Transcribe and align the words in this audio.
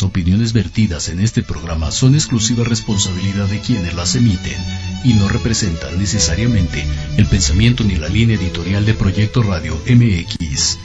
Las 0.00 0.08
opiniones 0.08 0.54
vertidas 0.54 1.10
en 1.10 1.20
este 1.20 1.42
programa 1.42 1.90
son 1.90 2.14
exclusiva 2.14 2.64
responsabilidad 2.64 3.46
de 3.48 3.60
quienes 3.60 3.92
las 3.92 4.14
emiten 4.14 4.56
y 5.04 5.12
no 5.12 5.28
representan 5.28 5.98
necesariamente 5.98 6.82
el 7.18 7.26
pensamiento 7.26 7.84
ni 7.84 7.96
la 7.96 8.08
línea 8.08 8.36
editorial 8.36 8.86
de 8.86 8.94
Proyecto 8.94 9.42
Radio 9.42 9.78
MX. 9.86 10.78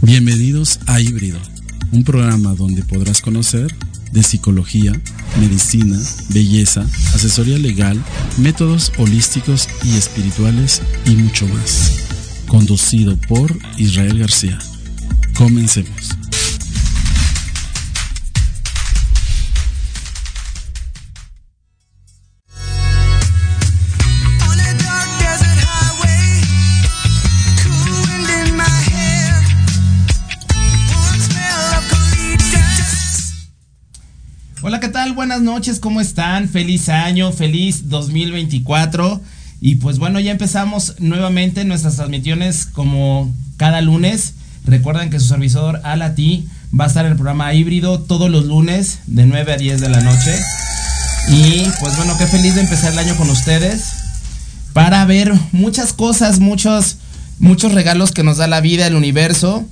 Bienvenidos 0.00 0.80
a 0.86 1.02
Híbrido, 1.02 1.38
un 1.92 2.02
programa 2.02 2.54
donde 2.54 2.82
podrás 2.82 3.20
conocer 3.20 3.70
de 4.10 4.22
psicología, 4.22 4.98
medicina, 5.38 5.98
belleza, 6.30 6.86
asesoría 7.12 7.58
legal, 7.58 8.02
métodos 8.38 8.90
holísticos 8.96 9.68
y 9.84 9.98
espirituales 9.98 10.80
y 11.04 11.10
mucho 11.10 11.46
más. 11.48 12.06
Conducido 12.46 13.18
por 13.28 13.54
Israel 13.76 14.18
García. 14.18 14.58
Comencemos. 15.38 15.92
Hola, 34.60 34.80
¿qué 34.80 34.88
tal? 34.88 35.12
Buenas 35.12 35.40
noches, 35.40 35.78
¿cómo 35.78 36.00
están? 36.00 36.48
Feliz 36.48 36.88
año, 36.88 37.30
feliz 37.30 37.88
2024. 37.88 39.20
Y 39.60 39.76
pues 39.76 40.00
bueno, 40.00 40.18
ya 40.18 40.32
empezamos 40.32 40.96
nuevamente 40.98 41.64
nuestras 41.64 41.94
transmisiones 41.94 42.66
como 42.66 43.32
cada 43.56 43.80
lunes. 43.82 44.34
Recuerden 44.68 45.08
que 45.08 45.18
su 45.18 45.28
servidor 45.28 45.80
Alati 45.82 46.46
va 46.78 46.84
a 46.84 46.88
estar 46.88 47.06
en 47.06 47.12
el 47.12 47.16
programa 47.16 47.54
híbrido 47.54 48.00
todos 48.00 48.30
los 48.30 48.44
lunes 48.44 48.98
de 49.06 49.24
9 49.24 49.52
a 49.52 49.56
10 49.56 49.80
de 49.80 49.88
la 49.88 50.00
noche. 50.02 50.38
Y 51.30 51.62
pues 51.80 51.96
bueno, 51.96 52.14
qué 52.18 52.26
feliz 52.26 52.54
de 52.54 52.60
empezar 52.60 52.92
el 52.92 52.98
año 52.98 53.16
con 53.16 53.30
ustedes 53.30 53.92
para 54.74 55.06
ver 55.06 55.32
muchas 55.52 55.94
cosas, 55.94 56.38
muchos, 56.38 56.98
muchos 57.38 57.72
regalos 57.72 58.12
que 58.12 58.22
nos 58.22 58.36
da 58.36 58.46
la 58.46 58.60
vida, 58.60 58.86
el 58.86 58.94
universo 58.94 59.64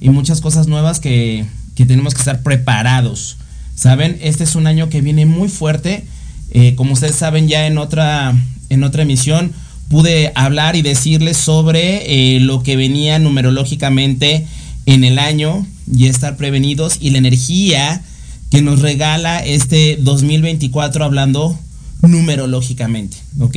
y 0.00 0.10
muchas 0.10 0.40
cosas 0.40 0.66
nuevas 0.66 0.98
que, 0.98 1.46
que 1.76 1.86
tenemos 1.86 2.14
que 2.14 2.20
estar 2.20 2.42
preparados. 2.42 3.36
Saben, 3.76 4.18
este 4.22 4.42
es 4.42 4.56
un 4.56 4.66
año 4.66 4.88
que 4.88 5.02
viene 5.02 5.24
muy 5.24 5.48
fuerte. 5.48 6.04
Eh, 6.50 6.74
como 6.74 6.94
ustedes 6.94 7.14
saben, 7.14 7.46
ya 7.46 7.68
en 7.68 7.78
otra, 7.78 8.34
en 8.70 8.82
otra 8.82 9.02
emisión 9.02 9.52
pude 9.88 10.32
hablar 10.34 10.76
y 10.76 10.82
decirles 10.82 11.36
sobre 11.36 12.36
eh, 12.36 12.40
lo 12.40 12.62
que 12.62 12.76
venía 12.76 13.18
numerológicamente 13.18 14.46
en 14.86 15.04
el 15.04 15.18
año 15.18 15.66
y 15.92 16.06
estar 16.06 16.36
prevenidos 16.36 16.98
y 17.00 17.10
la 17.10 17.18
energía 17.18 18.02
que 18.50 18.62
nos 18.62 18.80
regala 18.80 19.40
este 19.40 19.96
2024 20.00 21.04
hablando 21.04 21.58
numerológicamente, 22.02 23.16
¿ok? 23.40 23.56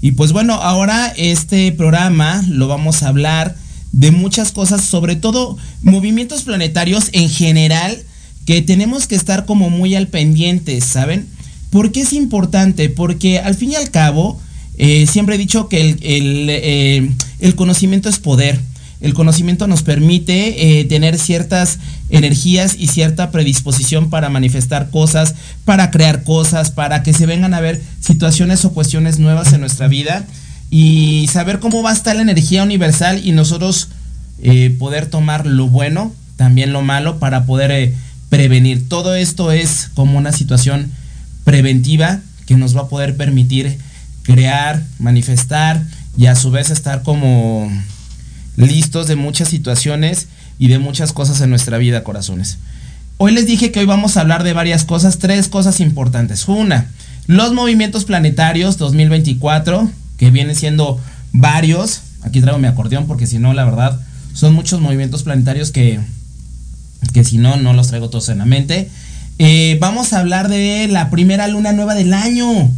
Y 0.00 0.12
pues 0.12 0.32
bueno, 0.32 0.54
ahora 0.54 1.12
este 1.16 1.72
programa 1.72 2.44
lo 2.48 2.68
vamos 2.68 3.02
a 3.02 3.08
hablar 3.08 3.56
de 3.92 4.10
muchas 4.10 4.52
cosas, 4.52 4.84
sobre 4.84 5.16
todo 5.16 5.56
movimientos 5.82 6.42
planetarios 6.42 7.10
en 7.12 7.28
general, 7.28 8.02
que 8.46 8.62
tenemos 8.62 9.06
que 9.06 9.14
estar 9.14 9.44
como 9.44 9.70
muy 9.70 9.94
al 9.94 10.08
pendiente, 10.08 10.80
¿saben? 10.80 11.28
¿Por 11.70 11.92
qué 11.92 12.00
es 12.00 12.12
importante? 12.12 12.88
Porque 12.88 13.38
al 13.38 13.54
fin 13.54 13.72
y 13.72 13.74
al 13.76 13.90
cabo, 13.90 14.40
eh, 14.84 15.06
siempre 15.06 15.36
he 15.36 15.38
dicho 15.38 15.68
que 15.68 15.96
eh, 16.00 17.08
el, 17.38 17.54
conocimiento 17.54 18.08
es 18.08 18.18
poder. 18.18 18.58
El 19.00 19.14
conocimiento 19.14 19.68
nos 19.68 19.84
permite 19.84 20.80
eh, 20.80 20.84
tener 20.86 21.20
ciertas 21.20 21.78
energías 22.10 22.74
y 22.76 22.88
cierta 22.88 23.30
predisposición 23.30 24.10
para 24.10 24.28
manifestar 24.28 24.90
cosas, 24.90 25.36
para 25.64 25.92
crear 25.92 26.24
cosas, 26.24 26.72
para 26.72 27.04
que 27.04 27.12
se 27.12 27.26
vengan 27.26 27.54
a 27.54 27.60
ver 27.60 27.80
situaciones 28.00 28.64
o 28.64 28.72
cuestiones 28.72 29.20
nuevas 29.20 29.52
en 29.52 29.60
nuestra 29.60 29.86
vida 29.86 30.26
y 30.68 31.28
saber 31.32 31.60
cómo 31.60 31.84
va 31.84 31.90
a 31.90 31.94
estar 31.94 32.16
la 32.16 32.22
energía 32.22 32.64
universal 32.64 33.24
y 33.24 33.30
nosotros 33.30 33.88
poder 34.80 35.06
tomar 35.06 35.46
lo 35.46 35.68
bueno, 35.68 36.12
también 36.34 36.72
lo 36.72 36.82
malo, 36.82 37.20
para 37.20 37.46
poder 37.46 37.94
prevenir. 38.30 38.88
Todo 38.88 39.14
esto 39.14 39.52
es 39.52 39.90
como 39.94 40.18
una 40.18 40.32
situación 40.32 40.90
preventiva 41.44 42.18
que 42.46 42.56
nos 42.56 42.76
va 42.76 42.80
a 42.80 42.88
poder 42.88 43.16
permitir 43.16 43.78
crear, 44.22 44.82
manifestar 44.98 45.82
y 46.16 46.26
a 46.26 46.34
su 46.34 46.50
vez 46.50 46.70
estar 46.70 47.02
como 47.02 47.70
listos 48.56 49.06
de 49.06 49.16
muchas 49.16 49.48
situaciones 49.48 50.28
y 50.58 50.68
de 50.68 50.78
muchas 50.78 51.12
cosas 51.12 51.40
en 51.40 51.50
nuestra 51.50 51.78
vida, 51.78 52.04
corazones. 52.04 52.58
Hoy 53.18 53.32
les 53.32 53.46
dije 53.46 53.72
que 53.72 53.80
hoy 53.80 53.86
vamos 53.86 54.16
a 54.16 54.20
hablar 54.20 54.42
de 54.42 54.52
varias 54.52 54.84
cosas, 54.84 55.18
tres 55.18 55.48
cosas 55.48 55.80
importantes. 55.80 56.48
Una, 56.48 56.86
los 57.26 57.52
movimientos 57.52 58.04
planetarios 58.04 58.78
2024, 58.78 59.90
que 60.16 60.30
vienen 60.30 60.56
siendo 60.56 61.00
varios. 61.32 62.02
Aquí 62.22 62.40
traigo 62.40 62.58
mi 62.58 62.66
acordeón 62.66 63.06
porque 63.06 63.26
si 63.26 63.38
no, 63.38 63.54
la 63.54 63.64
verdad, 63.64 64.00
son 64.34 64.54
muchos 64.54 64.80
movimientos 64.80 65.22
planetarios 65.22 65.70
que 65.70 66.00
que 67.12 67.24
si 67.24 67.38
no, 67.38 67.56
no 67.56 67.72
los 67.72 67.88
traigo 67.88 68.10
todos 68.10 68.28
en 68.28 68.38
la 68.38 68.44
mente. 68.44 68.88
Eh, 69.38 69.76
vamos 69.80 70.12
a 70.12 70.20
hablar 70.20 70.48
de 70.48 70.88
la 70.88 71.10
primera 71.10 71.48
luna 71.48 71.72
nueva 71.72 71.94
del 71.94 72.14
año. 72.14 72.70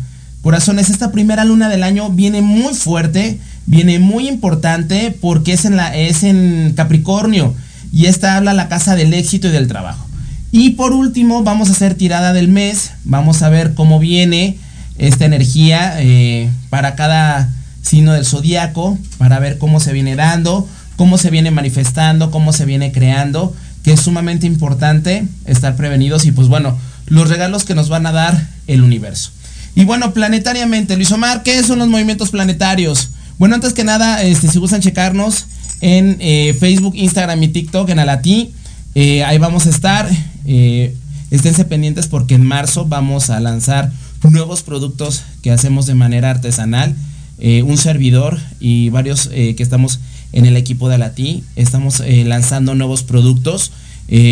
Corazones, 0.45 0.91
esta 0.91 1.11
primera 1.11 1.47
luna 1.47 1.71
del 1.71 1.83
año 1.83 2.11
viene 2.11 2.43
muy 2.43 2.75
fuerte, 2.75 3.41
viene 3.65 3.99
muy 3.99 4.29
importante 4.29 5.17
porque 5.19 5.55
es 5.55 5.65
en, 5.65 5.77
la, 5.77 5.97
es 5.97 6.23
en 6.23 6.75
Capricornio 6.77 7.55
y 7.91 8.07
esta 8.07 8.37
habla 8.37 8.53
la 8.53 8.69
casa 8.69 8.95
del 8.95 9.15
éxito 9.15 9.49
y 9.49 9.53
del 9.53 9.69
trabajo. 9.69 10.07
Y 10.53 10.73
por 10.73 10.93
último, 10.93 11.43
vamos 11.45 11.71
a 11.71 11.73
hacer 11.73 11.95
tirada 11.95 12.35
del 12.35 12.49
mes, 12.49 12.91
vamos 13.05 13.41
a 13.41 13.49
ver 13.49 13.73
cómo 13.73 13.99
viene 13.99 14.59
esta 14.99 15.25
energía 15.25 15.95
eh, 16.01 16.51
para 16.69 16.95
cada 16.95 17.49
signo 17.81 18.13
del 18.13 18.27
zodiaco, 18.27 18.99
para 19.17 19.39
ver 19.39 19.57
cómo 19.57 19.81
se 19.81 19.95
viene 19.95 20.15
dando, 20.15 20.69
cómo 20.97 21.17
se 21.17 21.31
viene 21.31 21.53
manifestando, 21.53 22.31
cómo 22.31 22.53
se 22.53 22.67
viene 22.67 22.93
creando 22.93 23.57
que 23.83 23.95
es 23.95 24.01
sumamente 24.01 24.47
importante 24.47 25.27
estar 25.47 25.75
prevenidos 25.75 26.27
y 26.27 26.33
pues 26.33 26.49
bueno, 26.49 26.77
los 27.07 27.31
regalos 27.31 27.65
que 27.65 27.75
nos 27.75 27.89
van 27.89 28.05
a 28.05 28.13
dar 28.13 28.47
el 28.67 28.83
universo. 28.83 29.31
Y 29.77 29.85
bueno, 29.85 30.13
planetariamente, 30.13 30.97
Luis 30.97 31.11
Omar, 31.11 31.43
¿qué 31.43 31.63
son 31.65 31.81
los 31.81 31.89
movimientos 31.89 32.31
planetarios? 32.31 33.11
Bueno, 33.39 33.57
antes 33.57 33.73
que 33.73 33.83
nada, 33.83 34.23
este, 34.23 34.49
si 34.49 34.59
gustan 34.61 34.81
checarnos 34.81 35.47
en 35.81 36.17
eh, 36.21 36.57
Facebook, 36.59 36.95
Instagram 36.95 37.43
y 37.43 37.49
TikTok 37.49 37.89
en 37.89 37.99
Alatí, 37.99 38.53
eh, 38.95 39.25
ahí 39.25 39.39
vamos 39.39 39.67
a 39.67 39.71
estar. 39.71 40.09
Eh, 40.47 40.95
esténse 41.33 41.65
pendientes 41.65 42.07
porque 42.07 42.37
en 42.37 42.45
marzo 42.45 42.87
vamos 42.87 43.31
a 43.31 43.41
lanzar 43.41 43.91
nuevos 44.23 44.63
productos 44.63 45.25
que 45.43 45.51
hacemos 45.51 45.87
de 45.87 45.95
manera 45.95 46.31
artesanal. 46.31 46.95
un 47.39 47.77
servidor 47.77 48.39
y 48.61 48.89
varios 48.91 49.29
que 49.29 49.63
estamos 49.63 50.01
en 50.33 50.47
el 50.47 50.57
equipo 50.57 50.89
de 50.89 50.95
Alatí. 50.95 51.45
Estamos 51.57 52.01
lanzando 52.07 52.75
nuevos 52.75 53.03
productos. 53.03 53.73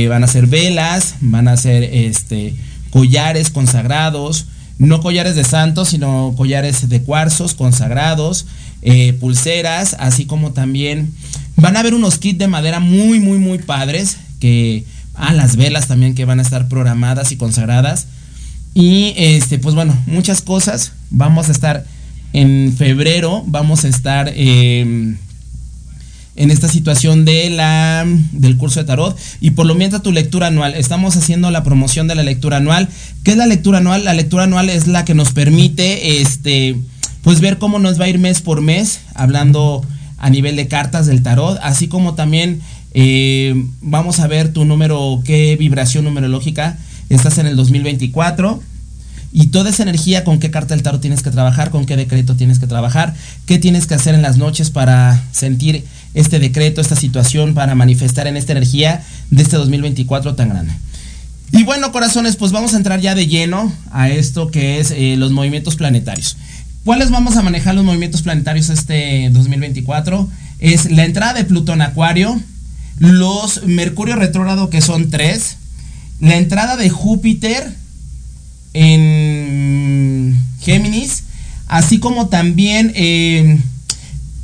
Van 0.08 0.24
a 0.24 0.28
ser 0.28 0.46
velas, 0.46 1.16
van 1.20 1.48
a 1.48 1.56
ser 1.58 1.82
este, 1.82 2.54
collares 2.90 3.50
consagrados, 3.50 4.46
no 4.78 5.00
collares 5.00 5.36
de 5.36 5.44
santos, 5.44 5.88
sino 5.88 6.34
collares 6.36 6.88
de 6.88 7.02
cuarzos 7.02 7.54
consagrados, 7.54 8.46
eh, 8.82 9.12
pulseras, 9.14 9.96
así 9.98 10.26
como 10.26 10.52
también 10.52 11.12
van 11.56 11.76
a 11.76 11.80
haber 11.80 11.94
unos 11.94 12.18
kits 12.18 12.38
de 12.38 12.48
madera 12.48 12.80
muy, 12.80 13.20
muy, 13.20 13.38
muy 13.38 13.58
padres, 13.58 14.16
que, 14.40 14.84
ah, 15.14 15.32
las 15.32 15.56
velas 15.56 15.86
también 15.86 16.14
que 16.14 16.24
van 16.24 16.40
a 16.40 16.42
estar 16.42 16.68
programadas 16.68 17.32
y 17.32 17.36
consagradas. 17.36 18.06
Y 18.74 19.12
este, 19.16 19.58
pues 19.58 19.74
bueno, 19.74 19.96
muchas 20.06 20.40
cosas. 20.40 20.92
Vamos 21.10 21.48
a 21.48 21.52
estar 21.52 21.84
en 22.32 22.74
febrero, 22.76 23.44
vamos 23.46 23.84
a 23.84 23.88
estar 23.88 24.32
en 26.34 26.50
esta 26.50 26.68
situación 26.68 27.24
de 27.24 27.50
la, 27.50 28.06
del 28.32 28.56
curso 28.56 28.80
de 28.80 28.86
tarot. 28.86 29.18
Y 29.40 29.50
por 29.52 29.66
lo 29.66 29.74
mientras 29.74 30.02
tu 30.02 30.12
lectura 30.12 30.48
anual, 30.48 30.74
estamos 30.74 31.16
haciendo 31.16 31.50
la 31.50 31.62
promoción 31.62 32.08
de 32.08 32.14
la 32.14 32.22
lectura 32.22 32.58
anual. 32.58 32.88
¿Qué 33.22 33.32
es 33.32 33.36
la 33.36 33.46
lectura 33.46 33.78
anual? 33.78 34.04
La 34.04 34.14
lectura 34.14 34.44
anual 34.44 34.70
es 34.70 34.86
la 34.86 35.04
que 35.04 35.14
nos 35.14 35.32
permite 35.32 36.20
este, 36.20 36.76
pues 37.22 37.40
ver 37.40 37.58
cómo 37.58 37.78
nos 37.78 38.00
va 38.00 38.06
a 38.06 38.08
ir 38.08 38.18
mes 38.18 38.40
por 38.40 38.60
mes, 38.60 39.00
hablando 39.14 39.84
a 40.18 40.30
nivel 40.30 40.56
de 40.56 40.68
cartas 40.68 41.06
del 41.06 41.22
tarot, 41.22 41.58
así 41.62 41.88
como 41.88 42.14
también 42.14 42.60
eh, 42.94 43.54
vamos 43.80 44.20
a 44.20 44.28
ver 44.28 44.52
tu 44.52 44.64
número, 44.64 45.20
qué 45.24 45.56
vibración 45.56 46.04
numerológica 46.04 46.78
estás 47.08 47.38
en 47.38 47.46
el 47.46 47.56
2024 47.56 48.62
y 49.32 49.46
toda 49.48 49.70
esa 49.70 49.82
energía 49.82 50.24
con 50.24 50.38
qué 50.38 50.50
carta 50.50 50.74
del 50.74 50.82
tarot 50.82 51.00
tienes 51.00 51.22
que 51.22 51.30
trabajar, 51.30 51.70
con 51.70 51.86
qué 51.86 51.96
decreto 51.96 52.36
tienes 52.36 52.58
que 52.58 52.66
trabajar, 52.66 53.14
qué 53.46 53.58
tienes 53.58 53.86
que 53.86 53.94
hacer 53.94 54.14
en 54.14 54.22
las 54.22 54.36
noches 54.36 54.70
para 54.70 55.22
sentir 55.32 55.84
este 56.14 56.38
decreto, 56.38 56.80
esta 56.80 56.96
situación, 56.96 57.54
para 57.54 57.74
manifestar 57.74 58.26
en 58.26 58.36
esta 58.36 58.52
energía 58.52 59.02
de 59.30 59.42
este 59.42 59.56
2024 59.56 60.34
tan 60.34 60.50
grande. 60.50 60.72
Y 61.52 61.64
bueno, 61.64 61.92
corazones, 61.92 62.36
pues 62.36 62.50
vamos 62.50 62.72
a 62.72 62.78
entrar 62.78 63.00
ya 63.00 63.14
de 63.14 63.26
lleno 63.26 63.72
a 63.90 64.08
esto 64.08 64.50
que 64.50 64.80
es 64.80 64.90
eh, 64.90 65.16
los 65.18 65.32
movimientos 65.32 65.76
planetarios. 65.76 66.36
¿Cuáles 66.84 67.10
vamos 67.10 67.36
a 67.36 67.42
manejar 67.42 67.74
los 67.74 67.84
movimientos 67.84 68.22
planetarios 68.22 68.70
este 68.70 69.28
2024? 69.30 70.28
Es 70.58 70.90
la 70.90 71.04
entrada 71.04 71.34
de 71.34 71.44
Plutón 71.44 71.82
Acuario, 71.82 72.40
los 72.98 73.64
Mercurio 73.66 74.16
retrógrado 74.16 74.70
que 74.70 74.80
son 74.80 75.10
tres, 75.10 75.58
la 76.20 76.36
entrada 76.36 76.76
de 76.76 76.88
Júpiter 76.88 77.76
en 78.74 80.36
Géminis, 80.60 81.24
así 81.68 81.98
como 81.98 82.28
también 82.28 82.92
eh, 82.94 83.60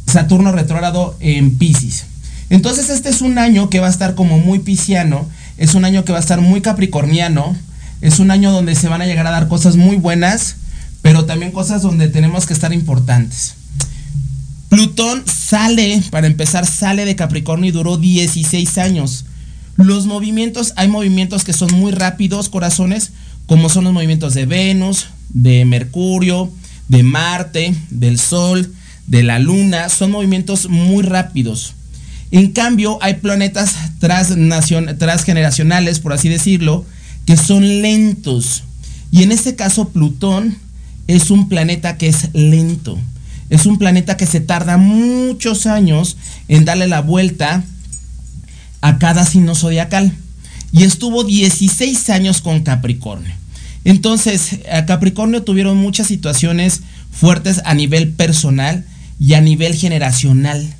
Saturno 0.09 0.53
retrógrado 0.53 1.17
en 1.21 1.57
Pisces. 1.59 2.07
Entonces 2.50 2.88
este 2.88 3.11
es 3.11 3.21
un 3.21 3.38
año 3.38 3.69
que 3.69 3.81
va 3.81 3.88
a 3.88 3.91
estar 3.91 4.15
como 4.15 4.38
muy 4.38 4.59
pisciano, 4.61 5.29
es 5.59 5.75
un 5.75 5.85
año 5.85 6.05
que 6.05 6.12
va 6.12 6.19
a 6.19 6.23
estar 6.23 6.41
muy 6.41 6.61
capricorniano, 6.62 7.57
es 8.00 8.19
un 8.19 8.31
año 8.31 8.50
donde 8.53 8.75
se 8.75 8.88
van 8.88 9.03
a 9.03 9.07
llegar 9.07 9.27
a 9.27 9.33
dar 9.33 9.49
cosas 9.49 9.77
muy 9.77 9.97
buenas, 9.97 10.57
pero 11.03 11.27
también 11.27 11.53
cosas 11.53 11.83
donde 11.83 12.09
tenemos 12.09 12.47
que 12.47 12.55
estar 12.55 12.73
importantes. 12.73 13.55
Plutón 14.69 15.25
sale, 15.27 16.03
para 16.11 16.27
empezar, 16.27 16.67
sale 16.67 17.05
de 17.05 17.17
Capricornio 17.17 17.69
y 17.69 17.73
duró 17.73 17.97
16 17.97 18.79
años. 18.79 19.25
Los 19.77 20.07
movimientos, 20.07 20.75
hay 20.77 20.88
movimientos 20.88 21.45
que 21.45 21.53
son 21.53 21.73
muy 21.73 21.93
rápidos, 21.93 22.49
corazones, 22.49 23.12
como 23.47 23.69
son 23.69 23.85
los 23.85 23.93
movimientos 23.93 24.35
de 24.35 24.45
Venus, 24.45 25.07
de 25.31 25.65
Mercurio, 25.65 26.50
de 26.88 27.03
Marte, 27.03 27.75
del 27.91 28.19
Sol, 28.19 28.75
de 29.09 29.23
la 29.23 29.38
Luna, 29.38 29.88
son 29.88 30.12
movimientos 30.12 30.69
muy 30.69 31.03
rápidos. 31.03 31.75
En 32.31 32.53
cambio, 32.53 32.99
hay 33.00 33.15
planetas 33.15 33.75
transgeneracionales, 33.99 36.00
por 36.00 36.12
así 36.12 36.29
decirlo, 36.29 36.85
que 37.27 37.37
son 37.37 37.83
lentos. 37.83 38.65
Y 39.11 39.23
en 39.23 39.33
este 39.33 39.57
caso, 39.57 39.88
Plutón 39.88 40.57
es 41.07 41.31
un 41.31 41.49
planeta 41.49 41.97
que 41.97 42.09
es 42.09 42.29
lento. 42.35 42.99
Es 43.49 43.65
un 43.65 43.79
planeta 43.79 44.19
que 44.19 44.27
se 44.27 44.41
tarda 44.41 44.77
muchos 44.77 45.67
años 45.67 46.19
en 46.49 46.67
darle 46.67 46.87
la 46.87 47.00
vuelta 47.00 47.65
a 48.83 48.99
cada 48.99 49.25
signo 49.25 49.55
zodiacal. 49.55 50.12
Y 50.71 50.85
estuvo 50.85 51.25
16 51.25 52.11
años 52.11 52.43
con 52.43 52.62
Capricornio. 52.62 53.35
Entonces, 53.85 54.59
a 54.71 54.85
Capricornio 54.85 55.45
tuvieron 55.45 55.79
muchas 55.79 56.09
situaciones 56.09 56.83
fuertes 57.11 57.62
a 57.65 57.73
nivel 57.73 58.12
personal 58.12 58.85
y 59.21 59.35
a 59.35 59.41
nivel 59.41 59.75
generacional. 59.75 60.75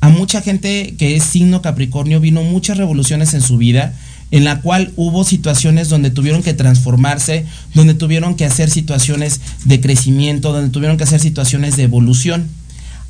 A 0.00 0.08
mucha 0.08 0.42
gente 0.42 0.94
que 0.98 1.16
es 1.16 1.24
signo 1.24 1.62
Capricornio 1.62 2.20
vino 2.20 2.42
muchas 2.42 2.76
revoluciones 2.76 3.34
en 3.34 3.40
su 3.40 3.56
vida, 3.56 3.94
en 4.30 4.44
la 4.44 4.60
cual 4.60 4.92
hubo 4.96 5.24
situaciones 5.24 5.88
donde 5.88 6.10
tuvieron 6.10 6.42
que 6.42 6.54
transformarse, 6.54 7.46
donde 7.72 7.94
tuvieron 7.94 8.34
que 8.34 8.44
hacer 8.44 8.70
situaciones 8.70 9.40
de 9.64 9.80
crecimiento, 9.80 10.52
donde 10.52 10.70
tuvieron 10.70 10.96
que 10.96 11.04
hacer 11.04 11.20
situaciones 11.20 11.76
de 11.76 11.84
evolución. 11.84 12.48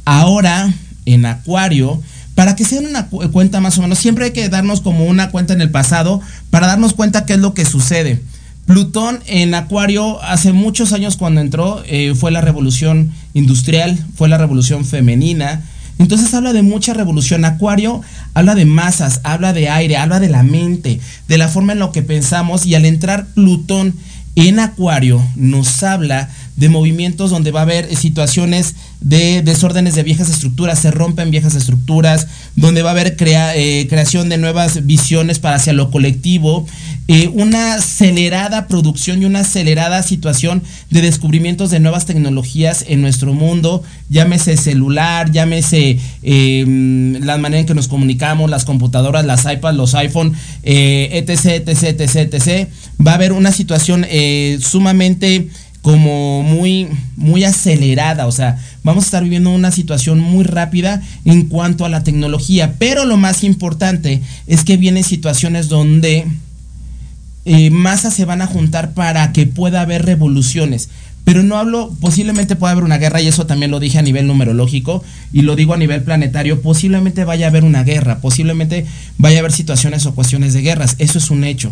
Ahora, 0.04 0.72
en 1.06 1.24
Acuario, 1.26 2.02
para 2.34 2.56
que 2.56 2.64
sea 2.64 2.80
una 2.80 3.06
cuenta 3.08 3.60
más 3.60 3.78
o 3.78 3.82
menos, 3.82 3.98
siempre 3.98 4.26
hay 4.26 4.30
que 4.32 4.48
darnos 4.48 4.80
como 4.80 5.04
una 5.04 5.30
cuenta 5.30 5.52
en 5.52 5.60
el 5.60 5.70
pasado 5.70 6.20
para 6.50 6.66
darnos 6.66 6.92
cuenta 6.94 7.26
qué 7.26 7.34
es 7.34 7.38
lo 7.38 7.54
que 7.54 7.64
sucede. 7.64 8.20
Plutón 8.66 9.20
en 9.26 9.54
Acuario 9.54 10.22
hace 10.22 10.52
muchos 10.52 10.92
años 10.92 11.16
cuando 11.16 11.40
entró 11.40 11.82
eh, 11.86 12.14
fue 12.14 12.30
la 12.30 12.40
revolución 12.40 13.12
industrial, 13.34 13.98
fue 14.16 14.28
la 14.28 14.38
revolución 14.38 14.84
femenina. 14.84 15.62
Entonces 15.98 16.32
habla 16.34 16.52
de 16.52 16.62
mucha 16.62 16.94
revolución. 16.94 17.44
Acuario 17.44 18.00
habla 18.32 18.54
de 18.54 18.64
masas, 18.64 19.20
habla 19.22 19.52
de 19.52 19.68
aire, 19.68 19.96
habla 19.96 20.18
de 20.18 20.28
la 20.28 20.42
mente, 20.42 21.00
de 21.28 21.38
la 21.38 21.48
forma 21.48 21.72
en 21.74 21.78
lo 21.78 21.92
que 21.92 22.02
pensamos 22.02 22.64
y 22.66 22.74
al 22.74 22.84
entrar 22.84 23.26
Plutón 23.26 23.94
en 24.36 24.58
Acuario 24.58 25.22
nos 25.36 25.82
habla 25.82 26.28
de 26.56 26.68
movimientos 26.68 27.30
donde 27.30 27.50
va 27.50 27.60
a 27.60 27.64
haber 27.64 27.94
situaciones 27.96 28.74
de 29.00 29.42
desórdenes 29.42 29.94
de 29.94 30.02
viejas 30.02 30.30
estructuras, 30.30 30.78
se 30.78 30.90
rompen 30.90 31.30
viejas 31.30 31.54
estructuras, 31.54 32.26
donde 32.56 32.82
va 32.82 32.90
a 32.90 32.92
haber 32.92 33.16
eh, 33.18 33.86
creación 33.88 34.28
de 34.28 34.38
nuevas 34.38 34.86
visiones 34.86 35.38
para 35.38 35.56
hacia 35.56 35.72
lo 35.72 35.90
colectivo, 35.90 36.66
eh, 37.06 37.28
una 37.34 37.74
acelerada 37.74 38.66
producción 38.66 39.20
y 39.20 39.26
una 39.26 39.40
acelerada 39.40 40.02
situación 40.02 40.62
de 40.88 41.02
descubrimientos 41.02 41.70
de 41.70 41.80
nuevas 41.80 42.06
tecnologías 42.06 42.84
en 42.88 43.02
nuestro 43.02 43.34
mundo, 43.34 43.82
llámese 44.08 44.56
celular, 44.56 45.30
llámese 45.30 45.98
em, 46.22 47.20
la 47.20 47.36
manera 47.36 47.60
en 47.60 47.66
que 47.66 47.74
nos 47.74 47.88
comunicamos, 47.88 48.48
las 48.48 48.64
computadoras, 48.64 49.26
las 49.26 49.44
iPads, 49.44 49.76
los 49.76 49.94
iPhone, 49.94 50.32
eh, 50.62 51.10
etc, 51.12 51.68
etc, 51.68 52.00
etc, 52.00 52.34
etc. 52.34 52.68
Va 53.04 53.12
a 53.12 53.14
haber 53.16 53.32
una 53.32 53.52
situación 53.52 54.06
sumamente 54.60 55.48
como 55.84 56.42
muy, 56.42 56.88
muy 57.14 57.44
acelerada, 57.44 58.26
o 58.26 58.32
sea, 58.32 58.58
vamos 58.84 59.04
a 59.04 59.08
estar 59.08 59.22
viviendo 59.22 59.50
una 59.50 59.70
situación 59.70 60.18
muy 60.18 60.42
rápida 60.42 61.02
en 61.26 61.44
cuanto 61.44 61.84
a 61.84 61.90
la 61.90 62.02
tecnología, 62.02 62.76
pero 62.78 63.04
lo 63.04 63.18
más 63.18 63.44
importante 63.44 64.22
es 64.46 64.64
que 64.64 64.78
vienen 64.78 65.04
situaciones 65.04 65.68
donde 65.68 66.26
eh, 67.44 67.68
masas 67.68 68.14
se 68.14 68.24
van 68.24 68.40
a 68.40 68.46
juntar 68.46 68.94
para 68.94 69.30
que 69.34 69.46
pueda 69.46 69.82
haber 69.82 70.06
revoluciones. 70.06 70.88
Pero 71.22 71.42
no 71.42 71.58
hablo, 71.58 71.94
posiblemente 72.00 72.56
pueda 72.56 72.72
haber 72.72 72.84
una 72.84 72.96
guerra, 72.96 73.20
y 73.20 73.28
eso 73.28 73.44
también 73.44 73.70
lo 73.70 73.78
dije 73.78 73.98
a 73.98 74.02
nivel 74.02 74.26
numerológico, 74.26 75.04
y 75.34 75.42
lo 75.42 75.54
digo 75.54 75.74
a 75.74 75.76
nivel 75.76 76.02
planetario, 76.02 76.62
posiblemente 76.62 77.24
vaya 77.24 77.44
a 77.44 77.50
haber 77.50 77.62
una 77.62 77.84
guerra, 77.84 78.20
posiblemente 78.20 78.86
vaya 79.18 79.36
a 79.36 79.40
haber 79.40 79.52
situaciones 79.52 80.06
o 80.06 80.14
cuestiones 80.14 80.54
de 80.54 80.62
guerras, 80.62 80.96
eso 80.98 81.18
es 81.18 81.28
un 81.28 81.44
hecho. 81.44 81.70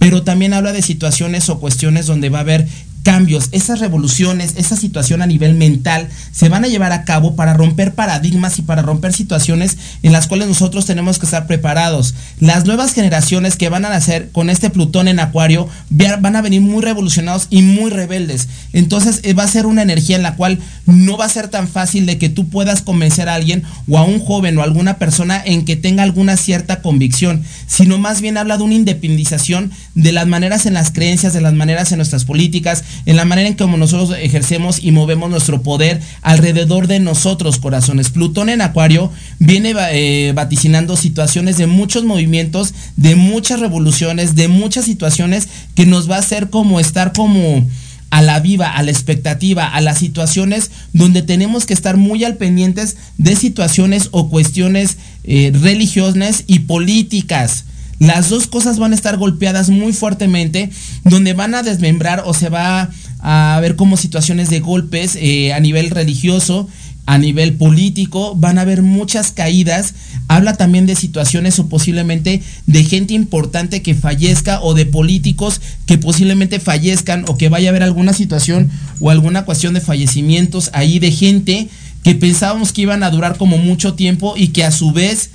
Pero 0.00 0.24
también 0.24 0.52
habla 0.52 0.72
de 0.72 0.82
situaciones 0.82 1.48
o 1.48 1.60
cuestiones 1.60 2.06
donde 2.06 2.28
va 2.28 2.38
a 2.38 2.40
haber 2.40 2.66
cambios, 3.02 3.48
esas 3.52 3.80
revoluciones, 3.80 4.54
esa 4.56 4.76
situación 4.76 5.22
a 5.22 5.26
nivel 5.26 5.54
mental 5.54 6.08
se 6.30 6.48
van 6.48 6.64
a 6.64 6.68
llevar 6.68 6.92
a 6.92 7.04
cabo 7.04 7.36
para 7.36 7.54
romper 7.54 7.94
paradigmas 7.94 8.58
y 8.58 8.62
para 8.62 8.82
romper 8.82 9.12
situaciones 9.12 9.76
en 10.02 10.12
las 10.12 10.28
cuales 10.28 10.48
nosotros 10.48 10.86
tenemos 10.86 11.18
que 11.18 11.26
estar 11.26 11.46
preparados. 11.46 12.14
Las 12.40 12.64
nuevas 12.64 12.92
generaciones 12.92 13.56
que 13.56 13.68
van 13.68 13.84
a 13.84 13.90
nacer 13.90 14.30
con 14.32 14.50
este 14.50 14.70
Plutón 14.70 15.08
en 15.08 15.20
Acuario 15.20 15.68
van 15.90 16.36
a 16.36 16.42
venir 16.42 16.60
muy 16.60 16.82
revolucionados 16.82 17.46
y 17.50 17.62
muy 17.62 17.90
rebeldes. 17.90 18.48
Entonces 18.72 19.20
eh, 19.22 19.34
va 19.34 19.44
a 19.44 19.48
ser 19.48 19.66
una 19.66 19.82
energía 19.82 20.16
en 20.16 20.22
la 20.22 20.36
cual 20.36 20.58
no 20.86 21.16
va 21.16 21.26
a 21.26 21.30
ser 21.30 21.48
tan 21.48 21.68
fácil 21.68 22.06
de 22.06 22.18
que 22.18 22.28
tú 22.28 22.48
puedas 22.48 22.82
convencer 22.82 23.28
a 23.28 23.34
alguien 23.34 23.62
o 23.88 23.98
a 23.98 24.04
un 24.04 24.20
joven 24.20 24.58
o 24.58 24.60
a 24.60 24.64
alguna 24.64 24.98
persona 24.98 25.42
en 25.44 25.64
que 25.64 25.76
tenga 25.76 26.02
alguna 26.02 26.36
cierta 26.36 26.82
convicción, 26.82 27.42
sino 27.66 27.98
más 27.98 28.20
bien 28.20 28.36
habla 28.36 28.56
de 28.56 28.64
una 28.64 28.74
independización 28.74 29.70
de 29.94 30.12
las 30.12 30.26
maneras 30.26 30.66
en 30.66 30.74
las 30.74 30.90
creencias, 30.90 31.32
de 31.32 31.40
las 31.40 31.54
maneras 31.54 31.92
en 31.92 31.98
nuestras 31.98 32.24
políticas, 32.24 32.84
en 33.06 33.16
la 33.16 33.24
manera 33.24 33.48
en 33.48 33.54
que 33.54 33.66
nosotros 33.66 34.16
ejercemos 34.18 34.82
y 34.82 34.92
movemos 34.92 35.30
nuestro 35.30 35.62
poder 35.62 36.00
alrededor 36.22 36.86
de 36.86 37.00
nosotros, 37.00 37.58
corazones. 37.58 38.10
Plutón 38.10 38.48
en 38.48 38.60
Acuario 38.60 39.10
viene 39.38 39.74
eh, 39.92 40.32
vaticinando 40.34 40.96
situaciones 40.96 41.56
de 41.56 41.66
muchos 41.66 42.04
movimientos, 42.04 42.74
de 42.96 43.16
muchas 43.16 43.60
revoluciones, 43.60 44.34
de 44.34 44.48
muchas 44.48 44.84
situaciones 44.84 45.48
que 45.74 45.86
nos 45.86 46.10
va 46.10 46.16
a 46.16 46.20
hacer 46.20 46.50
como 46.50 46.80
estar 46.80 47.12
como 47.12 47.66
a 48.10 48.20
la 48.20 48.40
viva, 48.40 48.68
a 48.68 48.82
la 48.82 48.90
expectativa, 48.90 49.66
a 49.66 49.80
las 49.80 49.98
situaciones 49.98 50.70
donde 50.92 51.22
tenemos 51.22 51.64
que 51.64 51.72
estar 51.72 51.96
muy 51.96 52.24
al 52.24 52.36
pendientes 52.36 52.96
de 53.16 53.34
situaciones 53.36 54.10
o 54.10 54.28
cuestiones 54.28 54.98
eh, 55.24 55.50
religiosas 55.54 56.44
y 56.46 56.60
políticas. 56.60 57.64
Las 57.98 58.28
dos 58.28 58.46
cosas 58.46 58.78
van 58.78 58.92
a 58.92 58.94
estar 58.94 59.16
golpeadas 59.16 59.70
muy 59.70 59.92
fuertemente, 59.92 60.70
donde 61.04 61.34
van 61.34 61.54
a 61.54 61.62
desmembrar 61.62 62.22
o 62.26 62.34
se 62.34 62.48
va 62.48 62.90
a 63.20 63.58
ver 63.60 63.76
como 63.76 63.96
situaciones 63.96 64.50
de 64.50 64.60
golpes 64.60 65.16
eh, 65.16 65.52
a 65.52 65.60
nivel 65.60 65.90
religioso, 65.90 66.68
a 67.06 67.18
nivel 67.18 67.54
político, 67.54 68.34
van 68.36 68.58
a 68.58 68.62
haber 68.62 68.82
muchas 68.82 69.32
caídas. 69.32 69.94
Habla 70.28 70.56
también 70.56 70.86
de 70.86 70.94
situaciones 70.94 71.58
o 71.58 71.68
posiblemente 71.68 72.42
de 72.66 72.84
gente 72.84 73.14
importante 73.14 73.82
que 73.82 73.94
fallezca 73.94 74.60
o 74.60 74.74
de 74.74 74.86
políticos 74.86 75.60
que 75.86 75.98
posiblemente 75.98 76.60
fallezcan 76.60 77.24
o 77.28 77.36
que 77.36 77.48
vaya 77.48 77.68
a 77.68 77.70
haber 77.70 77.82
alguna 77.82 78.12
situación 78.12 78.70
o 79.00 79.10
alguna 79.10 79.44
cuestión 79.44 79.74
de 79.74 79.80
fallecimientos 79.80 80.70
ahí 80.72 80.98
de 80.98 81.10
gente 81.10 81.68
que 82.02 82.14
pensábamos 82.14 82.72
que 82.72 82.82
iban 82.82 83.02
a 83.02 83.10
durar 83.10 83.36
como 83.36 83.58
mucho 83.58 83.94
tiempo 83.94 84.34
y 84.36 84.48
que 84.48 84.64
a 84.64 84.72
su 84.72 84.92
vez 84.92 85.30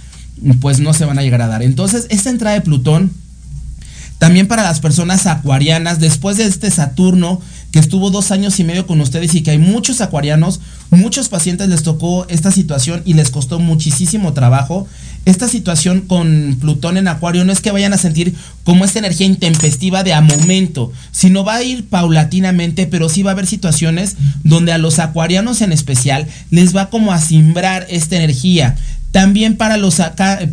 pues 0.61 0.79
no 0.79 0.93
se 0.93 1.05
van 1.05 1.19
a 1.19 1.23
llegar 1.23 1.41
a 1.41 1.47
dar. 1.47 1.63
Entonces, 1.63 2.05
esta 2.09 2.29
entrada 2.29 2.55
de 2.55 2.61
Plutón, 2.61 3.11
también 4.17 4.47
para 4.47 4.63
las 4.63 4.79
personas 4.79 5.27
acuarianas, 5.27 5.99
después 5.99 6.37
de 6.37 6.45
este 6.45 6.71
Saturno, 6.71 7.39
que 7.71 7.79
estuvo 7.79 8.09
dos 8.09 8.31
años 8.31 8.59
y 8.59 8.63
medio 8.63 8.87
con 8.87 9.01
ustedes 9.01 9.35
y 9.35 9.41
que 9.41 9.51
hay 9.51 9.57
muchos 9.57 10.01
acuarianos, 10.01 10.59
muchos 10.89 11.29
pacientes 11.29 11.69
les 11.69 11.83
tocó 11.83 12.25
esta 12.29 12.51
situación 12.51 13.01
y 13.05 13.13
les 13.13 13.29
costó 13.29 13.59
muchísimo 13.59 14.33
trabajo. 14.33 14.87
Esta 15.25 15.49
situación 15.49 16.01
con 16.01 16.57
Plutón 16.61 16.95
en 16.95 17.09
Acuario 17.09 17.43
no 17.43 17.51
es 17.51 17.59
que 17.59 17.71
vayan 17.71 17.91
a 17.91 17.97
sentir 17.97 18.33
como 18.63 18.85
esta 18.85 18.99
energía 18.99 19.27
intempestiva 19.27 20.03
de 20.03 20.13
a 20.13 20.21
momento, 20.21 20.93
sino 21.11 21.43
va 21.43 21.55
a 21.55 21.63
ir 21.63 21.85
paulatinamente, 21.89 22.87
pero 22.87 23.09
sí 23.09 23.23
va 23.23 23.31
a 23.31 23.33
haber 23.33 23.45
situaciones 23.45 24.15
donde 24.45 24.71
a 24.71 24.77
los 24.77 24.99
acuarianos 24.99 25.61
en 25.61 25.73
especial 25.73 26.27
les 26.49 26.73
va 26.73 26.89
como 26.89 27.11
a 27.11 27.19
simbrar 27.19 27.85
esta 27.89 28.15
energía. 28.15 28.77
También 29.11 29.57
para 29.57 29.77
los 29.77 30.01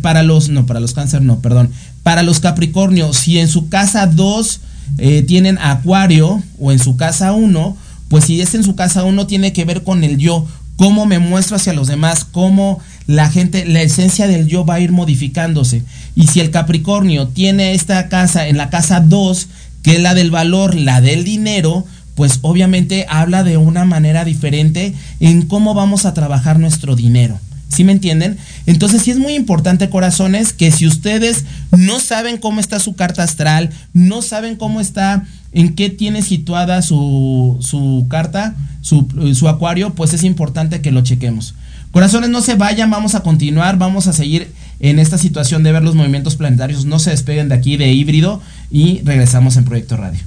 para 0.01 0.23
los, 0.23 0.49
no, 0.49 0.65
para 0.65 0.79
los 0.79 0.93
cáncer, 0.93 1.21
no, 1.21 1.39
perdón. 1.39 1.71
Para 2.03 2.23
los 2.23 2.39
Capricornios, 2.39 3.17
si 3.17 3.39
en 3.39 3.47
su 3.47 3.69
casa 3.69 4.07
2 4.07 4.61
eh, 4.97 5.23
tienen 5.23 5.57
Acuario 5.57 6.41
o 6.59 6.71
en 6.71 6.79
su 6.79 6.97
casa 6.97 7.33
1, 7.33 7.77
pues 8.07 8.25
si 8.25 8.39
es 8.41 8.53
en 8.55 8.63
su 8.63 8.75
casa 8.75 9.03
uno 9.03 9.27
tiene 9.27 9.53
que 9.53 9.65
ver 9.65 9.83
con 9.83 10.03
el 10.03 10.17
yo, 10.17 10.47
cómo 10.77 11.05
me 11.05 11.19
muestro 11.19 11.55
hacia 11.55 11.73
los 11.73 11.87
demás, 11.87 12.25
cómo 12.25 12.79
la 13.07 13.29
gente, 13.29 13.65
la 13.65 13.81
esencia 13.81 14.27
del 14.27 14.47
yo 14.47 14.65
va 14.65 14.75
a 14.75 14.79
ir 14.79 14.91
modificándose. 14.91 15.83
Y 16.15 16.27
si 16.27 16.39
el 16.39 16.51
Capricornio 16.51 17.27
tiene 17.27 17.73
esta 17.73 18.07
casa 18.09 18.47
en 18.47 18.57
la 18.57 18.69
casa 18.69 18.99
2, 18.99 19.47
que 19.83 19.95
es 19.95 20.01
la 20.01 20.13
del 20.13 20.31
valor, 20.31 20.75
la 20.75 21.01
del 21.01 21.23
dinero, 21.23 21.85
pues 22.15 22.39
obviamente 22.41 23.05
habla 23.09 23.43
de 23.43 23.57
una 23.57 23.85
manera 23.85 24.25
diferente 24.25 24.93
en 25.19 25.43
cómo 25.43 25.73
vamos 25.73 26.05
a 26.05 26.13
trabajar 26.13 26.59
nuestro 26.59 26.95
dinero. 26.95 27.39
¿Sí 27.67 27.83
me 27.83 27.91
entienden? 27.91 28.37
Entonces 28.65 29.01
sí 29.01 29.11
es 29.11 29.17
muy 29.17 29.33
importante, 29.33 29.89
corazones, 29.89 30.53
que 30.53 30.71
si 30.71 30.87
ustedes 30.87 31.45
no 31.71 31.99
saben 31.99 32.37
cómo 32.37 32.59
está 32.59 32.79
su 32.79 32.95
carta 32.95 33.23
astral, 33.23 33.71
no 33.93 34.21
saben 34.21 34.55
cómo 34.55 34.79
está, 34.79 35.25
en 35.51 35.73
qué 35.73 35.89
tiene 35.89 36.21
situada 36.21 36.81
su, 36.81 37.57
su 37.61 38.07
carta, 38.09 38.55
su, 38.81 39.07
su 39.33 39.47
acuario, 39.47 39.93
pues 39.93 40.13
es 40.13 40.23
importante 40.23 40.81
que 40.81 40.91
lo 40.91 41.01
chequemos. 41.01 41.55
Corazones, 41.91 42.29
no 42.29 42.41
se 42.41 42.55
vayan, 42.55 42.91
vamos 42.91 43.15
a 43.15 43.21
continuar, 43.21 43.77
vamos 43.77 44.07
a 44.07 44.13
seguir 44.13 44.51
en 44.81 44.99
esta 44.99 45.17
situación 45.17 45.63
de 45.63 45.71
ver 45.71 45.81
los 45.81 45.95
movimientos 45.95 46.35
planetarios. 46.35 46.83
No 46.83 46.99
se 46.99 47.11
despeguen 47.11 47.47
de 47.47 47.55
aquí 47.55 47.77
de 47.77 47.91
híbrido 47.93 48.41
y 48.69 49.01
regresamos 49.05 49.55
en 49.55 49.63
Proyecto 49.63 49.95
Radio. 49.95 50.19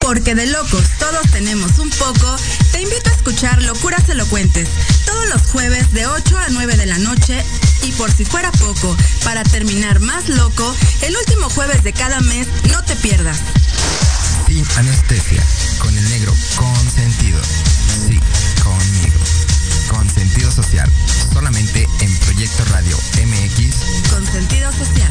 Porque 0.00 0.34
de 0.34 0.46
locos 0.48 0.84
todos 0.98 1.30
tenemos 1.32 1.78
un 1.78 1.90
poco, 1.90 2.36
te 2.72 2.82
invito 2.82 3.08
a 3.08 3.13
escuchar 3.24 3.62
Locuras 3.62 4.06
Elocuentes 4.10 4.68
todos 5.06 5.26
los 5.30 5.40
jueves 5.50 5.90
de 5.94 6.06
8 6.06 6.36
a 6.36 6.48
9 6.50 6.76
de 6.76 6.84
la 6.84 6.98
noche 6.98 7.42
y 7.82 7.90
por 7.92 8.12
si 8.12 8.26
fuera 8.26 8.52
poco, 8.52 8.94
para 9.24 9.42
terminar 9.44 9.98
más 10.00 10.28
loco, 10.28 10.76
el 11.00 11.16
último 11.16 11.48
jueves 11.48 11.82
de 11.82 11.94
cada 11.94 12.20
mes 12.20 12.46
no 12.70 12.84
te 12.84 12.94
pierdas. 12.96 13.38
Sin 14.46 14.62
anestesia, 14.76 15.42
con 15.78 15.96
el 15.96 16.06
negro 16.10 16.34
consentido. 16.54 17.40
Sí, 18.06 18.20
conmigo. 18.62 19.18
Con 19.88 20.10
sentido 20.10 20.52
social, 20.52 20.90
solamente 21.32 21.88
en 22.00 22.14
Proyecto 22.18 22.62
Radio 22.66 22.98
MX. 23.24 24.10
Con 24.10 24.26
sentido 24.26 24.70
social. 24.70 25.10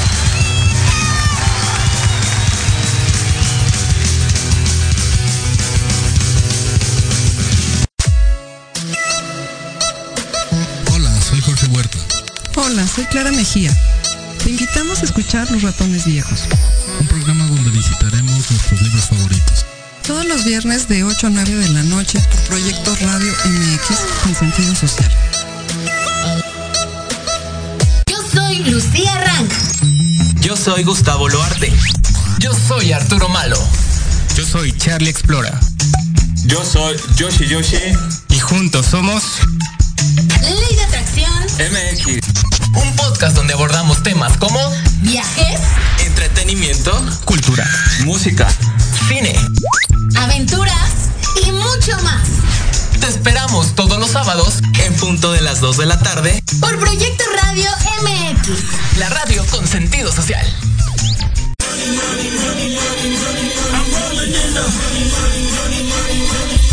Huerta. 11.71 11.97
Hola, 12.55 12.85
soy 12.87 13.05
Clara 13.05 13.31
Mejía. 13.31 13.75
Te 14.43 14.49
invitamos 14.49 15.01
a 15.01 15.05
escuchar 15.05 15.49
Los 15.51 15.61
Ratones 15.61 16.05
Viejos. 16.05 16.41
Un 16.99 17.07
programa 17.07 17.45
donde 17.47 17.69
visitaremos 17.69 18.51
nuestros 18.51 18.81
libros 18.81 19.05
favoritos. 19.05 19.65
Todos 20.05 20.25
los 20.25 20.43
viernes 20.43 20.87
de 20.87 21.03
8 21.03 21.27
a 21.27 21.29
9 21.29 21.55
de 21.55 21.69
la 21.69 21.83
noche 21.83 22.19
por 22.19 22.41
Proyecto 22.41 22.95
Radio 23.01 23.31
MX 23.45 23.99
con 24.23 24.35
sentido 24.35 24.75
social. 24.75 25.11
Yo 28.07 28.17
soy 28.33 28.59
Lucía 28.65 29.21
Rank. 29.21 29.51
Yo 30.41 30.57
soy 30.57 30.83
Gustavo 30.83 31.29
Loarte. 31.29 31.71
Yo 32.39 32.51
soy 32.67 32.91
Arturo 32.91 33.29
Malo. 33.29 33.57
Yo 34.35 34.45
soy 34.45 34.75
Charlie 34.77 35.09
Explora. 35.09 35.57
Yo 36.45 36.65
soy 36.65 36.97
Yoshi 37.15 37.47
Yoshi 37.47 37.77
Y 38.29 38.39
juntos 38.39 38.87
somos 38.87 39.23
Ley 40.41 40.75
de 40.75 40.83
Atracción. 40.83 41.43
MX. 41.59 42.27
Un 42.75 42.95
podcast 42.95 43.35
donde 43.35 43.53
abordamos 43.53 44.01
temas 44.03 44.37
como 44.37 44.59
Viajes. 45.01 45.59
entretenimiento, 46.05 46.91
Cultura. 47.25 47.67
Música. 48.05 48.47
cine. 49.07 49.35
Aventuras. 50.17 51.09
Y 51.45 51.51
mucho 51.51 51.97
más. 52.03 52.27
Te 52.99 53.07
esperamos 53.07 53.75
todos 53.75 53.99
los 53.99 54.11
sábados 54.11 54.55
en 54.83 54.93
punto 54.95 55.31
de 55.31 55.41
las 55.41 55.59
2 55.61 55.77
de 55.77 55.85
la 55.85 55.99
tarde. 55.99 56.43
Por 56.59 56.77
Proyecto 56.79 57.23
Radio 57.41 57.69
MX. 58.03 58.97
La 58.97 59.09
radio 59.09 59.45
con 59.47 59.67
sentido 59.67 60.11
social. 60.11 60.45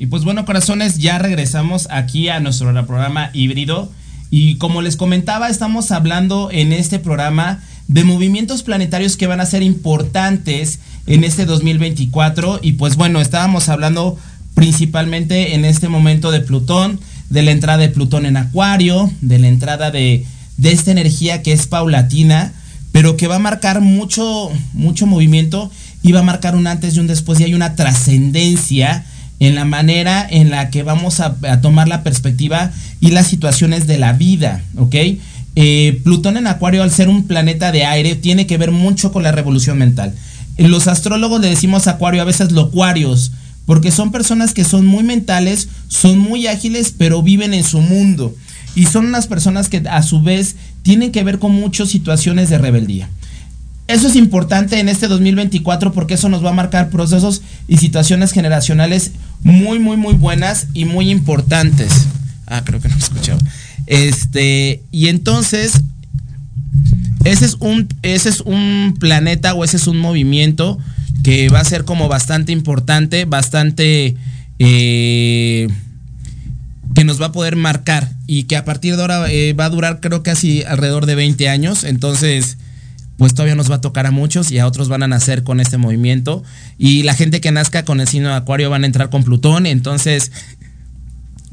Y 0.00 0.06
pues 0.06 0.24
bueno, 0.24 0.46
corazones, 0.46 0.96
ya 0.96 1.18
regresamos 1.18 1.86
aquí 1.90 2.30
a 2.30 2.40
nuestro 2.40 2.72
programa 2.86 3.28
híbrido. 3.34 3.92
Y 4.30 4.54
como 4.54 4.80
les 4.80 4.96
comentaba, 4.96 5.50
estamos 5.50 5.90
hablando 5.90 6.48
en 6.50 6.72
este 6.72 6.98
programa 6.98 7.62
de 7.86 8.04
movimientos 8.04 8.62
planetarios 8.62 9.18
que 9.18 9.26
van 9.26 9.40
a 9.40 9.46
ser 9.46 9.62
importantes 9.62 10.78
en 11.06 11.22
este 11.22 11.44
2024. 11.44 12.60
Y 12.62 12.72
pues 12.72 12.96
bueno, 12.96 13.20
estábamos 13.20 13.68
hablando 13.68 14.16
principalmente 14.54 15.54
en 15.54 15.66
este 15.66 15.90
momento 15.90 16.30
de 16.30 16.40
Plutón, 16.40 16.98
de 17.28 17.42
la 17.42 17.50
entrada 17.50 17.76
de 17.76 17.90
Plutón 17.90 18.24
en 18.24 18.38
Acuario, 18.38 19.12
de 19.20 19.38
la 19.38 19.48
entrada 19.48 19.90
de, 19.90 20.24
de 20.56 20.72
esta 20.72 20.92
energía 20.92 21.42
que 21.42 21.52
es 21.52 21.66
paulatina, 21.66 22.54
pero 22.90 23.18
que 23.18 23.28
va 23.28 23.36
a 23.36 23.38
marcar 23.38 23.82
mucho, 23.82 24.50
mucho 24.72 25.06
movimiento 25.06 25.70
y 26.02 26.12
va 26.12 26.20
a 26.20 26.22
marcar 26.22 26.56
un 26.56 26.68
antes 26.68 26.96
y 26.96 27.00
un 27.00 27.06
después 27.06 27.38
y 27.38 27.44
hay 27.44 27.52
una 27.52 27.76
trascendencia 27.76 29.04
en 29.40 29.54
la 29.54 29.64
manera 29.64 30.26
en 30.30 30.50
la 30.50 30.70
que 30.70 30.82
vamos 30.82 31.18
a, 31.20 31.34
tomar 31.60 31.88
la 31.88 32.02
perspectiva 32.02 32.70
y 33.00 33.10
las 33.10 33.26
situaciones 33.26 33.86
de 33.86 33.98
la 33.98 34.12
vida, 34.12 34.62
¿ok? 34.76 34.94
Eh, 35.56 36.00
Plutón 36.04 36.36
en 36.36 36.46
Acuario, 36.46 36.82
al 36.82 36.92
ser 36.92 37.08
un 37.08 37.26
planeta 37.26 37.72
de 37.72 37.84
aire, 37.84 38.14
tiene 38.14 38.46
que 38.46 38.58
ver 38.58 38.70
mucho 38.70 39.10
con 39.12 39.22
la 39.22 39.32
revolución 39.32 39.78
mental. 39.78 40.14
Los 40.58 40.86
astrólogos 40.86 41.40
le 41.40 41.48
decimos 41.48 41.86
Acuario 41.86 42.20
a 42.20 42.26
veces 42.26 42.52
locuarios, 42.52 43.32
porque 43.64 43.90
son 43.90 44.12
personas 44.12 44.52
que 44.52 44.64
son 44.64 44.84
muy 44.84 45.02
mentales, 45.04 45.68
son 45.88 46.18
muy 46.18 46.46
ágiles, 46.46 46.94
pero 46.96 47.22
viven 47.22 47.54
en 47.54 47.64
su 47.64 47.80
mundo. 47.80 48.34
Y 48.74 48.86
son 48.86 49.06
unas 49.06 49.26
personas 49.26 49.68
que 49.68 49.82
a 49.90 50.02
su 50.02 50.22
vez 50.22 50.56
tienen 50.82 51.12
que 51.12 51.24
ver 51.24 51.38
con 51.38 51.52
muchas 51.52 51.88
situaciones 51.88 52.50
de 52.50 52.58
rebeldía. 52.58 53.08
Eso 53.90 54.06
es 54.06 54.14
importante 54.14 54.78
en 54.78 54.88
este 54.88 55.08
2024 55.08 55.92
porque 55.92 56.14
eso 56.14 56.28
nos 56.28 56.44
va 56.44 56.50
a 56.50 56.52
marcar 56.52 56.90
procesos 56.90 57.42
y 57.66 57.78
situaciones 57.78 58.30
generacionales 58.30 59.10
muy, 59.42 59.80
muy, 59.80 59.96
muy 59.96 60.14
buenas 60.14 60.68
y 60.74 60.84
muy 60.84 61.10
importantes. 61.10 62.06
Ah, 62.46 62.62
creo 62.64 62.80
que 62.80 62.88
no 62.88 62.94
me 62.94 63.02
escuchaba. 63.02 63.40
Este, 63.86 64.84
y 64.92 65.08
entonces, 65.08 65.82
ese 67.24 67.44
es 67.46 67.56
un, 67.58 67.88
ese 68.02 68.28
es 68.28 68.42
un 68.42 68.94
planeta 69.00 69.54
o 69.54 69.64
ese 69.64 69.76
es 69.76 69.88
un 69.88 69.98
movimiento 69.98 70.78
que 71.24 71.48
va 71.48 71.58
a 71.58 71.64
ser 71.64 71.84
como 71.84 72.06
bastante 72.06 72.52
importante, 72.52 73.24
bastante 73.24 74.14
eh, 74.60 75.66
que 76.94 77.02
nos 77.02 77.20
va 77.20 77.26
a 77.26 77.32
poder 77.32 77.56
marcar 77.56 78.12
y 78.28 78.44
que 78.44 78.56
a 78.56 78.64
partir 78.64 78.94
de 78.94 79.02
ahora 79.02 79.32
eh, 79.32 79.52
va 79.52 79.64
a 79.64 79.70
durar 79.70 79.98
creo 79.98 80.22
casi 80.22 80.62
alrededor 80.62 81.06
de 81.06 81.16
20 81.16 81.48
años. 81.48 81.82
Entonces, 81.82 82.56
pues 83.20 83.34
todavía 83.34 83.54
nos 83.54 83.70
va 83.70 83.74
a 83.74 83.80
tocar 83.82 84.06
a 84.06 84.10
muchos 84.10 84.50
y 84.50 84.60
a 84.60 84.66
otros 84.66 84.88
van 84.88 85.02
a 85.02 85.06
nacer 85.06 85.42
con 85.42 85.60
este 85.60 85.76
movimiento. 85.76 86.42
Y 86.78 87.02
la 87.02 87.12
gente 87.12 87.42
que 87.42 87.52
nazca 87.52 87.84
con 87.84 88.00
el 88.00 88.08
signo 88.08 88.30
de 88.30 88.34
Acuario 88.36 88.70
van 88.70 88.82
a 88.82 88.86
entrar 88.86 89.10
con 89.10 89.24
Plutón, 89.24 89.66
entonces 89.66 90.32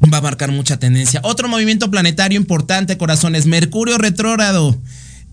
va 0.02 0.16
a 0.16 0.22
marcar 0.22 0.50
mucha 0.50 0.78
tendencia. 0.78 1.20
Otro 1.24 1.46
movimiento 1.46 1.90
planetario 1.90 2.40
importante, 2.40 2.96
corazones, 2.96 3.44
Mercurio 3.44 3.98
retrógrado. 3.98 4.78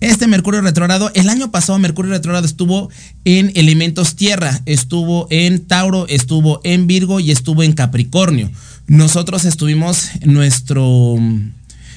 Este 0.01 0.27
Mercurio 0.27 0.59
retrógrado, 0.59 1.09
el 1.13 1.29
año 1.29 1.51
pasado 1.51 1.79
Mercurio 1.79 2.11
retrógrado 2.11 2.45
estuvo 2.45 2.89
en 3.23 3.53
elementos 3.55 4.17
tierra, 4.17 4.59
estuvo 4.65 5.27
en 5.29 5.65
Tauro, 5.65 6.05
estuvo 6.09 6.59
en 6.65 6.85
Virgo 6.85 7.21
y 7.21 7.31
estuvo 7.31 7.63
en 7.63 7.71
Capricornio. 7.71 8.51
Nosotros 8.87 9.45
estuvimos 9.45 10.09
nuestro 10.25 11.17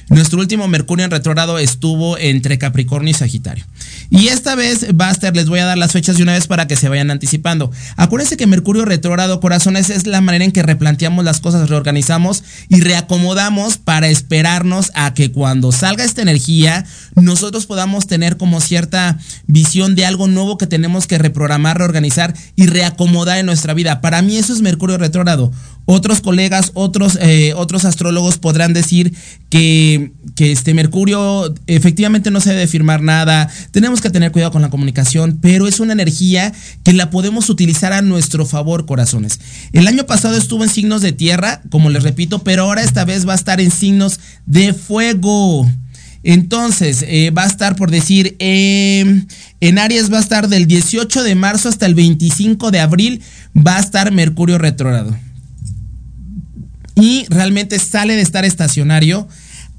nuestro 0.09 0.39
último 0.39 0.67
Mercurio 0.67 1.05
en 1.05 1.11
retrógrado 1.11 1.59
estuvo 1.59 2.17
entre 2.17 2.57
Capricornio 2.57 3.11
y 3.11 3.13
Sagitario. 3.13 3.65
Y 4.09 4.27
esta 4.27 4.55
vez, 4.55 4.87
Buster, 4.93 5.35
les 5.35 5.49
voy 5.49 5.59
a 5.59 5.65
dar 5.65 5.77
las 5.77 5.91
fechas 5.91 6.17
de 6.17 6.23
una 6.23 6.33
vez 6.33 6.47
para 6.47 6.67
que 6.67 6.75
se 6.75 6.89
vayan 6.89 7.11
anticipando. 7.11 7.71
Acuérdense 7.95 8.37
que 8.37 8.47
Mercurio 8.47 8.85
retrógrado, 8.85 9.39
corazones, 9.39 9.89
es 9.89 10.07
la 10.07 10.21
manera 10.21 10.45
en 10.45 10.51
que 10.51 10.63
replanteamos 10.63 11.23
las 11.23 11.39
cosas, 11.39 11.69
reorganizamos 11.69 12.43
y 12.69 12.81
reacomodamos 12.81 13.77
para 13.77 14.07
esperarnos 14.07 14.91
a 14.95 15.13
que 15.13 15.31
cuando 15.31 15.71
salga 15.71 16.03
esta 16.03 16.21
energía, 16.21 16.85
nosotros 17.15 17.65
podamos 17.65 18.07
tener 18.07 18.37
como 18.37 18.61
cierta 18.61 19.17
visión 19.45 19.95
de 19.95 20.05
algo 20.05 20.27
nuevo 20.27 20.57
que 20.57 20.67
tenemos 20.67 21.05
que 21.05 21.17
reprogramar, 21.17 21.77
reorganizar 21.77 22.33
y 22.55 22.65
reacomodar 22.65 23.37
en 23.37 23.45
nuestra 23.45 23.73
vida. 23.73 24.01
Para 24.01 24.21
mí 24.21 24.37
eso 24.37 24.53
es 24.53 24.61
Mercurio 24.61 24.97
retrógrado. 24.97 25.51
Otros 25.85 26.21
colegas, 26.21 26.71
otros, 26.75 27.17
eh, 27.19 27.53
otros 27.55 27.83
astrólogos 27.83 28.37
podrán 28.37 28.73
decir 28.73 29.15
que, 29.49 29.98
que, 30.35 30.51
este 30.51 30.73
Mercurio 30.73 31.53
efectivamente 31.67 32.31
no 32.31 32.41
se 32.41 32.51
debe 32.51 32.67
firmar 32.67 33.01
nada, 33.01 33.49
tenemos 33.71 34.01
que 34.01 34.09
tener 34.09 34.31
cuidado 34.31 34.51
con 34.51 34.61
la 34.61 34.69
comunicación, 34.69 35.39
pero 35.41 35.67
es 35.67 35.79
una 35.79 35.93
energía 35.93 36.53
que 36.83 36.93
la 36.93 37.09
podemos 37.09 37.49
utilizar 37.49 37.93
a 37.93 38.01
nuestro 38.01 38.45
favor, 38.45 38.85
corazones. 38.85 39.39
El 39.73 39.87
año 39.87 40.05
pasado 40.05 40.35
estuvo 40.35 40.63
en 40.63 40.69
signos 40.69 41.01
de 41.01 41.11
tierra, 41.11 41.61
como 41.69 41.89
les 41.89 42.03
repito, 42.03 42.39
pero 42.39 42.63
ahora 42.63 42.83
esta 42.83 43.05
vez 43.05 43.27
va 43.27 43.33
a 43.33 43.37
estar 43.37 43.59
en 43.61 43.71
signos 43.71 44.19
de 44.45 44.73
fuego. 44.73 45.69
Entonces, 46.23 47.05
eh, 47.07 47.31
va 47.31 47.43
a 47.43 47.47
estar 47.47 47.75
por 47.75 47.91
decir, 47.91 48.35
eh, 48.39 49.23
en 49.61 49.79
Aries 49.79 50.11
va 50.11 50.17
a 50.17 50.21
estar 50.21 50.49
del 50.49 50.67
18 50.67 51.23
de 51.23 51.35
marzo 51.35 51.69
hasta 51.69 51.85
el 51.85 51.95
25 51.95 52.71
de 52.71 52.79
abril, 52.79 53.21
va 53.55 53.77
a 53.77 53.79
estar 53.79 54.11
Mercurio 54.11 54.57
retrógrado 54.57 55.15
y 57.01 57.25
realmente 57.29 57.79
sale 57.79 58.15
de 58.15 58.21
estar 58.21 58.45
estacionario 58.45 59.27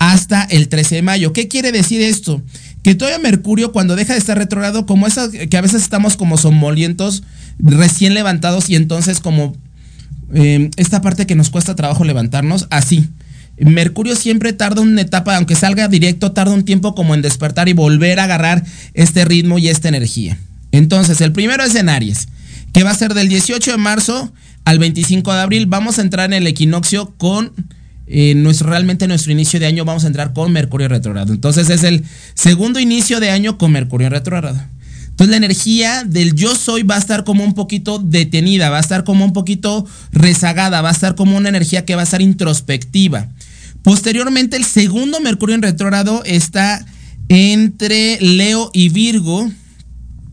hasta 0.01 0.43
el 0.45 0.69
13 0.69 0.97
de 0.97 1.03
mayo. 1.03 1.33
¿Qué 1.33 1.47
quiere 1.47 1.73
decir 1.73 2.01
esto? 2.01 2.43
Que 2.83 2.95
todavía 2.95 3.19
Mercurio 3.19 3.71
cuando 3.71 3.97
deja 3.97 4.15
de 4.15 4.19
estar 4.19 4.37
retrogrado, 4.37 4.87
como 4.87 5.07
esas 5.07 5.29
que 5.29 5.57
a 5.57 5.61
veces 5.61 5.83
estamos 5.83 6.17
como 6.17 6.39
somolientos, 6.39 7.23
recién 7.59 8.15
levantados 8.15 8.71
y 8.71 8.77
entonces 8.77 9.21
como 9.21 9.55
eh, 10.33 10.71
esta 10.77 11.03
parte 11.03 11.27
que 11.27 11.35
nos 11.35 11.51
cuesta 11.51 11.77
trabajo 11.77 12.05
levantarnos, 12.05 12.67
así. 12.71 13.11
Mercurio 13.59 14.17
siempre 14.17 14.55
tarda 14.55 14.81
una 14.81 15.03
etapa, 15.03 15.37
aunque 15.37 15.55
salga 15.55 15.87
directo, 15.87 16.33
tarda 16.33 16.55
un 16.55 16.65
tiempo 16.65 16.95
como 16.95 17.15
en 17.15 17.21
despertar 17.21 17.69
y 17.69 17.75
volver 17.75 18.21
a 18.21 18.25
agarrar 18.25 18.65
este 18.95 19.27
ritmo 19.27 19.59
y 19.59 19.69
esta 19.69 19.89
energía. 19.89 20.39
Entonces, 20.73 21.21
el 21.21 21.33
primero 21.33 21.63
es 21.63 21.75
en 21.75 21.91
Aries, 21.91 22.29
que 22.73 22.85
va 22.85 22.91
a 22.91 22.95
ser 22.95 23.13
del 23.13 23.29
18 23.29 23.73
de 23.73 23.77
marzo 23.77 24.33
al 24.65 24.79
25 24.79 25.31
de 25.31 25.41
abril. 25.41 25.67
Vamos 25.67 25.99
a 25.99 26.03
entrar 26.03 26.31
en 26.31 26.39
el 26.43 26.47
equinoccio 26.47 27.13
con 27.19 27.53
eh, 28.13 28.35
nuestro, 28.35 28.69
realmente 28.69 29.07
nuestro 29.07 29.31
inicio 29.31 29.61
de 29.61 29.67
año. 29.67 29.85
Vamos 29.85 30.05
a 30.05 30.09
entrar 30.09 30.33
con 30.33 30.53
Mercurio 30.53 30.89
retrogrado. 30.89 31.33
Entonces 31.33 31.71
es 31.71 31.85
el 31.85 32.05
segundo 32.35 32.81
inicio 32.81 33.21
de 33.21 33.31
año 33.31 33.57
con 33.57 33.71
Mercurio 33.71 34.11
retrogrado. 34.11 34.61
Entonces 35.11 35.31
la 35.31 35.37
energía 35.37 36.03
del 36.05 36.35
yo 36.35 36.57
soy 36.57 36.83
va 36.83 36.97
a 36.97 36.99
estar 36.99 37.25
como 37.25 37.45
un 37.45 37.55
poquito 37.55 37.99
detenida, 37.99 38.71
va 38.71 38.79
a 38.79 38.81
estar 38.81 39.05
como 39.05 39.25
un 39.25 39.33
poquito 39.33 39.87
rezagada, 40.13 40.81
va 40.81 40.89
a 40.89 40.93
estar 40.93 41.15
como 41.15 41.37
una 41.37 41.51
energía 41.51 41.85
que 41.85 41.95
va 41.95 42.01
a 42.01 42.05
estar 42.05 42.23
introspectiva. 42.23 43.29
Posteriormente 43.83 44.57
el 44.57 44.65
segundo 44.65 45.21
Mercurio 45.21 45.55
en 45.55 45.63
retrógrado 45.63 46.23
está 46.25 46.85
entre 47.29 48.19
Leo 48.21 48.71
y 48.73 48.89
Virgo, 48.89 49.51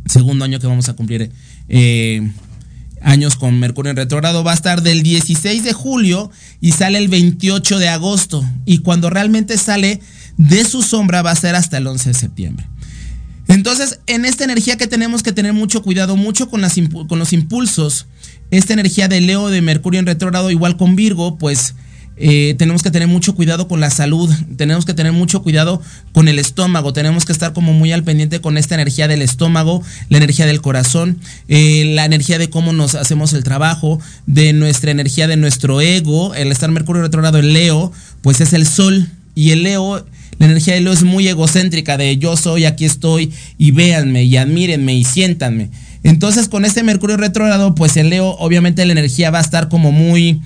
segundo 0.06 0.46
año 0.46 0.60
que 0.60 0.68
vamos 0.68 0.90
a 0.90 0.94
cumplir 0.94 1.32
eh, 1.70 2.32
años 3.02 3.36
con 3.36 3.60
Mercurio 3.60 3.92
en 3.92 3.98
retrogrado, 3.98 4.44
va 4.44 4.52
a 4.52 4.56
estar 4.56 4.82
del 4.82 5.04
16 5.04 5.64
de 5.64 5.74
julio 5.74 6.32
y 6.62 6.72
sale 6.72 6.98
el 6.98 7.08
28 7.08 7.80
de 7.80 7.90
agosto. 7.90 8.46
Y 8.66 8.80
cuando 8.80 9.10
realmente 9.10 9.58
sale 9.58 10.02
de 10.38 10.64
su 10.66 10.82
sombra 10.82 11.22
va 11.22 11.32
a 11.32 11.36
ser 11.36 11.56
hasta 11.56 11.78
el 11.78 11.88
11 11.88 12.10
de 12.10 12.14
septiembre. 12.14 12.68
Entonces, 13.48 14.00
en 14.08 14.26
esta 14.26 14.44
energía 14.44 14.78
que 14.78 14.88
tenemos 14.88 15.24
que 15.24 15.32
tener 15.32 15.54
mucho 15.54 15.82
cuidado, 15.82 16.16
mucho 16.16 16.50
con, 16.50 16.62
las, 16.62 16.76
con 17.08 17.20
los 17.20 17.32
impulsos, 17.32 18.08
esta 18.52 18.74
energía 18.74 19.08
de 19.08 19.22
Leo, 19.22 19.50
de 19.50 19.62
Mercurio 19.62 20.00
en 20.00 20.06
retrogrado, 20.06 20.52
igual 20.52 20.78
con 20.78 20.96
Virgo, 20.96 21.38
pues 21.38 21.76
eh, 22.20 22.56
tenemos 22.58 22.84
que 22.84 22.92
tener 22.92 23.08
mucho 23.08 23.36
cuidado 23.36 23.68
con 23.68 23.80
la 23.80 23.90
salud, 23.90 24.30
tenemos 24.56 24.86
que 24.86 24.94
tener 24.94 25.12
mucho 25.12 25.44
cuidado 25.44 25.82
con 26.14 26.28
el 26.28 26.40
estómago, 26.40 26.94
tenemos 26.94 27.26
que 27.26 27.32
estar 27.32 27.54
como 27.54 27.74
muy 27.74 27.92
al 27.92 28.04
pendiente 28.04 28.42
con 28.42 28.58
esta 28.58 28.76
energía 28.76 29.08
del 29.08 29.22
estómago, 29.22 29.84
la 30.10 30.18
energía 30.18 30.46
del 30.46 30.62
corazón, 30.62 31.20
eh, 31.48 31.92
la 31.94 32.06
energía 32.06 32.38
de 32.38 32.50
cómo 32.50 32.74
nos 32.74 32.96
hacemos 32.96 33.34
el 33.34 33.44
trabajo, 33.44 34.00
de 34.26 34.54
nuestra 34.54 34.92
energía 34.92 35.28
de 35.28 35.38
nuestro 35.38 35.80
ego, 35.80 36.34
el 36.34 36.52
estar 36.52 36.72
Mercurio 36.72 37.04
retrogrado 37.04 37.38
en 37.38 37.54
Leo, 37.54 37.92
pues 38.22 38.42
es 38.42 38.54
el 38.54 38.66
sol 38.66 39.10
y 39.36 39.52
el 39.52 39.64
Leo 39.64 40.06
la 40.40 40.46
energía 40.46 40.76
de 40.76 40.82
Leo 40.82 40.94
es 40.94 41.04
muy 41.04 41.28
egocéntrica 41.28 41.98
de 41.98 42.18
yo 42.18 42.38
soy, 42.38 42.66
aquí 42.66 42.86
estoy 42.86 43.34
y 43.58 43.72
véanme 43.72 44.24
y 44.24 44.38
admírenme 44.38 44.94
y 44.96 45.04
siéntanme. 45.04 45.70
Entonces 46.04 46.48
con 46.48 46.64
este 46.64 46.84
Mercurio 46.84 47.18
retrógrado, 47.18 47.74
pues 47.76 47.98
el 47.98 48.10
Leo 48.10 48.36
obviamente 48.40 48.86
la 48.86 48.92
energía 48.92 49.32
va 49.32 49.40
a 49.40 49.42
estar 49.42 49.68
como 49.68 49.92
muy 49.92 50.42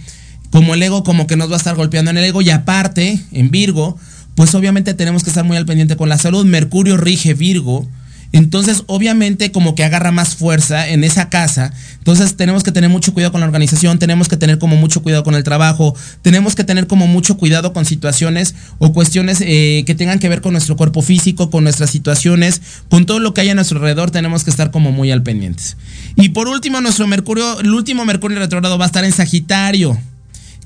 como 0.51 0.73
el 0.73 0.83
ego 0.83 1.03
como 1.03 1.27
que 1.27 1.37
nos 1.37 1.49
va 1.49 1.55
a 1.55 1.57
estar 1.57 1.75
golpeando 1.75 2.11
en 2.11 2.17
el 2.17 2.25
ego 2.25 2.41
y 2.41 2.49
aparte, 2.49 3.19
en 3.31 3.49
Virgo, 3.49 3.97
pues 4.35 4.53
obviamente 4.53 4.93
tenemos 4.93 5.23
que 5.23 5.29
estar 5.29 5.45
muy 5.45 5.57
al 5.57 5.65
pendiente 5.65 5.95
con 5.95 6.09
la 6.09 6.17
salud. 6.17 6.45
Mercurio 6.45 6.97
rige 6.97 7.33
Virgo. 7.33 7.87
Entonces, 8.33 8.83
obviamente, 8.87 9.51
como 9.51 9.75
que 9.75 9.83
agarra 9.83 10.11
más 10.11 10.35
fuerza 10.35 10.87
en 10.87 11.03
esa 11.03 11.29
casa. 11.29 11.73
Entonces, 11.97 12.37
tenemos 12.37 12.63
que 12.63 12.71
tener 12.71 12.89
mucho 12.89 13.13
cuidado 13.13 13.33
con 13.33 13.41
la 13.41 13.47
organización, 13.47 13.99
tenemos 13.99 14.29
que 14.29 14.37
tener 14.37 14.57
como 14.57 14.77
mucho 14.77 15.03
cuidado 15.03 15.23
con 15.23 15.35
el 15.35 15.43
trabajo, 15.43 15.95
tenemos 16.21 16.55
que 16.55 16.63
tener 16.63 16.87
como 16.87 17.07
mucho 17.07 17.35
cuidado 17.35 17.73
con 17.73 17.83
situaciones 17.83 18.55
o 18.79 18.93
cuestiones 18.93 19.39
eh, 19.41 19.83
que 19.85 19.95
tengan 19.95 20.19
que 20.19 20.29
ver 20.29 20.39
con 20.39 20.53
nuestro 20.53 20.77
cuerpo 20.77 21.01
físico, 21.01 21.49
con 21.49 21.65
nuestras 21.65 21.89
situaciones, 21.89 22.61
con 22.89 23.05
todo 23.05 23.19
lo 23.19 23.33
que 23.33 23.41
hay 23.41 23.49
a 23.49 23.55
nuestro 23.55 23.79
alrededor, 23.79 24.11
tenemos 24.11 24.45
que 24.45 24.49
estar 24.49 24.71
como 24.71 24.93
muy 24.93 25.11
al 25.11 25.23
pendientes. 25.23 25.75
Y 26.15 26.29
por 26.29 26.47
último, 26.47 26.79
nuestro 26.79 27.07
Mercurio, 27.07 27.59
el 27.59 27.73
último 27.73 28.05
Mercurio 28.05 28.39
retrogrado 28.39 28.77
va 28.77 28.85
a 28.85 28.87
estar 28.87 29.03
en 29.03 29.11
Sagitario 29.11 29.99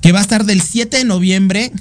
que 0.06 0.12
va 0.12 0.20
a 0.20 0.22
estar 0.22 0.46
del 0.46 0.62
7 0.62 0.98
de 0.98 1.04
noviembre 1.04 1.72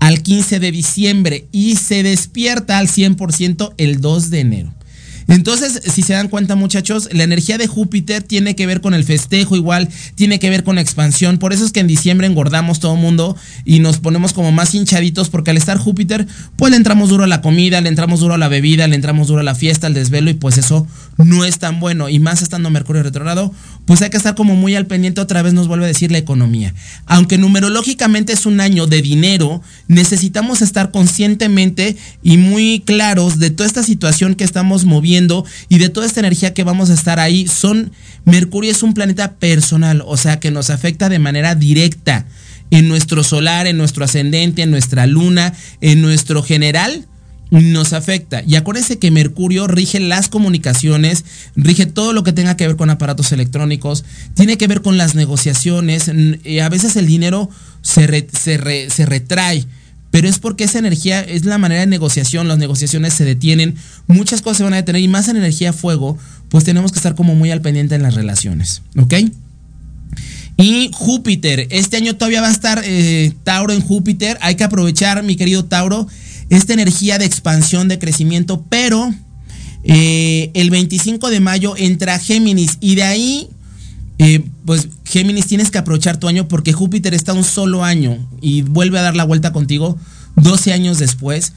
al 0.00 0.22
15 0.22 0.60
de 0.60 0.72
diciembre 0.72 1.46
y 1.52 1.76
se 1.76 2.02
despierta 2.02 2.78
al 2.78 2.88
100% 2.88 3.74
el 3.76 4.00
2 4.00 4.30
de 4.30 4.40
enero. 4.40 4.74
Entonces, 5.28 5.82
si 5.92 6.02
se 6.02 6.12
dan 6.12 6.28
cuenta 6.28 6.54
muchachos, 6.54 7.08
la 7.12 7.24
energía 7.24 7.58
de 7.58 7.66
Júpiter 7.66 8.22
tiene 8.22 8.54
que 8.54 8.66
ver 8.66 8.80
con 8.80 8.94
el 8.94 9.02
festejo 9.02 9.56
igual, 9.56 9.88
tiene 10.14 10.38
que 10.38 10.48
ver 10.50 10.62
con 10.62 10.76
la 10.76 10.80
expansión. 10.80 11.38
Por 11.38 11.52
eso 11.52 11.64
es 11.64 11.72
que 11.72 11.80
en 11.80 11.88
diciembre 11.88 12.26
engordamos 12.26 12.78
todo 12.78 12.94
el 12.94 13.00
mundo 13.00 13.36
y 13.64 13.80
nos 13.80 13.98
ponemos 13.98 14.32
como 14.32 14.52
más 14.52 14.74
hinchaditos 14.74 15.28
porque 15.28 15.50
al 15.50 15.56
estar 15.56 15.78
Júpiter, 15.78 16.26
pues 16.56 16.70
le 16.70 16.76
entramos 16.76 17.10
duro 17.10 17.24
a 17.24 17.26
la 17.26 17.42
comida, 17.42 17.80
le 17.80 17.88
entramos 17.88 18.20
duro 18.20 18.34
a 18.34 18.38
la 18.38 18.48
bebida, 18.48 18.86
le 18.86 18.94
entramos 18.94 19.28
duro 19.28 19.40
a 19.40 19.44
la 19.44 19.54
fiesta, 19.54 19.88
al 19.88 19.94
desvelo 19.94 20.30
y 20.30 20.34
pues 20.34 20.58
eso 20.58 20.86
no 21.18 21.44
es 21.44 21.58
tan 21.58 21.80
bueno. 21.80 22.08
Y 22.08 22.20
más 22.20 22.40
estando 22.40 22.70
Mercurio 22.70 23.02
retrogrado, 23.02 23.52
pues 23.86 24.02
hay 24.02 24.10
que 24.10 24.16
estar 24.16 24.34
como 24.34 24.56
muy 24.56 24.74
al 24.74 24.86
pendiente, 24.86 25.20
otra 25.20 25.42
vez 25.42 25.54
nos 25.54 25.68
vuelve 25.68 25.84
a 25.84 25.88
decir 25.88 26.12
la 26.12 26.18
economía. 26.18 26.74
Aunque 27.06 27.38
numerológicamente 27.38 28.32
es 28.32 28.44
un 28.44 28.60
año 28.60 28.86
de 28.86 29.00
dinero, 29.00 29.62
necesitamos 29.88 30.60
estar 30.60 30.90
conscientemente 30.90 31.96
y 32.22 32.36
muy 32.36 32.82
claros 32.84 33.38
de 33.38 33.50
toda 33.50 33.68
esta 33.68 33.84
situación 33.84 34.34
que 34.34 34.44
estamos 34.44 34.84
moviendo 34.84 35.44
y 35.68 35.78
de 35.78 35.88
toda 35.88 36.06
esta 36.06 36.20
energía 36.20 36.52
que 36.52 36.64
vamos 36.64 36.90
a 36.90 36.94
estar 36.94 37.20
ahí. 37.20 37.46
Son, 37.46 37.92
Mercurio 38.24 38.72
es 38.72 38.82
un 38.82 38.92
planeta 38.92 39.34
personal, 39.34 40.02
o 40.04 40.16
sea 40.16 40.40
que 40.40 40.50
nos 40.50 40.68
afecta 40.70 41.08
de 41.08 41.20
manera 41.20 41.54
directa 41.54 42.26
en 42.72 42.88
nuestro 42.88 43.22
solar, 43.22 43.68
en 43.68 43.78
nuestro 43.78 44.04
ascendente, 44.04 44.62
en 44.62 44.72
nuestra 44.72 45.06
luna, 45.06 45.54
en 45.80 46.02
nuestro 46.02 46.42
general 46.42 47.06
nos 47.50 47.92
afecta. 47.92 48.42
Y 48.46 48.56
acuérdense 48.56 48.98
que 48.98 49.10
Mercurio 49.10 49.66
rige 49.66 50.00
las 50.00 50.28
comunicaciones, 50.28 51.24
rige 51.54 51.86
todo 51.86 52.12
lo 52.12 52.24
que 52.24 52.32
tenga 52.32 52.56
que 52.56 52.66
ver 52.66 52.76
con 52.76 52.90
aparatos 52.90 53.32
electrónicos, 53.32 54.04
tiene 54.34 54.58
que 54.58 54.66
ver 54.66 54.82
con 54.82 54.96
las 54.98 55.14
negociaciones. 55.14 56.08
a 56.08 56.68
veces 56.68 56.96
el 56.96 57.06
dinero 57.06 57.48
se, 57.82 58.28
se, 58.32 59.06
retrae, 59.06 59.64
pero 60.10 60.28
es 60.28 60.38
porque 60.38 60.64
esa 60.64 60.78
energía 60.78 61.20
es 61.20 61.44
la 61.44 61.58
manera 61.58 61.80
de 61.80 61.86
negociación, 61.86 62.48
las 62.48 62.58
negociaciones 62.58 63.14
se 63.14 63.24
detienen, 63.24 63.76
muchas 64.06 64.42
cosas 64.42 64.58
se 64.58 64.64
van 64.64 64.72
a 64.72 64.76
detener 64.76 65.02
y 65.02 65.08
más 65.08 65.28
en 65.28 65.36
energía 65.36 65.72
fuego, 65.72 66.18
pues 66.48 66.64
tenemos 66.64 66.90
que 66.90 66.98
estar 66.98 67.14
como 67.14 67.34
muy 67.34 67.50
al 67.50 67.60
pendiente 67.60 67.94
en 67.94 68.02
las 68.02 68.14
relaciones, 68.14 68.82
¿ok? 68.96 69.14
Y 70.58 70.90
Júpiter, 70.94 71.68
este 71.70 71.98
año 71.98 72.16
todavía 72.16 72.40
va 72.40 72.48
a 72.48 72.52
estar 72.52 72.80
eh, 72.82 73.34
Tauro 73.44 73.74
en 73.74 73.82
Júpiter, 73.82 74.38
hay 74.40 74.54
que 74.54 74.64
aprovechar, 74.64 75.22
mi 75.22 75.36
querido 75.36 75.66
Tauro, 75.66 76.08
esta 76.50 76.72
energía 76.72 77.18
de 77.18 77.24
expansión, 77.24 77.88
de 77.88 77.98
crecimiento, 77.98 78.64
pero 78.68 79.12
eh, 79.84 80.50
el 80.54 80.70
25 80.70 81.30
de 81.30 81.40
mayo 81.40 81.74
entra 81.76 82.18
Géminis 82.18 82.78
y 82.80 82.96
de 82.96 83.02
ahí, 83.02 83.48
eh, 84.18 84.44
pues 84.64 84.88
Géminis 85.04 85.46
tienes 85.46 85.70
que 85.70 85.78
aprovechar 85.78 86.18
tu 86.18 86.28
año 86.28 86.48
porque 86.48 86.72
Júpiter 86.72 87.14
está 87.14 87.32
un 87.32 87.44
solo 87.44 87.84
año 87.84 88.18
y 88.40 88.62
vuelve 88.62 88.98
a 88.98 89.02
dar 89.02 89.16
la 89.16 89.24
vuelta 89.24 89.52
contigo 89.52 89.98
12 90.36 90.72
años 90.72 90.98
después. 90.98 91.52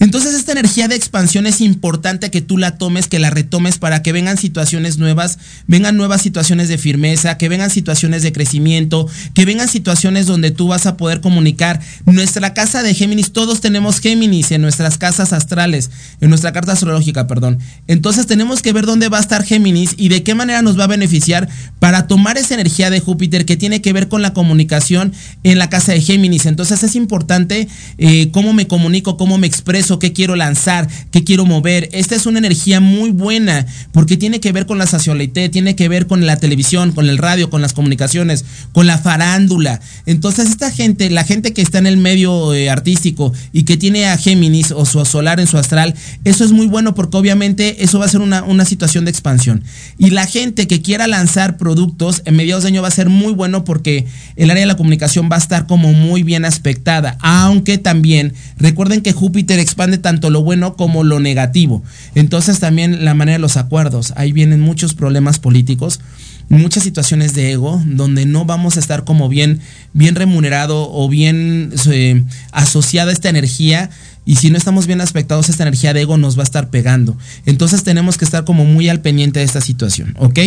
Entonces 0.00 0.34
esta 0.34 0.52
energía 0.52 0.88
de 0.88 0.94
expansión 0.94 1.46
es 1.46 1.60
importante 1.60 2.30
que 2.30 2.40
tú 2.40 2.56
la 2.56 2.78
tomes, 2.78 3.06
que 3.06 3.18
la 3.18 3.28
retomes 3.28 3.76
para 3.76 4.02
que 4.02 4.12
vengan 4.12 4.38
situaciones 4.38 4.96
nuevas, 4.96 5.38
vengan 5.66 5.98
nuevas 5.98 6.22
situaciones 6.22 6.68
de 6.68 6.78
firmeza, 6.78 7.36
que 7.36 7.50
vengan 7.50 7.68
situaciones 7.68 8.22
de 8.22 8.32
crecimiento, 8.32 9.06
que 9.34 9.44
vengan 9.44 9.68
situaciones 9.68 10.26
donde 10.26 10.52
tú 10.52 10.68
vas 10.68 10.86
a 10.86 10.96
poder 10.96 11.20
comunicar. 11.20 11.80
Nuestra 12.06 12.54
casa 12.54 12.82
de 12.82 12.94
Géminis, 12.94 13.32
todos 13.32 13.60
tenemos 13.60 14.00
Géminis 14.00 14.50
en 14.52 14.62
nuestras 14.62 14.96
casas 14.96 15.34
astrales, 15.34 15.90
en 16.22 16.30
nuestra 16.30 16.52
carta 16.52 16.72
astrológica, 16.72 17.26
perdón. 17.26 17.58
Entonces 17.86 18.26
tenemos 18.26 18.62
que 18.62 18.72
ver 18.72 18.86
dónde 18.86 19.10
va 19.10 19.18
a 19.18 19.20
estar 19.20 19.44
Géminis 19.44 19.94
y 19.98 20.08
de 20.08 20.22
qué 20.22 20.34
manera 20.34 20.62
nos 20.62 20.78
va 20.78 20.84
a 20.84 20.88
beneficiar 20.88 21.46
para 21.78 22.06
tomar 22.06 22.38
esa 22.38 22.54
energía 22.54 22.88
de 22.88 23.00
Júpiter 23.00 23.44
que 23.44 23.58
tiene 23.58 23.82
que 23.82 23.92
ver 23.92 24.08
con 24.08 24.22
la 24.22 24.32
comunicación 24.32 25.12
en 25.42 25.58
la 25.58 25.68
casa 25.68 25.92
de 25.92 26.00
Géminis. 26.00 26.46
Entonces 26.46 26.82
es 26.82 26.96
importante 26.96 27.68
eh, 27.98 28.30
cómo 28.32 28.54
me 28.54 28.66
comunico, 28.66 29.18
cómo 29.18 29.36
me 29.36 29.46
expreso 29.46 29.89
qué 29.98 30.12
quiero 30.12 30.36
lanzar, 30.36 30.88
qué 31.10 31.24
quiero 31.24 31.44
mover. 31.44 31.88
Esta 31.92 32.14
es 32.14 32.26
una 32.26 32.38
energía 32.38 32.80
muy 32.80 33.10
buena 33.10 33.66
porque 33.92 34.16
tiene 34.16 34.40
que 34.40 34.52
ver 34.52 34.66
con 34.66 34.78
la 34.78 34.86
socialité, 34.86 35.48
tiene 35.48 35.76
que 35.76 35.88
ver 35.88 36.06
con 36.06 36.26
la 36.26 36.36
televisión, 36.36 36.92
con 36.92 37.08
el 37.08 37.18
radio, 37.18 37.50
con 37.50 37.62
las 37.62 37.72
comunicaciones, 37.72 38.44
con 38.72 38.86
la 38.86 38.98
farándula. 38.98 39.80
Entonces 40.06 40.48
esta 40.48 40.70
gente, 40.70 41.10
la 41.10 41.24
gente 41.24 41.52
que 41.52 41.62
está 41.62 41.78
en 41.78 41.86
el 41.86 41.96
medio 41.96 42.54
eh, 42.54 42.70
artístico 42.70 43.32
y 43.52 43.64
que 43.64 43.76
tiene 43.76 44.06
a 44.06 44.16
Géminis 44.16 44.70
o 44.72 44.84
su 44.84 45.04
solar 45.04 45.40
en 45.40 45.46
su 45.46 45.58
astral, 45.58 45.94
eso 46.24 46.44
es 46.44 46.52
muy 46.52 46.66
bueno 46.66 46.94
porque 46.94 47.16
obviamente 47.16 47.82
eso 47.82 47.98
va 47.98 48.06
a 48.06 48.08
ser 48.08 48.20
una, 48.20 48.42
una 48.42 48.64
situación 48.64 49.04
de 49.04 49.10
expansión. 49.10 49.64
Y 49.98 50.10
la 50.10 50.26
gente 50.26 50.66
que 50.66 50.82
quiera 50.82 51.06
lanzar 51.06 51.56
productos 51.56 52.22
en 52.24 52.36
mediados 52.36 52.64
de 52.64 52.68
año 52.68 52.82
va 52.82 52.88
a 52.88 52.92
ser 52.92 53.08
muy 53.08 53.32
bueno 53.32 53.64
porque 53.64 54.06
el 54.36 54.50
área 54.50 54.62
de 54.62 54.66
la 54.66 54.76
comunicación 54.76 55.28
va 55.30 55.36
a 55.36 55.38
estar 55.38 55.66
como 55.66 55.92
muy 55.92 56.22
bien 56.22 56.44
aspectada. 56.44 57.16
Aunque 57.20 57.78
también 57.78 58.34
recuerden 58.58 59.00
que 59.00 59.12
Júpiter 59.12 59.58
expande 59.70 59.98
tanto 59.98 60.30
lo 60.30 60.42
bueno 60.42 60.74
como 60.74 61.04
lo 61.04 61.20
negativo. 61.20 61.82
Entonces 62.14 62.58
también 62.58 63.04
la 63.04 63.14
manera 63.14 63.36
de 63.36 63.42
los 63.42 63.56
acuerdos. 63.56 64.12
Ahí 64.16 64.32
vienen 64.32 64.60
muchos 64.60 64.94
problemas 64.94 65.38
políticos, 65.38 66.00
muchas 66.48 66.82
situaciones 66.82 67.34
de 67.34 67.52
ego, 67.52 67.80
donde 67.86 68.26
no 68.26 68.44
vamos 68.44 68.76
a 68.76 68.80
estar 68.80 69.04
como 69.04 69.28
bien, 69.28 69.60
bien 69.92 70.16
remunerado 70.16 70.92
o 70.92 71.08
bien 71.08 71.72
eh, 71.90 72.22
asociada 72.52 73.12
esta 73.12 73.28
energía. 73.28 73.90
Y 74.26 74.36
si 74.36 74.50
no 74.50 74.58
estamos 74.58 74.86
bien 74.86 75.00
aspectados, 75.00 75.48
esta 75.48 75.62
energía 75.62 75.94
de 75.94 76.02
ego 76.02 76.18
nos 76.18 76.36
va 76.36 76.42
a 76.42 76.44
estar 76.44 76.68
pegando. 76.68 77.16
Entonces 77.46 77.84
tenemos 77.84 78.18
que 78.18 78.24
estar 78.24 78.44
como 78.44 78.64
muy 78.64 78.88
al 78.88 79.00
pendiente 79.00 79.38
de 79.38 79.44
esta 79.44 79.60
situación, 79.60 80.14
¿ok? 80.18 80.38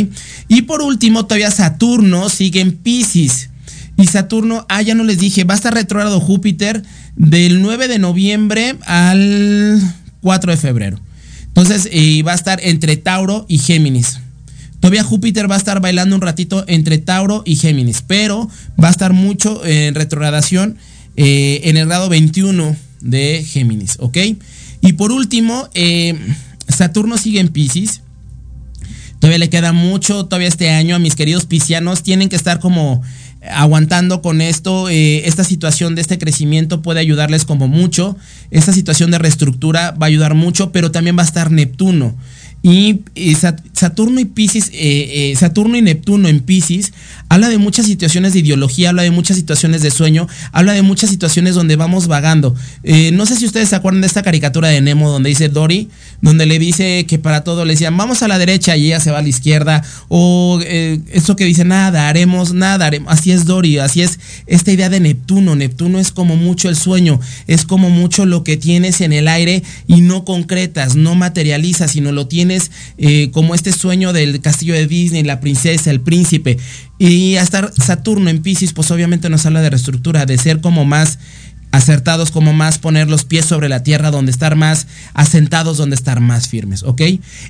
Y 0.47 0.63
por 0.63 0.81
último, 0.81 1.25
todavía 1.25 1.51
Saturno 1.51 2.29
sigue 2.29 2.61
en 2.61 2.73
Pisces. 2.73 3.49
Y 3.95 4.07
Saturno, 4.07 4.65
ah, 4.69 4.81
ya 4.81 4.95
no 4.95 5.03
les 5.03 5.19
dije, 5.19 5.43
va 5.43 5.53
a 5.53 5.57
estar 5.57 5.73
retrógrado 5.73 6.19
Júpiter 6.19 6.83
del 7.15 7.61
9 7.61 7.87
de 7.87 7.99
noviembre 7.99 8.75
al 8.85 9.79
4 10.21 10.51
de 10.51 10.57
febrero. 10.57 10.99
Entonces, 11.47 11.89
va 12.25 12.31
a 12.31 12.35
estar 12.35 12.59
entre 12.63 12.97
Tauro 12.97 13.45
y 13.47 13.59
Géminis. 13.59 14.19
Todavía 14.83 15.03
Júpiter 15.05 15.49
va 15.49 15.55
a 15.55 15.59
estar 15.59 15.79
bailando 15.79 16.13
un 16.13 16.21
ratito 16.21 16.65
entre 16.67 16.97
Tauro 16.97 17.41
y 17.45 17.55
Géminis, 17.55 18.03
pero 18.05 18.49
va 18.81 18.89
a 18.89 18.91
estar 18.91 19.13
mucho 19.13 19.65
en 19.65 19.95
retrogradación 19.95 20.75
eh, 21.15 21.61
en 21.63 21.77
el 21.77 21.85
grado 21.85 22.09
21 22.09 22.75
de 22.99 23.45
Géminis, 23.47 23.95
¿ok? 23.99 24.17
Y 24.81 24.93
por 24.93 25.13
último, 25.13 25.69
eh, 25.73 26.17
Saturno 26.67 27.17
sigue 27.17 27.39
en 27.39 27.47
Pisces. 27.47 28.01
Todavía 29.19 29.37
le 29.37 29.49
queda 29.49 29.71
mucho, 29.71 30.25
todavía 30.25 30.49
este 30.49 30.69
año 30.71 30.97
a 30.97 30.99
mis 30.99 31.15
queridos 31.15 31.45
piscianos 31.45 32.03
tienen 32.03 32.27
que 32.27 32.35
estar 32.35 32.59
como 32.59 33.01
aguantando 33.51 34.21
con 34.21 34.41
esto, 34.41 34.89
eh, 34.89 35.27
esta 35.27 35.43
situación 35.43 35.95
de 35.95 36.01
este 36.01 36.17
crecimiento 36.17 36.81
puede 36.81 36.99
ayudarles 36.99 37.45
como 37.45 37.67
mucho, 37.67 38.15
esta 38.51 38.73
situación 38.73 39.11
de 39.11 39.19
reestructura 39.19 39.91
va 39.91 40.05
a 40.05 40.09
ayudar 40.09 40.33
mucho, 40.33 40.71
pero 40.71 40.91
también 40.91 41.17
va 41.17 41.21
a 41.21 41.25
estar 41.25 41.51
Neptuno. 41.51 42.15
Y 42.65 43.01
Saturno 43.73 44.21
y 44.21 44.25
Pisces, 44.25 44.69
eh, 44.69 45.31
eh, 45.31 45.35
Saturno 45.35 45.75
y 45.75 45.81
Neptuno 45.81 46.29
en 46.29 46.39
Pisces, 46.39 46.93
habla 47.27 47.49
de 47.49 47.57
muchas 47.57 47.85
situaciones 47.87 48.31
de 48.31 48.39
ideología, 48.39 48.89
habla 48.89 49.03
de 49.03 49.11
muchas 49.11 49.35
situaciones 49.35 49.81
de 49.81 49.91
sueño, 49.91 50.29
habla 50.53 50.71
de 50.71 50.81
muchas 50.81 51.09
situaciones 51.09 51.55
donde 51.55 51.75
vamos 51.75 52.07
vagando. 52.07 52.55
Eh, 52.83 53.11
no 53.11 53.25
sé 53.25 53.35
si 53.35 53.45
ustedes 53.45 53.67
se 53.67 53.75
acuerdan 53.75 53.99
de 53.99 54.07
esta 54.07 54.23
caricatura 54.23 54.69
de 54.69 54.79
Nemo 54.79 55.09
donde 55.09 55.27
dice 55.27 55.49
Dory, 55.49 55.89
donde 56.23 56.45
le 56.45 56.57
dice 56.57 57.05
que 57.05 57.19
para 57.19 57.43
todo 57.43 57.65
le 57.65 57.73
decían 57.73 57.95
vamos 57.95 58.23
a 58.23 58.27
la 58.27 58.39
derecha 58.39 58.77
y 58.77 58.87
ella 58.87 59.01
se 59.01 59.11
va 59.11 59.19
a 59.19 59.21
la 59.21 59.27
izquierda, 59.27 59.83
o 60.07 60.59
eso 60.63 61.35
que 61.35 61.43
dice 61.43 61.65
nada, 61.65 62.07
haremos, 62.07 62.53
nada, 62.53 62.85
haremos. 62.85 63.13
Así 63.13 63.31
es 63.31 63.45
Dory, 63.45 63.77
así 63.77 64.01
es 64.01 64.19
esta 64.47 64.71
idea 64.71 64.89
de 64.89 65.01
Neptuno. 65.01 65.55
Neptuno 65.55 65.99
es 65.99 66.11
como 66.11 66.37
mucho 66.37 66.69
el 66.69 66.77
sueño, 66.77 67.19
es 67.47 67.65
como 67.65 67.89
mucho 67.89 68.25
lo 68.25 68.43
que 68.43 68.57
tienes 68.57 69.01
en 69.01 69.11
el 69.11 69.27
aire 69.27 69.63
y 69.85 70.01
no 70.01 70.23
concretas, 70.23 70.95
no 70.95 71.13
materializas, 71.15 71.91
sino 71.91 72.11
lo 72.11 72.27
tienes 72.27 72.71
eh, 72.97 73.29
como 73.31 73.53
este 73.53 73.73
sueño 73.73 74.13
del 74.13 74.39
castillo 74.39 74.73
de 74.73 74.87
Disney, 74.87 75.23
la 75.23 75.41
princesa, 75.41 75.91
el 75.91 75.99
príncipe. 75.99 76.57
Y 76.99 77.35
hasta 77.35 77.69
Saturno 77.73 78.29
en 78.29 78.41
Pisces, 78.41 78.71
pues 78.71 78.89
obviamente 78.91 79.29
nos 79.29 79.45
habla 79.45 79.61
de 79.61 79.71
reestructura, 79.71 80.25
de 80.25 80.37
ser 80.37 80.61
como 80.61 80.85
más 80.85 81.19
acertados 81.73 82.29
como 82.29 82.53
más 82.53 82.77
poner 82.77 83.09
los 83.09 83.25
pies 83.25 83.45
sobre 83.45 83.67
la 83.67 83.81
tierra, 83.81 84.11
donde 84.11 84.31
estar 84.31 84.55
más 84.55 84.85
asentados, 85.15 85.77
donde 85.77 85.95
estar 85.95 86.19
más 86.19 86.47
firmes, 86.47 86.83
¿ok? 86.83 87.01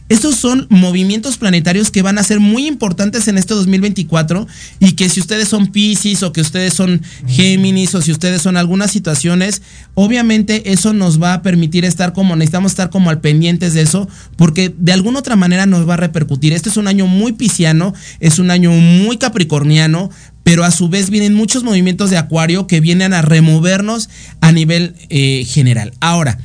Estos 0.07 0.37
son 0.37 0.65
movimientos 0.69 1.37
planetarios 1.37 1.91
que 1.91 2.01
van 2.01 2.17
a 2.17 2.23
ser 2.23 2.39
muy 2.39 2.65
importantes 2.65 3.27
en 3.27 3.37
este 3.37 3.53
2024 3.53 4.47
y 4.79 4.93
que 4.93 5.09
si 5.09 5.19
ustedes 5.19 5.49
son 5.49 5.67
Pisces 5.67 6.23
o 6.23 6.31
que 6.31 6.39
ustedes 6.39 6.73
son 6.73 7.01
Géminis 7.27 7.93
o 7.95 8.01
si 8.01 8.13
ustedes 8.13 8.41
son 8.41 8.55
algunas 8.55 8.91
situaciones, 8.91 9.61
obviamente 9.93 10.71
eso 10.71 10.93
nos 10.93 11.21
va 11.21 11.33
a 11.33 11.41
permitir 11.41 11.83
estar 11.83 12.13
como, 12.13 12.37
necesitamos 12.37 12.71
estar 12.71 12.89
como 12.89 13.09
al 13.09 13.19
pendientes 13.19 13.73
de 13.73 13.81
eso, 13.81 14.07
porque 14.37 14.73
de 14.77 14.93
alguna 14.93 15.19
otra 15.19 15.35
manera 15.35 15.65
nos 15.65 15.87
va 15.87 15.95
a 15.95 15.97
repercutir. 15.97 16.53
Este 16.53 16.69
es 16.69 16.77
un 16.77 16.87
año 16.87 17.07
muy 17.07 17.33
pisciano, 17.33 17.93
es 18.21 18.39
un 18.39 18.51
año 18.51 18.71
muy 18.71 19.17
capricorniano, 19.17 20.11
pero 20.43 20.65
a 20.65 20.71
su 20.71 20.89
vez 20.89 21.09
vienen 21.09 21.33
muchos 21.33 21.63
movimientos 21.63 22.09
de 22.09 22.17
acuario 22.17 22.67
que 22.67 22.81
vienen 22.81 23.13
a 23.13 23.21
removernos 23.21 24.09
a 24.41 24.51
nivel 24.51 24.95
eh, 25.09 25.45
general. 25.47 25.93
Ahora, 26.01 26.37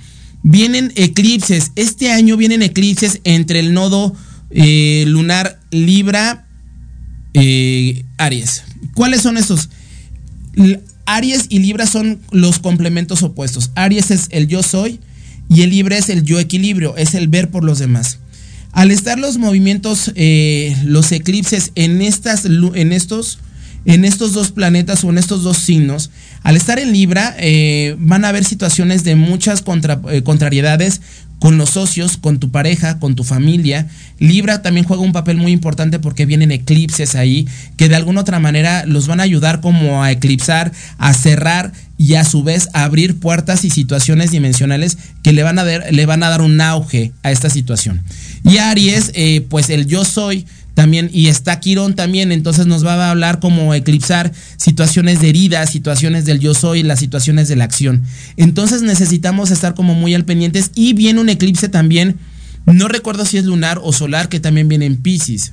vienen 0.42 0.92
eclipses. 0.94 1.72
Este 1.74 2.12
año 2.12 2.36
vienen 2.36 2.62
eclipses 2.62 3.20
entre 3.24 3.58
el 3.58 3.74
nodo 3.74 4.14
eh, 4.50 5.04
lunar 5.08 5.60
Libra 5.70 6.46
eh, 7.34 8.04
Aries. 8.16 8.62
¿Cuáles 8.94 9.22
son 9.22 9.36
estos? 9.36 9.68
Aries 11.04 11.46
y 11.48 11.58
Libra 11.58 11.86
son 11.86 12.20
los 12.30 12.60
complementos 12.60 13.22
opuestos. 13.22 13.72
Aries 13.74 14.10
es 14.12 14.28
el 14.30 14.46
yo 14.46 14.62
soy 14.62 15.00
y 15.48 15.62
el 15.62 15.70
Libra 15.70 15.98
es 15.98 16.08
el 16.08 16.22
yo 16.22 16.38
equilibrio, 16.38 16.96
es 16.96 17.14
el 17.14 17.26
ver 17.26 17.50
por 17.50 17.64
los 17.64 17.78
demás. 17.78 18.18
Al 18.72 18.90
estar 18.90 19.18
los 19.18 19.38
movimientos, 19.38 20.12
los 20.84 21.10
eclipses 21.10 21.72
en, 21.74 22.02
estas, 22.02 22.44
en 22.44 22.92
estos 22.92 23.38
en 23.88 24.04
estos 24.04 24.34
dos 24.34 24.52
planetas 24.52 25.02
o 25.02 25.08
en 25.08 25.16
estos 25.16 25.42
dos 25.42 25.56
signos, 25.56 26.10
al 26.42 26.56
estar 26.56 26.78
en 26.78 26.92
Libra, 26.92 27.34
eh, 27.38 27.96
van 27.98 28.26
a 28.26 28.28
haber 28.28 28.44
situaciones 28.44 29.02
de 29.02 29.16
muchas 29.16 29.64
eh, 30.10 30.22
contrariedades 30.22 31.00
con 31.38 31.56
los 31.56 31.70
socios, 31.70 32.18
con 32.18 32.38
tu 32.38 32.50
pareja, 32.50 32.98
con 32.98 33.14
tu 33.14 33.24
familia. 33.24 33.88
Libra 34.18 34.60
también 34.60 34.84
juega 34.84 35.02
un 35.02 35.12
papel 35.12 35.38
muy 35.38 35.52
importante 35.52 35.98
porque 36.00 36.26
vienen 36.26 36.50
eclipses 36.50 37.14
ahí 37.14 37.48
que 37.78 37.88
de 37.88 37.96
alguna 37.96 38.20
otra 38.20 38.38
manera 38.40 38.84
los 38.84 39.06
van 39.06 39.20
a 39.20 39.22
ayudar 39.22 39.62
como 39.62 40.02
a 40.02 40.12
eclipsar, 40.12 40.70
a 40.98 41.14
cerrar 41.14 41.72
y 41.96 42.14
a 42.14 42.24
su 42.24 42.42
vez 42.42 42.68
a 42.74 42.84
abrir 42.84 43.18
puertas 43.18 43.64
y 43.64 43.70
situaciones 43.70 44.32
dimensionales 44.32 44.98
que 45.22 45.32
le 45.32 45.44
van 45.44 45.58
a, 45.58 45.64
dar, 45.64 45.86
le 45.90 46.04
van 46.04 46.22
a 46.22 46.28
dar 46.28 46.42
un 46.42 46.60
auge 46.60 47.12
a 47.22 47.30
esta 47.30 47.48
situación. 47.48 48.02
Y 48.44 48.58
Aries, 48.58 49.12
eh, 49.14 49.46
pues 49.48 49.70
el 49.70 49.86
yo 49.86 50.04
soy 50.04 50.44
también, 50.78 51.10
y 51.12 51.26
está 51.26 51.58
Quirón 51.58 51.96
también, 51.96 52.30
entonces 52.30 52.68
nos 52.68 52.86
va 52.86 52.94
a 52.94 53.10
hablar 53.10 53.40
como 53.40 53.74
eclipsar 53.74 54.32
situaciones 54.58 55.20
de 55.20 55.28
heridas, 55.28 55.70
situaciones 55.70 56.24
del 56.24 56.38
yo 56.38 56.54
soy, 56.54 56.84
las 56.84 57.00
situaciones 57.00 57.48
de 57.48 57.56
la 57.56 57.64
acción. 57.64 58.04
Entonces 58.36 58.82
necesitamos 58.82 59.50
estar 59.50 59.74
como 59.74 59.96
muy 59.96 60.14
al 60.14 60.24
pendientes 60.24 60.70
y 60.76 60.92
viene 60.92 61.20
un 61.20 61.30
eclipse 61.30 61.68
también, 61.68 62.20
no 62.64 62.86
recuerdo 62.86 63.26
si 63.26 63.38
es 63.38 63.44
lunar 63.44 63.80
o 63.82 63.92
solar, 63.92 64.28
que 64.28 64.38
también 64.38 64.68
viene 64.68 64.86
en 64.86 64.98
Pisces. 64.98 65.50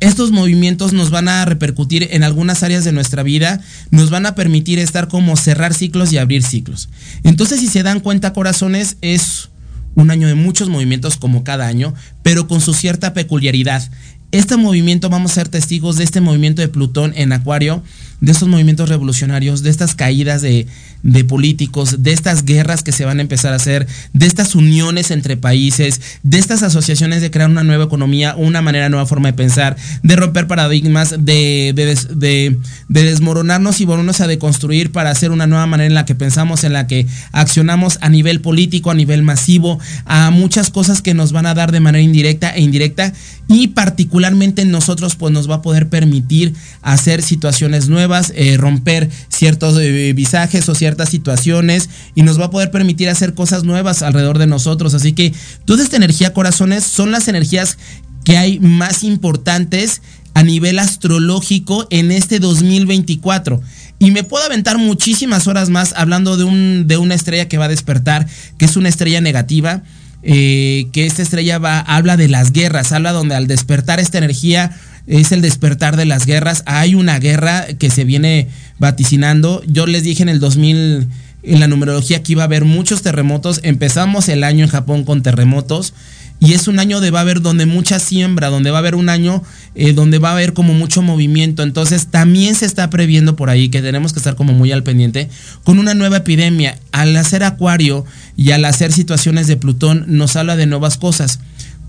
Estos 0.00 0.30
movimientos 0.30 0.94
nos 0.94 1.10
van 1.10 1.28
a 1.28 1.44
repercutir 1.44 2.08
en 2.10 2.22
algunas 2.22 2.62
áreas 2.62 2.84
de 2.84 2.92
nuestra 2.92 3.22
vida, 3.22 3.60
nos 3.90 4.08
van 4.08 4.24
a 4.24 4.34
permitir 4.34 4.78
estar 4.78 5.08
como 5.08 5.36
cerrar 5.36 5.74
ciclos 5.74 6.14
y 6.14 6.16
abrir 6.16 6.42
ciclos. 6.42 6.88
Entonces, 7.24 7.60
si 7.60 7.66
se 7.66 7.82
dan 7.82 8.00
cuenta, 8.00 8.32
corazones, 8.32 8.96
es 9.02 9.50
un 9.98 10.12
año 10.12 10.28
de 10.28 10.34
muchos 10.34 10.68
movimientos 10.68 11.16
como 11.16 11.42
cada 11.42 11.66
año, 11.66 11.92
pero 12.22 12.46
con 12.46 12.60
su 12.60 12.72
cierta 12.72 13.14
peculiaridad. 13.14 13.90
Este 14.30 14.56
movimiento, 14.56 15.08
vamos 15.08 15.32
a 15.32 15.34
ser 15.34 15.48
testigos 15.48 15.96
de 15.96 16.04
este 16.04 16.20
movimiento 16.20 16.62
de 16.62 16.68
Plutón 16.68 17.12
en 17.16 17.32
Acuario, 17.32 17.82
de 18.20 18.32
estos 18.32 18.46
movimientos 18.46 18.88
revolucionarios, 18.88 19.62
de 19.62 19.70
estas 19.70 19.94
caídas 19.94 20.40
de, 20.40 20.66
de 21.02 21.24
políticos, 21.24 22.02
de 22.02 22.12
estas 22.12 22.44
guerras 22.44 22.82
que 22.82 22.92
se 22.92 23.04
van 23.04 23.18
a 23.18 23.22
empezar 23.22 23.52
a 23.52 23.56
hacer, 23.56 23.86
de 24.12 24.26
estas 24.26 24.54
uniones 24.54 25.10
entre 25.10 25.36
países, 25.36 26.00
de 26.22 26.38
estas 26.38 26.62
asociaciones 26.62 27.22
de 27.22 27.30
crear 27.30 27.50
una 27.50 27.64
nueva 27.64 27.84
economía, 27.84 28.34
una 28.36 28.62
manera, 28.62 28.88
nueva 28.88 29.06
forma 29.06 29.28
de 29.28 29.34
pensar, 29.34 29.76
de 30.02 30.16
romper 30.16 30.46
paradigmas, 30.46 31.10
de, 31.10 31.72
de, 31.74 31.96
de, 32.16 32.58
de 32.88 33.02
desmoronarnos 33.02 33.80
y 33.80 33.84
volvernos 33.84 34.20
a 34.20 34.26
deconstruir 34.26 34.92
para 34.92 35.10
hacer 35.10 35.30
una 35.30 35.46
nueva 35.46 35.66
manera 35.66 35.86
en 35.86 35.94
la 35.94 36.04
que 36.04 36.14
pensamos, 36.14 36.64
en 36.64 36.72
la 36.72 36.86
que 36.86 37.06
accionamos 37.32 37.98
a 38.00 38.08
nivel 38.08 38.40
político, 38.40 38.90
a 38.90 38.94
nivel 38.94 39.22
masivo, 39.22 39.78
a 40.04 40.30
muchas 40.30 40.70
cosas 40.70 41.02
que 41.02 41.14
nos 41.14 41.32
van 41.32 41.46
a 41.46 41.54
dar 41.54 41.72
de 41.72 41.80
manera 41.80 42.02
indirecta 42.02 42.50
e 42.50 42.62
indirecta. 42.62 43.12
Y 43.50 43.68
particularmente 43.68 44.66
nosotros 44.66 45.16
pues 45.16 45.32
nos 45.32 45.48
va 45.50 45.56
a 45.56 45.62
poder 45.62 45.88
permitir 45.88 46.52
hacer 46.82 47.22
situaciones 47.22 47.88
nuevas, 47.88 48.32
eh, 48.36 48.56
romper 48.58 49.08
ciertos 49.28 49.78
eh, 49.80 50.12
visajes 50.12 50.68
o 50.68 50.74
ciertas 50.88 51.10
situaciones 51.10 51.90
y 52.14 52.22
nos 52.22 52.40
va 52.40 52.46
a 52.46 52.50
poder 52.50 52.70
permitir 52.70 53.10
hacer 53.10 53.34
cosas 53.34 53.64
nuevas 53.64 54.02
alrededor 54.02 54.38
de 54.38 54.46
nosotros. 54.46 54.94
Así 54.94 55.12
que 55.12 55.34
toda 55.66 55.82
esta 55.82 55.96
energía, 55.96 56.32
corazones, 56.32 56.84
son 56.84 57.12
las 57.12 57.28
energías 57.28 57.76
que 58.24 58.38
hay 58.38 58.58
más 58.58 59.04
importantes 59.04 60.00
a 60.32 60.42
nivel 60.42 60.78
astrológico 60.78 61.86
en 61.90 62.10
este 62.10 62.38
2024. 62.38 63.60
Y 63.98 64.12
me 64.12 64.24
puedo 64.24 64.44
aventar 64.44 64.78
muchísimas 64.78 65.46
horas 65.46 65.68
más 65.68 65.92
hablando 65.94 66.38
de, 66.38 66.44
un, 66.44 66.86
de 66.86 66.96
una 66.96 67.14
estrella 67.14 67.48
que 67.48 67.58
va 67.58 67.66
a 67.66 67.68
despertar, 67.68 68.26
que 68.56 68.64
es 68.64 68.76
una 68.76 68.88
estrella 68.88 69.20
negativa. 69.20 69.82
Eh, 70.22 70.88
que 70.92 71.06
esta 71.06 71.22
estrella 71.22 71.58
va, 71.58 71.78
habla 71.80 72.16
de 72.16 72.28
las 72.28 72.52
guerras, 72.52 72.92
habla 72.92 73.12
donde 73.12 73.36
al 73.36 73.46
despertar 73.46 74.00
esta 74.00 74.18
energía 74.18 74.76
es 75.06 75.32
el 75.32 75.40
despertar 75.40 75.96
de 75.96 76.04
las 76.04 76.26
guerras. 76.26 76.62
Hay 76.66 76.94
una 76.94 77.18
guerra 77.18 77.66
que 77.78 77.90
se 77.90 78.04
viene 78.04 78.48
vaticinando. 78.78 79.62
Yo 79.66 79.86
les 79.86 80.02
dije 80.02 80.22
en 80.22 80.28
el 80.28 80.40
2000, 80.40 81.08
en 81.44 81.60
la 81.60 81.66
numerología, 81.66 82.22
que 82.22 82.32
iba 82.32 82.42
a 82.42 82.46
haber 82.46 82.64
muchos 82.64 83.02
terremotos. 83.02 83.60
Empezamos 83.62 84.28
el 84.28 84.44
año 84.44 84.64
en 84.64 84.70
Japón 84.70 85.04
con 85.04 85.22
terremotos. 85.22 85.94
Y 86.40 86.52
es 86.52 86.68
un 86.68 86.78
año 86.78 87.00
de 87.00 87.10
va 87.10 87.18
a 87.18 87.22
haber 87.22 87.42
donde 87.42 87.66
mucha 87.66 87.98
siembra, 87.98 88.48
donde 88.48 88.70
va 88.70 88.78
a 88.78 88.80
haber 88.80 88.94
un 88.94 89.08
año 89.08 89.42
eh, 89.74 89.92
donde 89.92 90.18
va 90.18 90.30
a 90.30 90.32
haber 90.32 90.52
como 90.52 90.72
mucho 90.72 91.02
movimiento. 91.02 91.64
Entonces 91.64 92.06
también 92.06 92.54
se 92.54 92.64
está 92.64 92.90
previendo 92.90 93.34
por 93.34 93.50
ahí 93.50 93.70
que 93.70 93.82
tenemos 93.82 94.12
que 94.12 94.20
estar 94.20 94.36
como 94.36 94.52
muy 94.52 94.70
al 94.70 94.84
pendiente 94.84 95.28
con 95.64 95.80
una 95.80 95.94
nueva 95.94 96.18
epidemia. 96.18 96.78
Al 96.92 97.16
hacer 97.16 97.42
acuario 97.42 98.04
y 98.36 98.52
al 98.52 98.64
hacer 98.64 98.92
situaciones 98.92 99.48
de 99.48 99.56
Plutón 99.56 100.04
nos 100.06 100.36
habla 100.36 100.54
de 100.54 100.66
nuevas 100.66 100.96
cosas. 100.96 101.40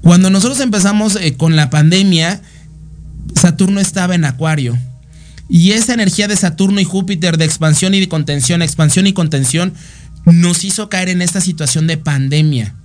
Cuando 0.01 0.29
nosotros 0.31 0.59
empezamos 0.61 1.15
eh, 1.15 1.35
con 1.35 1.55
la 1.55 1.69
pandemia, 1.69 2.41
Saturno 3.35 3.79
estaba 3.79 4.15
en 4.15 4.25
acuario. 4.25 4.77
Y 5.47 5.71
esa 5.71 5.93
energía 5.93 6.27
de 6.27 6.35
Saturno 6.35 6.79
y 6.79 6.85
Júpiter 6.85 7.37
de 7.37 7.45
expansión 7.45 7.93
y 7.93 7.99
de 7.99 8.07
contención, 8.07 8.61
expansión 8.61 9.07
y 9.07 9.13
contención, 9.13 9.73
nos 10.25 10.63
hizo 10.63 10.89
caer 10.89 11.09
en 11.09 11.21
esta 11.21 11.41
situación 11.41 11.87
de 11.87 11.97
pandemia. 11.97 12.75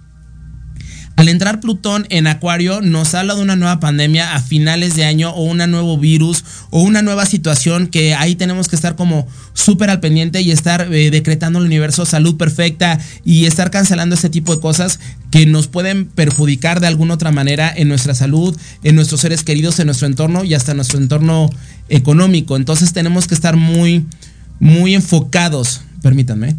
Al 1.16 1.28
entrar 1.28 1.60
Plutón 1.60 2.06
en 2.10 2.26
Acuario 2.26 2.80
nos 2.80 3.14
habla 3.14 3.36
de 3.36 3.42
una 3.42 3.54
nueva 3.54 3.78
pandemia 3.78 4.34
a 4.34 4.40
finales 4.40 4.96
de 4.96 5.04
año 5.04 5.30
o 5.30 5.44
un 5.44 5.58
nuevo 5.58 5.96
virus 5.96 6.44
o 6.70 6.82
una 6.82 7.02
nueva 7.02 7.24
situación 7.24 7.86
que 7.86 8.14
ahí 8.14 8.34
tenemos 8.34 8.66
que 8.66 8.74
estar 8.74 8.96
como 8.96 9.28
súper 9.52 9.90
al 9.90 10.00
pendiente 10.00 10.40
y 10.40 10.50
estar 10.50 10.92
eh, 10.92 11.10
decretando 11.12 11.60
el 11.60 11.66
universo 11.66 12.04
salud 12.04 12.36
perfecta 12.36 12.98
y 13.24 13.46
estar 13.46 13.70
cancelando 13.70 14.16
este 14.16 14.28
tipo 14.28 14.56
de 14.56 14.60
cosas 14.60 14.98
que 15.30 15.46
nos 15.46 15.68
pueden 15.68 16.06
perjudicar 16.06 16.80
de 16.80 16.88
alguna 16.88 17.14
otra 17.14 17.30
manera 17.30 17.72
en 17.74 17.86
nuestra 17.86 18.16
salud, 18.16 18.56
en 18.82 18.96
nuestros 18.96 19.20
seres 19.20 19.44
queridos, 19.44 19.78
en 19.78 19.86
nuestro 19.86 20.08
entorno 20.08 20.42
y 20.42 20.54
hasta 20.54 20.74
nuestro 20.74 20.98
entorno 20.98 21.48
económico. 21.88 22.56
Entonces 22.56 22.92
tenemos 22.92 23.28
que 23.28 23.34
estar 23.34 23.54
muy, 23.54 24.04
muy 24.58 24.96
enfocados, 24.96 25.82
permítanme 26.02 26.56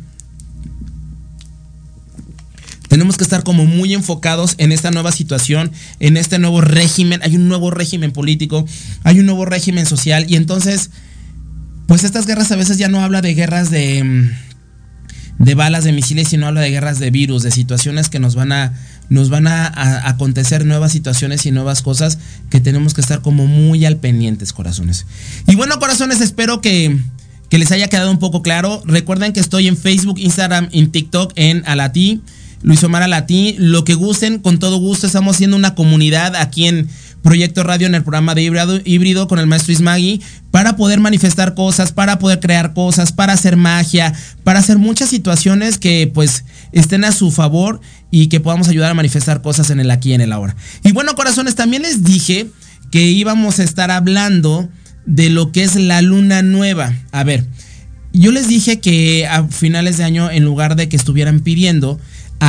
tenemos 2.96 3.18
que 3.18 3.26
estar 3.26 3.44
como 3.44 3.66
muy 3.66 3.94
enfocados 3.94 4.56
en 4.58 4.72
esta 4.72 4.90
nueva 4.90 5.12
situación, 5.12 5.70
en 6.00 6.16
este 6.16 6.40
nuevo 6.40 6.62
régimen. 6.62 7.20
Hay 7.24 7.36
un 7.36 7.50
nuevo 7.50 7.70
régimen 7.70 8.14
político, 8.14 8.66
hay 9.04 9.20
un 9.20 9.26
nuevo 9.26 9.44
régimen 9.44 9.86
social 9.86 10.26
y 10.30 10.38
entonces, 10.38 10.92
pues 11.88 12.06
estas 12.06 12.26
guerras 12.26 12.54
a 12.54 12.56
veces 12.56 12.78
ya 12.78 12.88
no 12.88 13.02
habla 13.02 13.22
de 13.22 13.34
guerras 13.34 13.70
de, 13.70 14.02
mm, 14.02 15.44
de 15.44 15.56
balas, 15.56 15.84
de 15.84 15.92
misiles, 15.92 16.30
sino 16.30 16.48
habla 16.48 16.62
de 16.62 16.70
guerras 16.72 16.98
de 17.00 17.12
virus, 17.12 17.44
de 17.44 17.52
situaciones 17.52 18.08
que 18.08 18.20
nos 18.20 18.34
van 18.34 18.54
a, 18.54 18.72
nos 19.10 19.30
van 19.30 19.48
a, 19.48 20.08
acontecer 20.08 20.66
nuevas 20.66 20.94
situaciones 20.94 21.46
y 21.46 21.52
nuevas 21.52 21.82
cosas 21.82 22.18
que 22.50 22.62
tenemos 22.62 22.94
que 22.94 23.02
estar 23.02 23.22
como 23.22 23.46
muy 23.46 23.84
al 23.84 23.98
pendientes, 23.98 24.54
corazones. 24.54 25.06
Y 25.48 25.56
bueno, 25.56 25.80
corazones, 25.80 26.22
espero 26.22 26.62
que 26.62 26.98
que 27.50 27.60
les 27.60 27.72
haya 27.74 27.90
quedado 27.90 28.10
un 28.10 28.20
poco 28.20 28.42
claro. 28.42 28.82
Recuerden 28.86 29.34
que 29.34 29.42
estoy 29.42 29.68
en 29.68 29.76
Facebook, 29.76 30.18
Instagram, 30.18 30.70
en 30.72 30.92
TikTok, 30.92 31.34
en 31.36 31.62
Alatí. 31.68 32.22
Luis 32.66 32.84
Omar 32.84 33.04
Alatí, 33.04 33.56
lo 33.60 33.86
que 33.86 33.94
gusten, 33.94 34.40
con 34.40 34.58
todo 34.58 34.78
gusto, 34.78 35.06
estamos 35.06 35.36
haciendo 35.36 35.56
una 35.56 35.76
comunidad 35.76 36.36
aquí 36.36 36.66
en 36.66 36.90
Proyecto 37.22 37.62
Radio 37.62 37.86
en 37.86 37.94
el 37.94 38.02
programa 38.02 38.34
de 38.34 38.42
híbrido, 38.42 38.80
híbrido 38.84 39.28
con 39.28 39.38
el 39.38 39.46
maestro 39.46 39.72
Ismagui 39.72 40.20
para 40.50 40.76
poder 40.76 41.00
manifestar 41.00 41.54
cosas, 41.54 41.92
para 41.92 42.18
poder 42.18 42.40
crear 42.40 42.74
cosas, 42.74 43.12
para 43.12 43.34
hacer 43.34 43.56
magia, 43.56 44.14
para 44.44 44.58
hacer 44.58 44.80
muchas 44.80 45.10
situaciones 45.12 45.78
que 45.78 46.10
pues 46.12 46.44
estén 46.72 47.06
a 47.06 47.12
su 47.12 47.30
favor 47.30 47.82
y 48.10 48.30
que 48.30 48.40
podamos 48.40 48.68
ayudar 48.68 48.90
a 48.90 48.96
manifestar 48.96 49.44
cosas 49.44 49.70
en 49.70 49.80
el 49.80 49.92
aquí 49.92 50.10
y 50.10 50.14
en 50.14 50.22
el 50.22 50.32
ahora. 50.32 50.56
Y 50.84 50.92
bueno, 50.92 51.14
corazones, 51.14 51.54
también 51.54 51.84
les 51.84 52.04
dije 52.04 52.48
que 52.90 53.04
íbamos 53.04 53.60
a 53.60 53.64
estar 53.64 53.92
hablando 53.92 54.68
de 55.06 55.30
lo 55.30 55.52
que 55.52 55.62
es 55.62 55.76
la 55.76 56.02
luna 56.02 56.42
nueva. 56.42 56.96
A 57.12 57.24
ver, 57.24 57.46
yo 58.12 58.32
les 58.32 58.48
dije 58.48 58.80
que 58.80 59.28
a 59.28 59.44
finales 59.44 59.98
de 59.98 60.04
año, 60.04 60.32
en 60.32 60.44
lugar 60.46 60.76
de 60.76 60.90
que 60.90 60.96
estuvieran 60.96 61.42
pidiendo, 61.42 62.00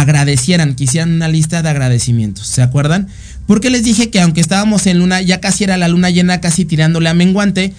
agradecieran, 0.01 0.75
que 0.75 0.85
hicieran 0.85 1.13
una 1.13 1.29
lista 1.29 1.63
de 1.63 1.69
agradecimientos, 1.69 2.47
¿se 2.47 2.63
acuerdan? 2.63 3.09
Porque 3.47 3.71
les 3.71 3.85
dije 3.85 4.11
que 4.11 4.21
aunque 4.21 4.41
estábamos 4.41 4.87
en 4.87 4.99
luna, 4.99 5.23
ya 5.23 5.41
casi 5.41 5.65
era 5.65 5.77
la 5.77 5.89
luna 5.89 6.11
llena, 6.11 6.41
casi 6.41 6.65
tirándole 6.65 7.09
a 7.09 7.15
menguante, 7.15 7.73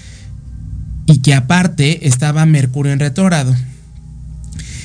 y 1.06 1.20
que 1.20 1.34
aparte 1.34 2.08
estaba 2.08 2.46
Mercurio 2.46 2.92
en 2.92 3.00
retrógrado. 3.00 3.56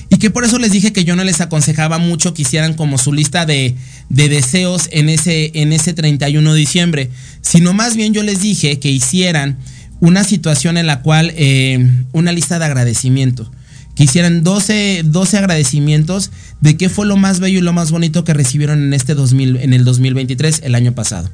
Y 0.08 0.18
que 0.18 0.30
por 0.30 0.44
eso 0.44 0.58
les 0.58 0.72
dije 0.72 0.92
que 0.92 1.04
yo 1.04 1.16
no 1.16 1.24
les 1.24 1.40
aconsejaba 1.40 1.98
mucho 1.98 2.34
que 2.34 2.42
hicieran 2.42 2.74
como 2.74 2.98
su 2.98 3.12
lista 3.12 3.46
de, 3.46 3.74
de 4.10 4.28
deseos 4.28 4.88
en 4.92 5.08
ese, 5.08 5.50
en 5.54 5.72
ese 5.72 5.94
31 5.94 6.52
de 6.52 6.58
diciembre, 6.58 7.10
sino 7.40 7.72
más 7.72 7.96
bien 7.96 8.12
yo 8.12 8.22
les 8.22 8.40
dije 8.40 8.78
que 8.78 8.90
hicieran 8.90 9.56
una 10.00 10.22
situación 10.22 10.76
en 10.76 10.86
la 10.86 11.00
cual, 11.00 11.32
eh, 11.34 11.90
una 12.12 12.32
lista 12.32 12.58
de 12.58 12.66
agradecimiento 12.66 13.50
que 13.94 14.04
hicieran 14.04 14.42
12, 14.42 15.02
12 15.04 15.38
agradecimientos 15.38 16.30
de 16.60 16.76
qué 16.76 16.88
fue 16.88 17.06
lo 17.06 17.16
más 17.16 17.40
bello 17.40 17.58
y 17.58 17.62
lo 17.62 17.72
más 17.72 17.90
bonito 17.90 18.24
que 18.24 18.34
recibieron 18.34 18.82
en 18.82 18.94
este 18.94 19.14
2000, 19.14 19.56
en 19.56 19.74
el 19.74 19.84
2023, 19.84 20.62
el 20.64 20.74
año 20.74 20.94
pasado. 20.94 21.30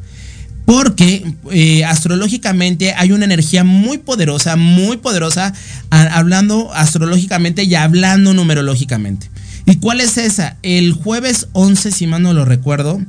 Porque 0.64 1.24
eh, 1.50 1.84
astrológicamente 1.84 2.92
hay 2.92 3.12
una 3.12 3.24
energía 3.24 3.64
muy 3.64 3.98
poderosa, 3.98 4.56
muy 4.56 4.98
poderosa, 4.98 5.54
hablando 5.88 6.74
astrológicamente 6.74 7.64
y 7.64 7.74
hablando 7.74 8.34
numerológicamente. 8.34 9.30
¿Y 9.64 9.76
cuál 9.76 10.00
es 10.00 10.18
esa? 10.18 10.56
El 10.62 10.92
jueves 10.92 11.48
11, 11.52 11.90
si 11.90 12.06
mal 12.06 12.22
no 12.22 12.34
lo 12.34 12.44
recuerdo. 12.44 13.00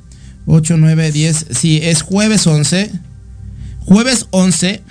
8, 0.46 0.78
9, 0.78 1.12
10. 1.12 1.48
Sí, 1.52 1.80
es 1.84 2.02
jueves 2.02 2.48
11. 2.48 2.92
Jueves 3.82 4.28
11 4.32 4.84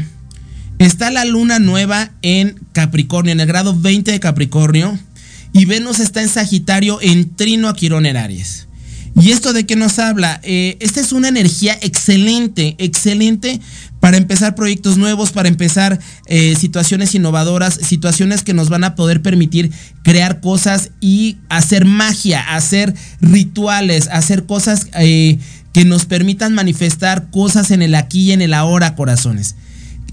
Está 0.79 1.11
la 1.11 1.25
luna 1.25 1.59
nueva 1.59 2.13
en 2.23 2.61
Capricornio, 2.73 3.33
en 3.33 3.41
el 3.41 3.47
grado 3.47 3.79
20 3.79 4.13
de 4.13 4.21
Capricornio. 4.21 4.99
Y 5.53 5.65
Venus 5.65 5.99
está 5.99 6.23
en 6.23 6.29
Sagitario, 6.29 6.99
en 7.01 7.35
Trino, 7.35 7.69
Aquirón, 7.69 8.07
en 8.07 8.17
Aries. 8.17 8.69
¿Y 9.21 9.33
esto 9.33 9.53
de 9.53 9.67
qué 9.67 9.75
nos 9.75 9.99
habla? 9.99 10.41
Eh, 10.45 10.77
esta 10.81 11.01
es 11.01 11.13
una 11.13 11.29
energía 11.29 11.77
excelente, 11.83 12.77
excelente 12.79 13.61
para 13.99 14.17
empezar 14.17 14.55
proyectos 14.55 14.97
nuevos, 14.97 15.33
para 15.33 15.49
empezar 15.49 15.99
eh, 16.27 16.55
situaciones 16.57 17.15
innovadoras, 17.17 17.75
situaciones 17.75 18.43
que 18.45 18.55
nos 18.55 18.69
van 18.69 18.85
a 18.85 18.95
poder 18.95 19.21
permitir 19.21 19.73
crear 20.05 20.41
cosas 20.41 20.91
y 21.01 21.39
hacer 21.49 21.85
magia, 21.85 22.55
hacer 22.55 22.95
rituales, 23.21 24.09
hacer 24.13 24.47
cosas 24.47 24.87
eh, 24.95 25.39
que 25.73 25.85
nos 25.85 26.05
permitan 26.05 26.55
manifestar 26.55 27.31
cosas 27.31 27.73
en 27.73 27.83
el 27.83 27.97
aquí 27.97 28.29
y 28.29 28.33
en 28.33 28.43
el 28.43 28.55
ahora, 28.55 28.95
corazones. 28.95 29.57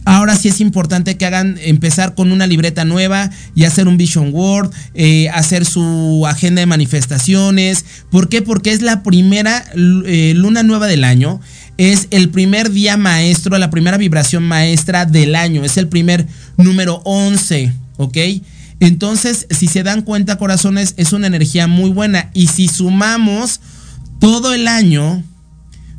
Ahora 0.06 0.36
sí 0.38 0.50
es 0.50 0.62
importante 0.62 1.18
que 1.18 1.26
hagan 1.26 1.58
empezar 1.62 2.14
con 2.14 2.32
una 2.32 2.46
libreta 2.46 2.86
nueva 2.86 3.32
y 3.56 3.64
hacer 3.64 3.88
un 3.88 3.98
vision 3.98 4.32
board, 4.32 4.70
eh, 4.94 5.30
hacer 5.30 5.66
su 5.66 6.26
agenda 6.28 6.60
de 6.60 6.68
manifestaciones. 6.68 7.86
¿Por 8.12 8.30
qué? 8.30 8.44
Porque 8.44 8.72
es 8.72 8.84
la 8.84 9.02
primera 9.02 9.66
eh, 9.76 10.34
luna 10.36 10.62
nueva 10.62 10.86
del 10.86 11.04
año. 11.04 11.42
Es 11.78 12.08
el 12.12 12.30
primer 12.30 12.72
día 12.72 12.98
maestro, 12.98 13.58
la 13.58 13.72
primera 13.72 13.98
vibración 13.98 14.44
maestra 14.44 15.06
del 15.06 15.36
año. 15.36 15.66
Es 15.66 15.76
el 15.78 15.88
primer 15.88 16.28
número 16.56 17.02
11, 17.04 17.74
¿ok? 17.98 18.18
Entonces, 18.80 19.48
si 19.50 19.68
se 19.68 19.82
dan 19.82 20.04
cuenta, 20.04 20.38
corazones, 20.38 20.94
es 20.98 21.14
una 21.14 21.28
energía 21.28 21.66
muy 21.66 21.90
buena. 21.90 22.30
Y 22.34 22.48
si 22.48 22.68
sumamos 22.68 23.60
todo 24.20 24.54
el 24.54 24.68
año, 24.68 25.24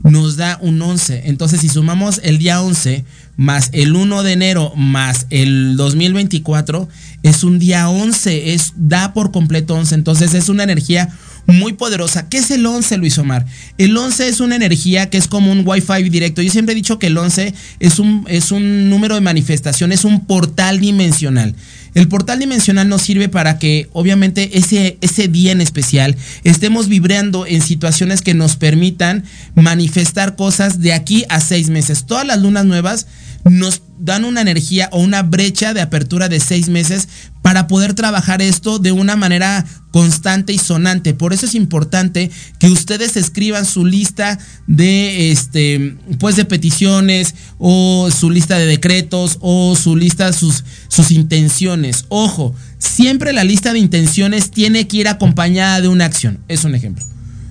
nos 0.03 0.37
da 0.37 0.59
un 0.61 0.81
11. 0.81 1.23
Entonces, 1.27 1.61
si 1.61 1.69
sumamos 1.69 2.21
el 2.23 2.39
día 2.39 2.63
11 2.63 3.05
más 3.37 3.71
el 3.73 3.95
1 3.95 4.23
de 4.23 4.33
enero 4.33 4.73
más 4.77 5.27
el 5.31 5.77
2024 5.77 6.89
es 7.23 7.45
un 7.45 7.59
día 7.59 7.89
11, 7.89 8.55
es 8.55 8.73
da 8.77 9.13
por 9.13 9.33
completo 9.33 9.75
11, 9.75 9.95
entonces 9.95 10.35
es 10.35 10.49
una 10.49 10.63
energía 10.63 11.11
muy 11.47 11.73
poderosa. 11.75 12.29
¿Qué 12.29 12.39
es 12.39 12.51
el 12.51 12.67
11, 12.67 12.97
Luis 12.99 13.19
Omar? 13.19 13.47
El 13.79 13.97
11 13.97 14.29
es 14.29 14.41
una 14.41 14.57
energía 14.57 15.11
que 15.11 15.19
es 15.19 15.29
como 15.29 15.51
un 15.51 15.63
Wi-Fi 15.67 16.09
directo. 16.09 16.43
Yo 16.43 16.51
siempre 16.51 16.73
he 16.73 16.77
dicho 16.77 16.99
que 16.99 17.07
el 17.09 17.17
11 17.19 17.55
es 17.81 17.99
un, 17.99 18.25
es 18.29 18.53
un 18.53 18.91
número 18.91 19.15
de 19.15 19.21
manifestación, 19.21 19.93
es 19.93 20.05
un 20.05 20.27
portal 20.27 20.81
dimensional. 20.81 21.55
El 21.97 22.09
portal 22.09 22.39
dimensional 22.39 22.91
nos 22.91 23.01
sirve 23.01 23.31
para 23.31 23.59
que, 23.59 23.89
obviamente, 23.95 24.59
ese, 24.59 24.99
ese 25.01 25.29
día 25.29 25.53
en 25.53 25.63
especial 25.63 26.15
estemos 26.45 26.89
vibrando 26.89 27.47
en 27.47 27.63
situaciones 27.63 28.21
que 28.21 28.35
nos 28.35 28.57
permitan 28.57 29.25
manifestar 29.55 30.37
cosas 30.37 30.83
de 30.83 30.93
aquí 30.93 31.25
a 31.31 31.41
seis 31.41 31.71
meses. 31.71 32.05
Todas 32.05 32.27
las 32.27 32.39
lunas 32.43 32.67
nuevas 32.67 33.07
nos 33.45 33.81
dan 33.99 34.25
una 34.25 34.41
energía 34.41 34.89
o 34.93 35.01
una 35.01 35.23
brecha 35.23 35.75
de 35.75 35.81
apertura 35.81 36.29
de 36.29 36.41
seis 36.41 36.69
meses 36.69 37.09
para 37.43 37.67
poder 37.67 37.95
trabajar 37.95 38.43
esto 38.43 38.79
de 38.79 38.93
una 38.93 39.17
manera 39.17 39.65
constante 39.93 40.53
y 40.53 40.59
sonante. 40.59 41.15
Por 41.15 41.33
eso 41.33 41.47
es 41.47 41.55
importante 41.55 42.31
que 42.59 42.69
ustedes 42.69 43.17
escriban 43.17 43.65
su 43.65 43.87
lista 43.87 44.39
de 44.67 45.31
este 45.31 45.97
pues 46.19 46.37
de 46.37 46.45
peticiones 46.45 47.35
o 47.59 48.09
su 48.11 48.31
lista 48.31 48.59
de 48.59 48.67
decretos 48.67 49.39
o 49.41 49.77
su 49.77 49.97
lista 49.97 50.33
sus 50.33 50.65
sus 50.89 51.11
intenciones. 51.11 52.07
Ojo, 52.09 52.55
siempre 52.79 53.33
la 53.33 53.45
lista 53.45 53.73
de 53.73 53.79
intenciones 53.79 54.51
tiene 54.51 54.89
que 54.89 54.99
ir 54.99 55.09
acompañada 55.09 55.81
de 55.81 55.89
una 55.89 56.05
acción. 56.05 56.41
Es 56.49 56.65
un 56.65 56.75
ejemplo. 56.75 57.05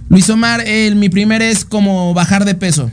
Luis 0.09 0.29
Omar, 0.29 0.61
el, 0.67 0.95
mi 0.95 1.09
primer 1.09 1.41
es 1.41 1.65
como 1.65 2.13
bajar 2.13 2.45
de 2.45 2.55
peso. 2.55 2.91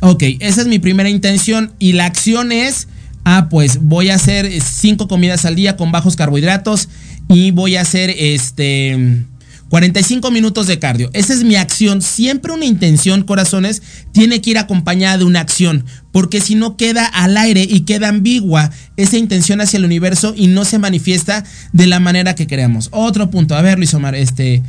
Ok, 0.00 0.22
esa 0.40 0.60
es 0.60 0.66
mi 0.68 0.78
primera 0.78 1.08
intención 1.08 1.72
y 1.78 1.92
la 1.92 2.06
acción 2.06 2.52
es, 2.52 2.86
ah, 3.24 3.48
pues 3.50 3.80
voy 3.82 4.10
a 4.10 4.14
hacer 4.14 4.48
cinco 4.62 5.08
comidas 5.08 5.44
al 5.44 5.56
día 5.56 5.76
con 5.76 5.90
bajos 5.90 6.14
carbohidratos 6.14 6.88
y 7.28 7.50
voy 7.50 7.76
a 7.76 7.80
hacer 7.80 8.14
este 8.16 9.24
45 9.68 10.30
minutos 10.30 10.66
de 10.66 10.78
cardio. 10.78 11.10
Esa 11.12 11.34
es 11.34 11.44
mi 11.44 11.56
acción. 11.56 12.00
Siempre 12.00 12.52
una 12.52 12.64
intención, 12.64 13.22
corazones, 13.22 13.82
tiene 14.12 14.40
que 14.40 14.50
ir 14.50 14.58
acompañada 14.58 15.18
de 15.18 15.24
una 15.24 15.40
acción, 15.40 15.84
porque 16.10 16.40
si 16.40 16.54
no 16.54 16.76
queda 16.76 17.04
al 17.04 17.36
aire 17.36 17.66
y 17.68 17.80
queda 17.80 18.08
ambigua 18.08 18.70
esa 18.96 19.18
intención 19.18 19.60
hacia 19.60 19.76
el 19.76 19.84
universo 19.84 20.32
y 20.36 20.46
no 20.46 20.64
se 20.64 20.78
manifiesta 20.78 21.44
de 21.72 21.86
la 21.86 22.00
manera 22.00 22.34
que 22.34 22.46
queremos. 22.46 22.88
Otro 22.92 23.30
punto, 23.30 23.54
a 23.56 23.62
ver 23.62 23.78
Luis 23.78 23.92
Omar, 23.94 24.14
este 24.14 24.62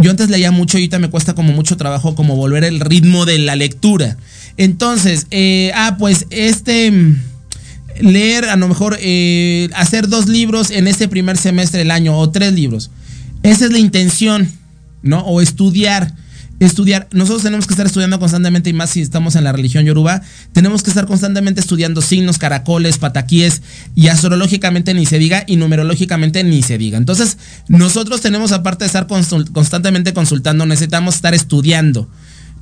yo 0.00 0.10
antes 0.10 0.30
leía 0.30 0.50
mucho 0.50 0.78
y 0.78 0.82
ahorita 0.82 0.98
me 0.98 1.10
cuesta 1.10 1.34
como 1.34 1.52
mucho 1.52 1.76
trabajo 1.76 2.14
como 2.14 2.36
volver 2.36 2.64
el 2.64 2.80
ritmo 2.80 3.26
de 3.26 3.38
la 3.38 3.56
lectura. 3.56 4.16
Entonces, 4.56 5.26
eh, 5.30 5.70
ah, 5.74 5.96
pues 5.98 6.26
este 6.30 6.92
leer, 8.00 8.46
a 8.46 8.56
lo 8.56 8.68
mejor 8.68 8.96
eh, 9.00 9.68
hacer 9.74 10.08
dos 10.08 10.26
libros 10.26 10.70
en 10.70 10.88
este 10.88 11.08
primer 11.08 11.36
semestre 11.36 11.80
del 11.80 11.90
año 11.90 12.18
o 12.18 12.30
tres 12.30 12.52
libros. 12.52 12.90
Esa 13.42 13.66
es 13.66 13.72
la 13.72 13.78
intención, 13.78 14.50
¿no? 15.02 15.20
O 15.20 15.40
estudiar. 15.40 16.14
Estudiar, 16.60 17.08
nosotros 17.10 17.42
tenemos 17.42 17.66
que 17.66 17.72
estar 17.72 17.86
estudiando 17.86 18.18
constantemente 18.18 18.68
y 18.68 18.74
más 18.74 18.90
si 18.90 19.00
estamos 19.00 19.34
en 19.34 19.44
la 19.44 19.52
religión 19.52 19.86
yoruba, 19.86 20.20
tenemos 20.52 20.82
que 20.82 20.90
estar 20.90 21.06
constantemente 21.06 21.58
estudiando 21.60 22.02
signos, 22.02 22.36
caracoles, 22.36 22.98
pataquíes 22.98 23.62
y 23.94 24.08
astrológicamente 24.08 24.92
ni 24.92 25.06
se 25.06 25.18
diga 25.18 25.42
y 25.46 25.56
numerológicamente 25.56 26.44
ni 26.44 26.62
se 26.62 26.76
diga. 26.76 26.98
Entonces, 26.98 27.38
nosotros 27.68 28.20
tenemos 28.20 28.52
aparte 28.52 28.84
de 28.84 28.88
estar 28.88 29.06
constantemente 29.06 30.12
consultando, 30.12 30.66
necesitamos 30.66 31.14
estar 31.14 31.34
estudiando. 31.34 32.08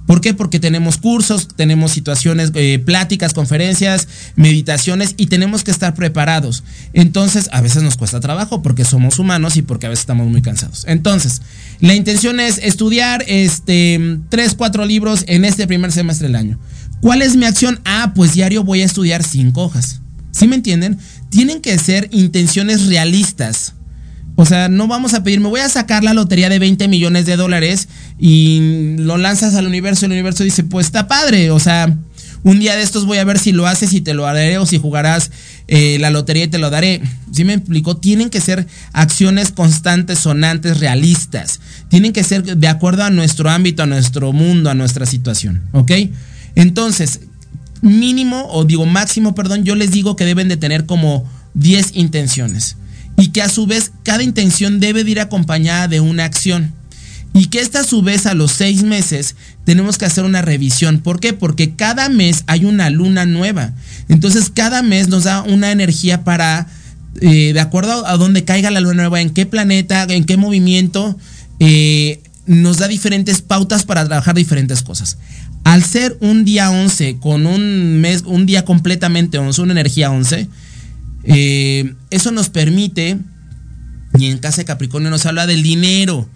¿Por 0.09 0.23
qué? 0.23 0.33
Porque 0.33 0.59
tenemos 0.59 0.97
cursos, 0.97 1.49
tenemos 1.55 1.93
situaciones, 1.93 2.51
eh, 2.55 2.79
pláticas, 2.83 3.35
conferencias, 3.35 4.09
meditaciones 4.37 5.13
y 5.19 5.27
tenemos 5.27 5.65
que 5.65 5.71
estar 5.71 5.95
preparados. 5.95 6.65
Entonces, 6.95 7.51
a 7.53 7.61
veces 7.61 7.83
nos 7.83 7.99
cuesta 7.99 8.19
trabajo 8.19 8.63
porque 8.63 8.87
somos 8.87 9.19
humanos 9.19 9.59
y 9.59 9.63
porque 9.63 9.85
a 9.85 9.91
veces 9.91 10.05
estamos 10.05 10.27
muy 10.27 10.41
cansados. 10.41 10.87
Entonces, 10.89 11.43
la 11.81 11.95
intención 11.95 12.41
es 12.41 12.57
estudiar 12.57 13.23
este, 13.29 14.19
tres, 14.31 14.55
cuatro 14.55 14.87
libros 14.87 15.25
en 15.27 15.45
este 15.45 15.67
primer 15.67 15.93
semestre 15.93 16.29
del 16.29 16.37
año. 16.37 16.59
¿Cuál 17.03 17.21
es 17.21 17.37
mi 17.37 17.45
acción? 17.45 17.79
Ah, 17.85 18.13
pues 18.15 18.33
diario 18.33 18.65
voy 18.65 18.81
a 18.81 18.87
estudiar 18.87 19.23
cinco 19.23 19.65
hojas. 19.65 20.01
¿Sí 20.31 20.49
me 20.49 20.57
entienden? 20.57 20.99
Tienen 21.29 21.61
que 21.61 21.77
ser 21.77 22.09
intenciones 22.13 22.87
realistas. 22.87 23.75
O 24.41 24.47
sea, 24.47 24.69
no 24.69 24.87
vamos 24.87 25.15
a 25.15 25.25
pedir, 25.25 25.41
me 25.41 25.49
voy 25.49 25.59
a 25.59 25.69
sacar 25.69 26.05
la 26.05 26.15
lotería 26.15 26.49
de 26.49 26.61
20 26.61 26.87
millones 26.87 27.27
de 27.27 27.35
dólares 27.35 27.89
y 28.21 28.95
lo 28.99 29.19
lanzas 29.19 29.57
al 29.57 29.67
universo 29.67 30.07
el 30.07 30.13
universo 30.13 30.45
dice, 30.45 30.63
pues 30.63 30.87
está 30.87 31.09
padre, 31.09 31.51
o 31.51 31.59
sea, 31.59 31.93
un 32.45 32.61
día 32.61 32.77
de 32.77 32.83
estos 32.83 33.05
voy 33.05 33.19
a 33.19 33.25
ver 33.25 33.41
si 33.41 33.51
lo 33.51 33.67
haces 33.67 33.93
y 33.95 34.01
te 34.01 34.15
lo 34.15 34.29
haré 34.29 34.59
o 34.59 34.65
si 34.65 34.79
jugarás 34.79 35.33
eh, 35.67 35.97
la 35.99 36.11
lotería 36.11 36.45
y 36.45 36.47
te 36.47 36.59
lo 36.59 36.71
daré. 36.71 37.03
¿Sí 37.33 37.45
me 37.45 37.55
explicó? 37.55 37.97
Tienen 37.97 38.31
que 38.31 38.41
ser 38.41 38.69
acciones 38.93 39.51
constantes, 39.51 40.21
sonantes, 40.21 40.79
realistas. 40.79 41.59
Tienen 41.89 42.13
que 42.13 42.23
ser 42.23 42.45
de 42.45 42.69
acuerdo 42.69 43.03
a 43.03 43.11
nuestro 43.11 43.51
ámbito, 43.51 43.83
a 43.83 43.87
nuestro 43.87 44.33
mundo, 44.33 44.71
a 44.71 44.75
nuestra 44.75 45.05
situación. 45.05 45.63
¿Ok? 45.73 45.91
Entonces, 46.55 47.23
mínimo, 47.83 48.47
o 48.53 48.65
digo 48.65 48.87
máximo, 48.87 49.35
perdón, 49.35 49.65
yo 49.65 49.75
les 49.75 49.91
digo 49.91 50.15
que 50.15 50.25
deben 50.25 50.47
de 50.47 50.57
tener 50.57 50.87
como 50.87 51.29
10 51.55 51.97
intenciones 51.97 52.77
y 53.19 53.29
que 53.29 53.43
a 53.43 53.49
su 53.49 53.67
vez 53.67 53.91
cada 54.05 54.23
intención 54.23 54.79
debe 54.79 55.03
de 55.05 55.11
ir 55.11 55.21
acompañada 55.21 55.89
de 55.89 56.01
una 56.01 56.25
acción. 56.25 56.73
Y 57.35 57.47
que 57.47 57.61
esta 57.61 57.81
a 57.81 57.85
su 57.85 58.01
vez 58.01 58.27
a 58.27 58.35
los 58.35 58.53
seis 58.53 58.85
meses 58.85 59.35
tenemos 59.65 59.99
que 59.99 60.07
hacer 60.07 60.25
una 60.25 60.41
revisión. 60.41 61.01
¿Por 61.01 61.21
qué? 61.21 61.33
Porque 61.33 61.75
cada 61.75 62.09
mes 62.09 62.45
hay 62.47 62.65
una 62.65 62.91
luna 62.91 63.27
nueva. 63.27 63.75
Entonces 64.09 64.51
cada 64.55 64.83
mes 64.83 65.09
nos 65.09 65.25
da 65.25 65.43
una 65.43 65.73
energía 65.73 66.25
para, 66.25 66.69
eh, 67.21 67.53
de 67.53 67.61
acuerdo 67.61 68.07
a 68.07 68.17
dónde 68.17 68.45
caiga 68.45 68.71
la 68.71 68.81
luna 68.81 68.95
nueva, 68.95 69.21
en 69.21 69.31
qué 69.31 69.47
planeta, 69.47 70.05
en 70.05 70.25
qué 70.25 70.37
movimiento, 70.37 71.19
eh, 71.59 72.23
nos 72.47 72.79
da 72.79 72.89
diferentes 72.89 73.43
pautas 73.43 73.85
para 73.85 74.07
trabajar 74.07 74.37
diferentes 74.37 74.83
cosas. 74.83 75.19
Al 75.65 75.85
ser 75.85 76.17
un 76.21 76.45
día 76.45 76.71
11 76.71 77.19
con 77.19 77.47
un 77.47 78.01
mes, 78.01 78.23
un 78.25 78.47
día 78.47 78.65
completamente 78.65 79.39
11, 79.39 79.61
una 79.61 79.73
energía 79.73 80.11
11, 80.11 80.49
eh, 81.25 81.95
eso 82.11 82.31
nos 82.31 82.49
permite, 82.49 83.19
y 84.19 84.27
en 84.27 84.39
casa 84.39 84.59
de 84.59 84.65
Capricornio 84.65 85.11
nos 85.11 85.27
habla 85.27 85.47
del 85.47 85.63
dinero. 85.63 86.29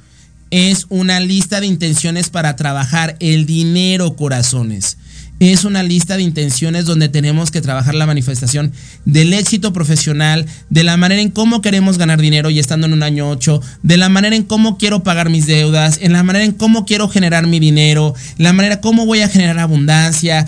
Es 0.50 0.86
una 0.90 1.18
lista 1.20 1.60
de 1.60 1.66
intenciones 1.66 2.28
para 2.28 2.56
trabajar 2.56 3.16
el 3.20 3.46
dinero, 3.46 4.16
corazones. 4.16 4.98
Es 5.40 5.64
una 5.64 5.82
lista 5.82 6.16
de 6.16 6.22
intenciones 6.22 6.84
donde 6.84 7.08
tenemos 7.08 7.50
que 7.50 7.60
trabajar 7.60 7.94
la 7.96 8.06
manifestación 8.06 8.72
del 9.04 9.32
éxito 9.32 9.72
profesional, 9.72 10.46
de 10.70 10.84
la 10.84 10.96
manera 10.96 11.20
en 11.20 11.30
cómo 11.30 11.62
queremos 11.62 11.98
ganar 11.98 12.20
dinero 12.20 12.48
y 12.50 12.60
estando 12.60 12.86
en 12.86 12.92
un 12.92 13.02
año 13.02 13.28
8, 13.28 13.60
de 13.82 13.96
la 13.96 14.08
manera 14.08 14.36
en 14.36 14.44
cómo 14.44 14.78
quiero 14.78 15.02
pagar 15.02 15.30
mis 15.30 15.46
deudas, 15.46 15.98
en 16.00 16.12
la 16.12 16.22
manera 16.22 16.44
en 16.44 16.52
cómo 16.52 16.84
quiero 16.86 17.08
generar 17.08 17.48
mi 17.48 17.58
dinero, 17.58 18.14
la 18.38 18.52
manera 18.52 18.80
cómo 18.80 19.04
voy 19.04 19.22
a 19.22 19.28
generar 19.28 19.58
abundancia, 19.58 20.46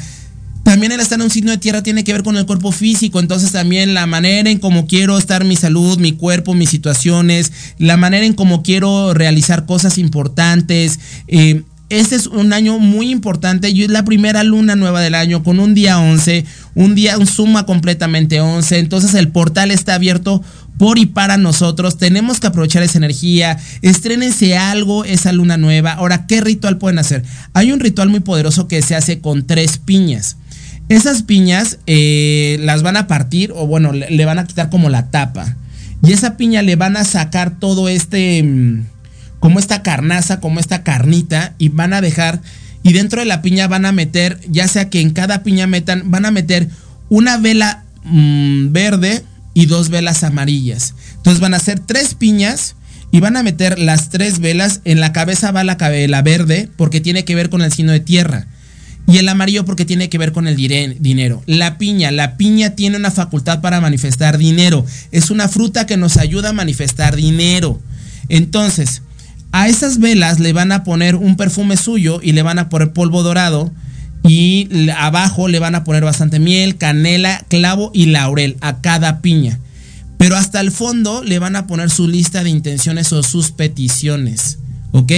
también 0.64 0.92
el 0.92 1.00
estar 1.00 1.18
en 1.18 1.24
un 1.24 1.30
signo 1.30 1.50
de 1.50 1.58
tierra 1.58 1.82
tiene 1.82 2.04
que 2.04 2.12
ver 2.12 2.22
con 2.22 2.36
el 2.36 2.46
cuerpo 2.46 2.72
físico, 2.72 3.20
entonces 3.20 3.52
también 3.52 3.94
la 3.94 4.06
manera 4.06 4.50
en 4.50 4.58
cómo 4.58 4.86
quiero 4.86 5.18
estar 5.18 5.44
mi 5.44 5.56
salud, 5.56 5.98
mi 5.98 6.12
cuerpo, 6.12 6.54
mis 6.54 6.70
situaciones, 6.70 7.52
la 7.78 7.96
manera 7.96 8.24
en 8.24 8.32
cómo 8.32 8.62
quiero 8.62 9.12
realizar 9.14 9.66
cosas 9.66 9.98
importantes. 9.98 10.98
Eh, 11.28 11.62
este 11.90 12.16
es 12.16 12.26
un 12.26 12.54
año 12.54 12.78
muy 12.78 13.10
importante 13.10 13.68
y 13.68 13.82
es 13.82 13.90
la 13.90 14.06
primera 14.06 14.42
luna 14.42 14.74
nueva 14.74 15.02
del 15.02 15.14
año 15.14 15.42
con 15.44 15.60
un 15.60 15.74
día 15.74 16.00
11, 16.00 16.46
un 16.74 16.94
día, 16.94 17.18
un 17.18 17.26
suma 17.26 17.66
completamente 17.66 18.40
11, 18.40 18.78
entonces 18.78 19.12
el 19.14 19.28
portal 19.28 19.70
está 19.70 19.94
abierto 19.94 20.42
por 20.78 20.98
y 20.98 21.06
para 21.06 21.36
nosotros. 21.36 21.98
Tenemos 21.98 22.40
que 22.40 22.46
aprovechar 22.46 22.82
esa 22.82 22.98
energía. 22.98 23.58
Estrénense 23.82 24.56
algo 24.56 25.04
esa 25.04 25.30
luna 25.32 25.56
nueva. 25.56 25.92
Ahora, 25.92 26.26
¿qué 26.26 26.40
ritual 26.40 26.78
pueden 26.78 26.98
hacer? 26.98 27.22
Hay 27.52 27.70
un 27.70 27.80
ritual 27.80 28.08
muy 28.08 28.20
poderoso 28.20 28.66
que 28.66 28.82
se 28.82 28.96
hace 28.96 29.20
con 29.20 29.46
tres 29.46 29.78
piñas. 29.78 30.36
Esas 30.88 31.22
piñas 31.22 31.78
eh, 31.86 32.58
las 32.60 32.82
van 32.82 32.96
a 32.96 33.06
partir 33.06 33.52
o 33.54 33.66
bueno, 33.66 33.92
le, 33.92 34.24
van 34.24 34.38
a 34.38 34.44
quitar 34.44 34.70
como 34.70 34.90
la 34.90 35.10
tapa. 35.10 35.56
Y 36.02 36.12
esa 36.12 36.36
piña 36.36 36.62
le 36.62 36.76
van 36.76 36.96
a 36.96 37.04
sacar 37.04 37.58
todo 37.58 37.88
este, 37.88 38.42
mm, 38.42 38.84
como 39.40 39.58
esta 39.58 39.82
carnaza, 39.82 40.40
como 40.40 40.60
esta 40.60 40.82
carnita 40.82 41.54
y 41.58 41.70
van 41.70 41.94
a 41.94 42.02
dejar, 42.02 42.40
y 42.82 42.92
dentro 42.92 43.20
de 43.20 43.26
la 43.26 43.40
piña 43.40 43.66
van 43.66 43.86
a 43.86 43.92
meter, 43.92 44.38
ya 44.50 44.68
sea 44.68 44.90
que 44.90 45.00
en 45.00 45.10
cada 45.10 45.42
piña 45.42 45.66
metan, 45.66 46.10
van 46.10 46.26
a 46.26 46.30
meter 46.30 46.68
una 47.08 47.38
vela 47.38 47.84
mm, 48.04 48.72
verde 48.72 49.24
y 49.54 49.66
dos 49.66 49.88
velas 49.88 50.22
amarillas. 50.22 50.94
Entonces 51.16 51.40
van 51.40 51.54
a 51.54 51.56
hacer 51.56 51.80
tres 51.80 52.14
piñas 52.14 52.76
y 53.10 53.20
van 53.20 53.38
a 53.38 53.42
meter 53.42 53.78
las 53.78 54.10
tres 54.10 54.38
velas. 54.40 54.82
En 54.84 55.00
la 55.00 55.12
cabeza 55.12 55.50
va 55.50 55.64
la, 55.64 55.78
la 55.78 56.22
verde 56.22 56.68
porque 56.76 57.00
tiene 57.00 57.24
que 57.24 57.34
ver 57.34 57.48
con 57.48 57.62
el 57.62 57.72
signo 57.72 57.92
de 57.92 58.00
tierra. 58.00 58.48
Y 59.06 59.18
el 59.18 59.28
amarillo 59.28 59.64
porque 59.64 59.84
tiene 59.84 60.08
que 60.08 60.18
ver 60.18 60.32
con 60.32 60.48
el 60.48 60.56
dinero. 60.56 61.42
La 61.46 61.76
piña, 61.76 62.10
la 62.10 62.36
piña 62.36 62.70
tiene 62.70 62.96
una 62.96 63.10
facultad 63.10 63.60
para 63.60 63.80
manifestar 63.80 64.38
dinero. 64.38 64.86
Es 65.12 65.30
una 65.30 65.48
fruta 65.48 65.86
que 65.86 65.96
nos 65.96 66.16
ayuda 66.16 66.50
a 66.50 66.54
manifestar 66.54 67.14
dinero. 67.14 67.80
Entonces, 68.30 69.02
a 69.52 69.68
esas 69.68 69.98
velas 69.98 70.40
le 70.40 70.52
van 70.52 70.72
a 70.72 70.84
poner 70.84 71.16
un 71.16 71.36
perfume 71.36 71.76
suyo 71.76 72.20
y 72.22 72.32
le 72.32 72.42
van 72.42 72.58
a 72.58 72.70
poner 72.70 72.92
polvo 72.92 73.22
dorado 73.22 73.70
y 74.26 74.88
abajo 74.96 75.48
le 75.48 75.58
van 75.58 75.74
a 75.74 75.84
poner 75.84 76.02
bastante 76.02 76.38
miel, 76.38 76.76
canela, 76.76 77.44
clavo 77.48 77.90
y 77.92 78.06
laurel 78.06 78.56
a 78.62 78.80
cada 78.80 79.20
piña. 79.20 79.60
Pero 80.16 80.36
hasta 80.36 80.60
el 80.60 80.70
fondo 80.70 81.22
le 81.22 81.38
van 81.38 81.56
a 81.56 81.66
poner 81.66 81.90
su 81.90 82.08
lista 82.08 82.42
de 82.42 82.48
intenciones 82.48 83.12
o 83.12 83.22
sus 83.22 83.50
peticiones. 83.50 84.58
¿Ok? 84.92 85.12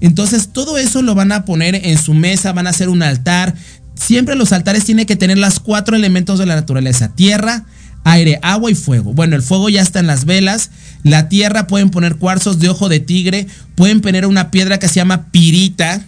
Entonces 0.00 0.48
todo 0.52 0.78
eso 0.78 1.02
lo 1.02 1.14
van 1.14 1.32
a 1.32 1.44
poner 1.44 1.74
en 1.74 1.98
su 1.98 2.14
mesa, 2.14 2.52
van 2.52 2.66
a 2.66 2.70
hacer 2.70 2.88
un 2.88 3.02
altar. 3.02 3.54
Siempre 3.94 4.34
los 4.34 4.52
altares 4.52 4.84
tienen 4.84 5.06
que 5.06 5.16
tener 5.16 5.38
los 5.38 5.60
cuatro 5.60 5.96
elementos 5.96 6.38
de 6.38 6.46
la 6.46 6.54
naturaleza. 6.54 7.14
Tierra, 7.14 7.64
aire, 8.04 8.38
agua 8.42 8.70
y 8.70 8.74
fuego. 8.74 9.12
Bueno, 9.12 9.36
el 9.36 9.42
fuego 9.42 9.68
ya 9.68 9.82
está 9.82 10.00
en 10.00 10.06
las 10.06 10.24
velas. 10.24 10.70
La 11.02 11.28
tierra 11.28 11.66
pueden 11.66 11.90
poner 11.90 12.16
cuarzos 12.16 12.58
de 12.58 12.68
ojo 12.68 12.88
de 12.88 13.00
tigre. 13.00 13.46
Pueden 13.74 14.00
poner 14.00 14.26
una 14.26 14.50
piedra 14.50 14.78
que 14.78 14.88
se 14.88 14.96
llama 14.96 15.30
pirita. 15.30 16.02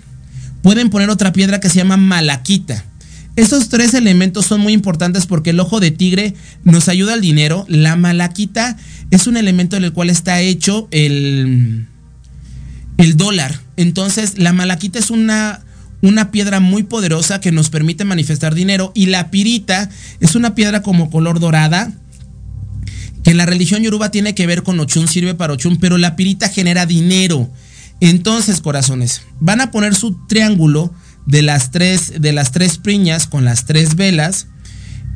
Pueden 0.63 0.91
poner 0.91 1.11
otra 1.11 1.33
piedra 1.33 1.61
que 1.61 1.69
se 1.69 1.77
llama 1.77 1.97
malaquita. 1.97 2.85
Esos 3.35 3.71
tres 3.71 3.95
elementos 3.95 4.45
son 4.45 4.61
muy 4.61 4.75
importantes 4.75 5.27
porque 5.27 5.51
el 5.51 5.61
ojo 5.61 5.81
de 5.81 5.91
tigre 5.91 6.35
nos 6.65 6.89
ayuda 6.89 7.15
al 7.15 7.23
dinero. 7.23 7.65
La 7.69 7.97
malaquita 7.97 8.77
es 9.11 9.27
un 9.27 9.37
elemento 9.37 9.77
en 9.77 9.85
el 9.85 9.93
cual 9.93 10.11
está 10.11 10.41
hecho 10.41 10.89
el, 10.91 11.87
el 12.99 13.17
dólar. 13.17 13.59
Entonces, 13.83 14.39
la 14.39 14.53
malaquita 14.53 14.99
es 14.99 15.11
una, 15.11 15.61
una 16.01 16.31
piedra 16.31 16.61
muy 16.61 16.85
poderosa 16.85 17.41
que 17.41 17.53
nos 17.53 17.69
permite 17.69 18.05
manifestar 18.05 18.55
dinero. 18.55 18.93
Y 18.95 19.07
la 19.07 19.31
pirita 19.31 19.91
es 20.21 20.35
una 20.35 20.55
piedra 20.55 20.83
como 20.83 21.11
color 21.11 21.41
dorada. 21.41 21.93
Que 23.25 23.35
la 23.35 23.47
religión 23.47 23.83
yoruba 23.83 24.11
tiene 24.11 24.35
que 24.35 24.47
ver 24.47 24.63
con 24.63 24.81
Ochun, 24.81 25.09
sirve 25.09 25.35
para 25.35 25.53
Ochun, 25.53 25.77
pero 25.77 25.99
la 25.99 26.17
pirita 26.17 26.49
genera 26.49 26.87
dinero. 26.87 27.51
Entonces, 28.01 28.61
corazones, 28.61 29.23
van 29.39 29.61
a 29.61 29.71
poner 29.71 29.95
su 29.95 30.27
triángulo 30.27 30.93
de 31.27 31.43
las 31.43 31.71
tres, 31.71 32.21
de 32.21 32.33
las 32.33 32.51
tres 32.51 32.79
priñas 32.79 33.27
con 33.27 33.45
las 33.45 33.65
tres 33.65 33.95
velas. 33.97 34.47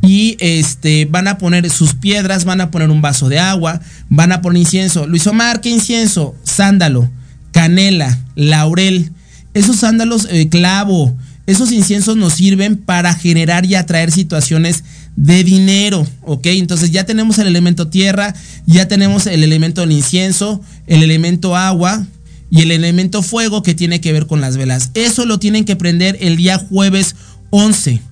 Y 0.03 0.37
este, 0.41 1.07
van 1.07 1.27
a 1.27 1.39
poner 1.39 1.69
sus 1.71 1.95
piedras, 1.95 2.45
van 2.45 2.61
a 2.61 2.71
poner 2.71 2.91
un 2.91 3.03
vaso 3.03 3.29
de 3.29 3.39
agua, 3.39 3.81
van 4.09 4.31
a 4.31 4.41
poner 4.41 4.61
incienso. 4.61 5.07
Luis 5.07 5.27
Omar, 5.27 5.61
¿qué 5.61 5.71
incienso? 5.71 6.37
Sándalo, 6.45 7.11
canela, 7.57 8.19
laurel. 8.35 9.13
Esos 9.55 9.77
sándalos, 9.77 10.29
eh, 10.31 10.51
clavo, 10.51 11.17
esos 11.47 11.73
inciensos 11.73 12.15
nos 12.15 12.35
sirven 12.35 12.77
para 12.77 13.15
generar 13.15 13.65
y 13.65 13.75
atraer 13.77 14.13
situaciones 14.13 14.85
de 15.17 15.43
dinero, 15.43 16.07
¿ok? 16.21 16.49
Entonces 16.49 16.91
ya 16.91 17.05
tenemos 17.05 17.39
el 17.39 17.47
elemento 17.47 17.89
tierra, 17.89 18.35
ya 18.67 18.89
tenemos 18.89 19.27
el 19.27 19.43
elemento 19.43 19.81
del 19.81 19.93
incienso, 19.93 20.61
el 20.87 21.03
elemento 21.03 21.57
agua, 21.57 22.07
y 22.51 22.61
el 22.61 22.71
elemento 22.71 23.23
fuego 23.23 23.63
que 23.63 23.75
tiene 23.75 24.03
que 24.03 24.13
ver 24.13 24.27
con 24.27 24.43
las 24.43 24.59
velas. 24.59 24.91
Eso 24.93 25.25
lo 25.25 25.39
tienen 25.39 25.65
que 25.65 25.77
prender 25.77 26.19
el 26.21 26.37
día 26.37 26.59
jueves 26.59 27.17
11. 27.51 28.03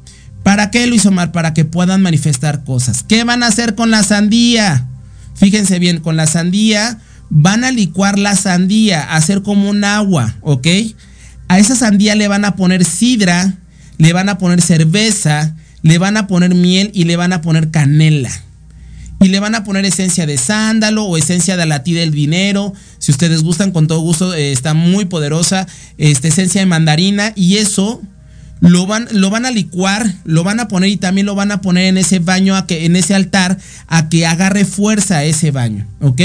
¿Para 0.42 0.70
qué, 0.70 0.86
Luis 0.86 1.07
Omar? 1.07 1.32
Para 1.32 1.55
que 1.55 1.64
puedan 1.64 2.03
manifestar 2.03 2.64
cosas. 2.64 3.05
¿Qué 3.07 3.22
van 3.24 3.42
a 3.42 3.49
hacer 3.49 3.74
con 3.74 3.90
la 3.90 4.03
sandía? 4.03 4.88
Fíjense 5.34 5.78
bien, 5.78 6.01
con 6.01 6.16
la 6.16 6.26
sandía 6.26 6.99
van 7.37 7.64
a 7.64 7.72
licuar 7.72 8.16
la 8.16 8.37
sandía, 8.37 9.03
hacer 9.03 9.43
como 9.43 9.68
un 9.68 9.82
agua, 9.82 10.37
¿ok? 10.41 10.68
A 11.49 11.59
esa 11.59 11.74
sandía 11.74 12.14
le 12.14 12.28
van 12.28 12.45
a 12.45 12.55
poner 12.55 12.85
sidra, 12.85 13.55
le 13.99 14.12
van 14.12 14.28
a 14.28 14.39
poner 14.39 14.62
cerveza, 14.62 15.57
le 15.82 15.99
van 15.99 16.16
a 16.16 16.28
poner 16.28 16.55
miel 16.55 16.93
y 16.95 17.05
le 17.05 17.16
van 17.16 17.32
a 17.32 17.43
poner 17.43 17.72
canela 17.72 18.30
y 19.20 19.28
le 19.28 19.41
van 19.41 19.55
a 19.55 19.64
poner 19.64 19.85
esencia 19.85 20.26
de 20.26 20.39
sándalo 20.39 21.05
o 21.05 21.16
esencia 21.16 21.57
de 21.57 21.66
la 21.66 21.80
del 21.80 22.12
dinero. 22.12 22.72
Si 22.99 23.11
ustedes 23.11 23.43
gustan, 23.43 23.72
con 23.72 23.87
todo 23.89 24.01
gusto, 24.01 24.35
eh, 24.35 24.53
está 24.53 24.74
muy 24.74 25.07
poderosa. 25.07 25.66
Esta 25.99 26.28
esencia 26.28 26.61
de 26.61 26.66
mandarina 26.66 27.32
y 27.35 27.57
eso 27.57 28.01
lo 28.61 28.87
van, 28.87 29.09
lo 29.12 29.30
van 29.30 29.47
a 29.47 29.51
licuar, 29.51 30.14
lo 30.24 30.45
van 30.45 30.61
a 30.61 30.68
poner 30.68 30.91
y 30.91 30.99
también 30.99 31.26
lo 31.26 31.35
van 31.35 31.53
a 31.53 31.61
poner 31.62 31.87
en 31.87 31.99
ese 31.99 32.18
baño, 32.18 32.55
a 32.55 32.66
que, 32.66 32.85
en 32.85 32.97
ese 32.97 33.14
altar, 33.14 33.59
a 33.87 34.09
que 34.09 34.26
agarre 34.26 34.64
fuerza 34.64 35.24
ese 35.24 35.51
baño, 35.51 35.87
¿ok? 36.01 36.20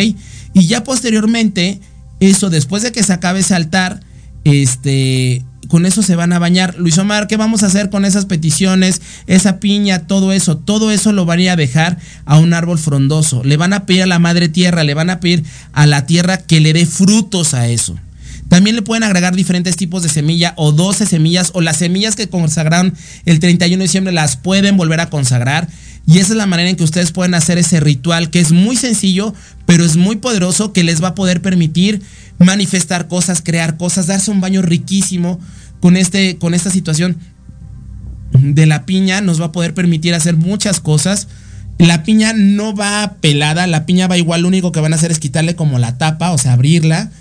Y 0.54 0.68
ya 0.68 0.84
posteriormente, 0.84 1.80
eso 2.20 2.50
después 2.50 2.84
de 2.84 2.92
que 2.92 3.04
se 3.04 3.14
acabe 3.14 3.40
ese 3.40 3.56
altar, 3.56 4.02
este, 4.44 5.44
con 5.68 5.86
eso 5.86 6.02
se 6.02 6.16
van 6.16 6.34
a 6.34 6.40
bañar. 6.40 6.76
Luis 6.78 6.98
Omar, 6.98 7.28
¿qué 7.28 7.38
vamos 7.38 7.64
a 7.64 7.68
hacer 7.68 7.90
con 7.90 8.04
esas 8.04 8.26
peticiones, 8.26 9.02
esa 9.28 9.60
piña, 9.60 10.08
todo 10.08 10.34
eso? 10.34 10.58
Todo 10.58 10.92
eso 10.92 11.12
lo 11.12 11.26
van 11.26 11.48
a 11.48 11.56
dejar 11.56 11.98
a 12.26 12.38
un 12.38 12.54
árbol 12.54 12.80
frondoso. 12.80 13.44
Le 13.44 13.58
van 13.58 13.74
a 13.74 13.86
pedir 13.86 14.04
a 14.04 14.08
la 14.08 14.20
madre 14.20 14.50
tierra, 14.50 14.84
le 14.84 14.94
van 14.94 15.10
a 15.10 15.20
pedir 15.20 15.44
a 15.74 15.86
la 15.86 16.06
tierra 16.06 16.38
que 16.38 16.60
le 16.60 16.74
dé 16.74 16.86
frutos 16.86 17.54
a 17.54 17.68
eso. 17.68 17.98
También 18.50 18.76
le 18.76 18.82
pueden 18.82 19.04
agregar 19.04 19.36
diferentes 19.36 19.76
tipos 19.76 20.02
de 20.02 20.10
semilla 20.10 20.54
o 20.58 20.72
12 20.72 21.06
semillas 21.06 21.52
o 21.54 21.62
las 21.62 21.78
semillas 21.78 22.16
que 22.16 22.30
consagraron 22.30 22.96
el 23.26 23.40
31 23.40 23.78
de 23.78 23.84
diciembre 23.84 24.12
las 24.12 24.38
pueden 24.38 24.76
volver 24.76 25.00
a 25.02 25.12
consagrar. 25.12 25.70
Y 26.10 26.18
esa 26.18 26.34
es 26.34 26.38
la 26.38 26.48
manera 26.48 26.72
en 26.72 26.76
que 26.76 26.84
ustedes 26.84 27.12
pueden 27.12 27.36
hacer 27.36 27.60
ese 27.60 27.80
ritual 27.80 28.32
que 28.32 28.40
es 28.40 28.52
muy 28.52 28.76
sencillo, 28.76 29.32
pero 29.68 29.86
es 29.86 29.96
muy 29.96 30.16
poderoso 30.16 30.74
que 30.74 30.84
les 30.84 31.04
va 31.04 31.10
a 31.10 31.14
poder 31.14 31.40
permitir 31.40 32.02
manifestar 32.40 33.08
cosas, 33.08 33.44
crear 33.44 33.78
cosas, 33.78 34.08
darse 34.08 34.32
un 34.32 34.42
baño 34.42 34.64
riquísimo 34.64 35.40
con, 35.80 35.96
este, 35.96 36.38
con 36.38 36.56
esta 36.56 36.72
situación 36.72 37.20
de 38.32 38.66
la 38.66 38.88
piña. 38.88 39.22
Nos 39.22 39.40
va 39.40 39.46
a 39.46 39.52
poder 39.52 39.76
permitir 39.76 40.16
hacer 40.16 40.36
muchas 40.36 40.80
cosas. 40.80 41.28
La 41.78 42.02
piña 42.02 42.34
no 42.34 42.74
va 42.74 43.18
pelada, 43.22 43.68
la 43.68 43.86
piña 43.86 44.08
va 44.08 44.18
igual, 44.18 44.42
lo 44.42 44.48
único 44.48 44.72
que 44.72 44.80
van 44.80 44.94
a 44.94 44.96
hacer 44.96 45.12
es 45.12 45.20
quitarle 45.20 45.56
como 45.56 45.78
la 45.78 46.00
tapa, 46.00 46.32
o 46.32 46.40
sea, 46.40 46.54
abrirla 46.54 47.12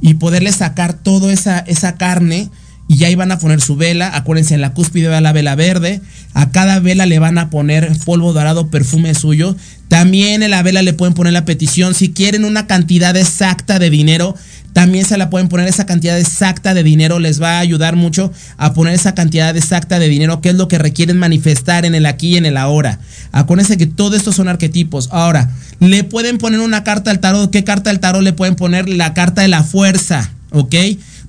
y 0.00 0.14
poderle 0.14 0.52
sacar 0.52 0.92
toda 0.92 1.32
esa, 1.32 1.58
esa 1.58 1.96
carne 1.96 2.48
y 2.88 3.04
ahí 3.04 3.14
van 3.14 3.32
a 3.32 3.38
poner 3.38 3.60
su 3.60 3.76
vela. 3.76 4.14
Acuérdense, 4.14 4.54
en 4.54 4.60
la 4.60 4.72
cúspide 4.72 5.08
va 5.08 5.20
la 5.20 5.32
vela 5.32 5.54
verde. 5.54 6.00
A 6.34 6.50
cada 6.50 6.78
vela 6.78 7.06
le 7.06 7.18
van 7.18 7.38
a 7.38 7.50
poner 7.50 7.90
polvo 8.04 8.32
dorado, 8.32 8.68
perfume 8.68 9.14
suyo. 9.14 9.56
También 9.88 10.42
en 10.42 10.50
la 10.50 10.62
vela 10.62 10.82
le 10.82 10.92
pueden 10.92 11.14
poner 11.14 11.32
la 11.32 11.44
petición. 11.44 11.94
Si 11.94 12.12
quieren 12.12 12.44
una 12.44 12.66
cantidad 12.66 13.16
exacta 13.16 13.78
de 13.78 13.90
dinero, 13.90 14.36
también 14.72 15.04
se 15.04 15.16
la 15.16 15.30
pueden 15.30 15.48
poner 15.48 15.66
esa 15.68 15.86
cantidad 15.86 16.18
exacta 16.18 16.74
de 16.74 16.84
dinero. 16.84 17.18
Les 17.18 17.42
va 17.42 17.56
a 17.56 17.60
ayudar 17.60 17.96
mucho 17.96 18.32
a 18.56 18.72
poner 18.72 18.94
esa 18.94 19.14
cantidad 19.14 19.56
exacta 19.56 19.98
de 19.98 20.08
dinero, 20.08 20.40
que 20.40 20.50
es 20.50 20.54
lo 20.54 20.68
que 20.68 20.78
requieren 20.78 21.18
manifestar 21.18 21.86
en 21.86 21.94
el 21.94 22.06
aquí 22.06 22.34
y 22.34 22.36
en 22.36 22.46
el 22.46 22.56
ahora. 22.56 23.00
Acuérdense 23.32 23.78
que 23.78 23.86
todo 23.86 24.16
esto 24.16 24.32
son 24.32 24.48
arquetipos. 24.48 25.08
Ahora, 25.12 25.50
le 25.80 26.04
pueden 26.04 26.38
poner 26.38 26.60
una 26.60 26.84
carta 26.84 27.10
al 27.10 27.18
tarot. 27.18 27.50
¿Qué 27.50 27.64
carta 27.64 27.90
al 27.90 28.00
tarot 28.00 28.22
le 28.22 28.32
pueden 28.32 28.54
poner? 28.54 28.88
La 28.88 29.12
carta 29.12 29.42
de 29.42 29.48
la 29.48 29.64
fuerza, 29.64 30.30
¿ok? 30.50 30.74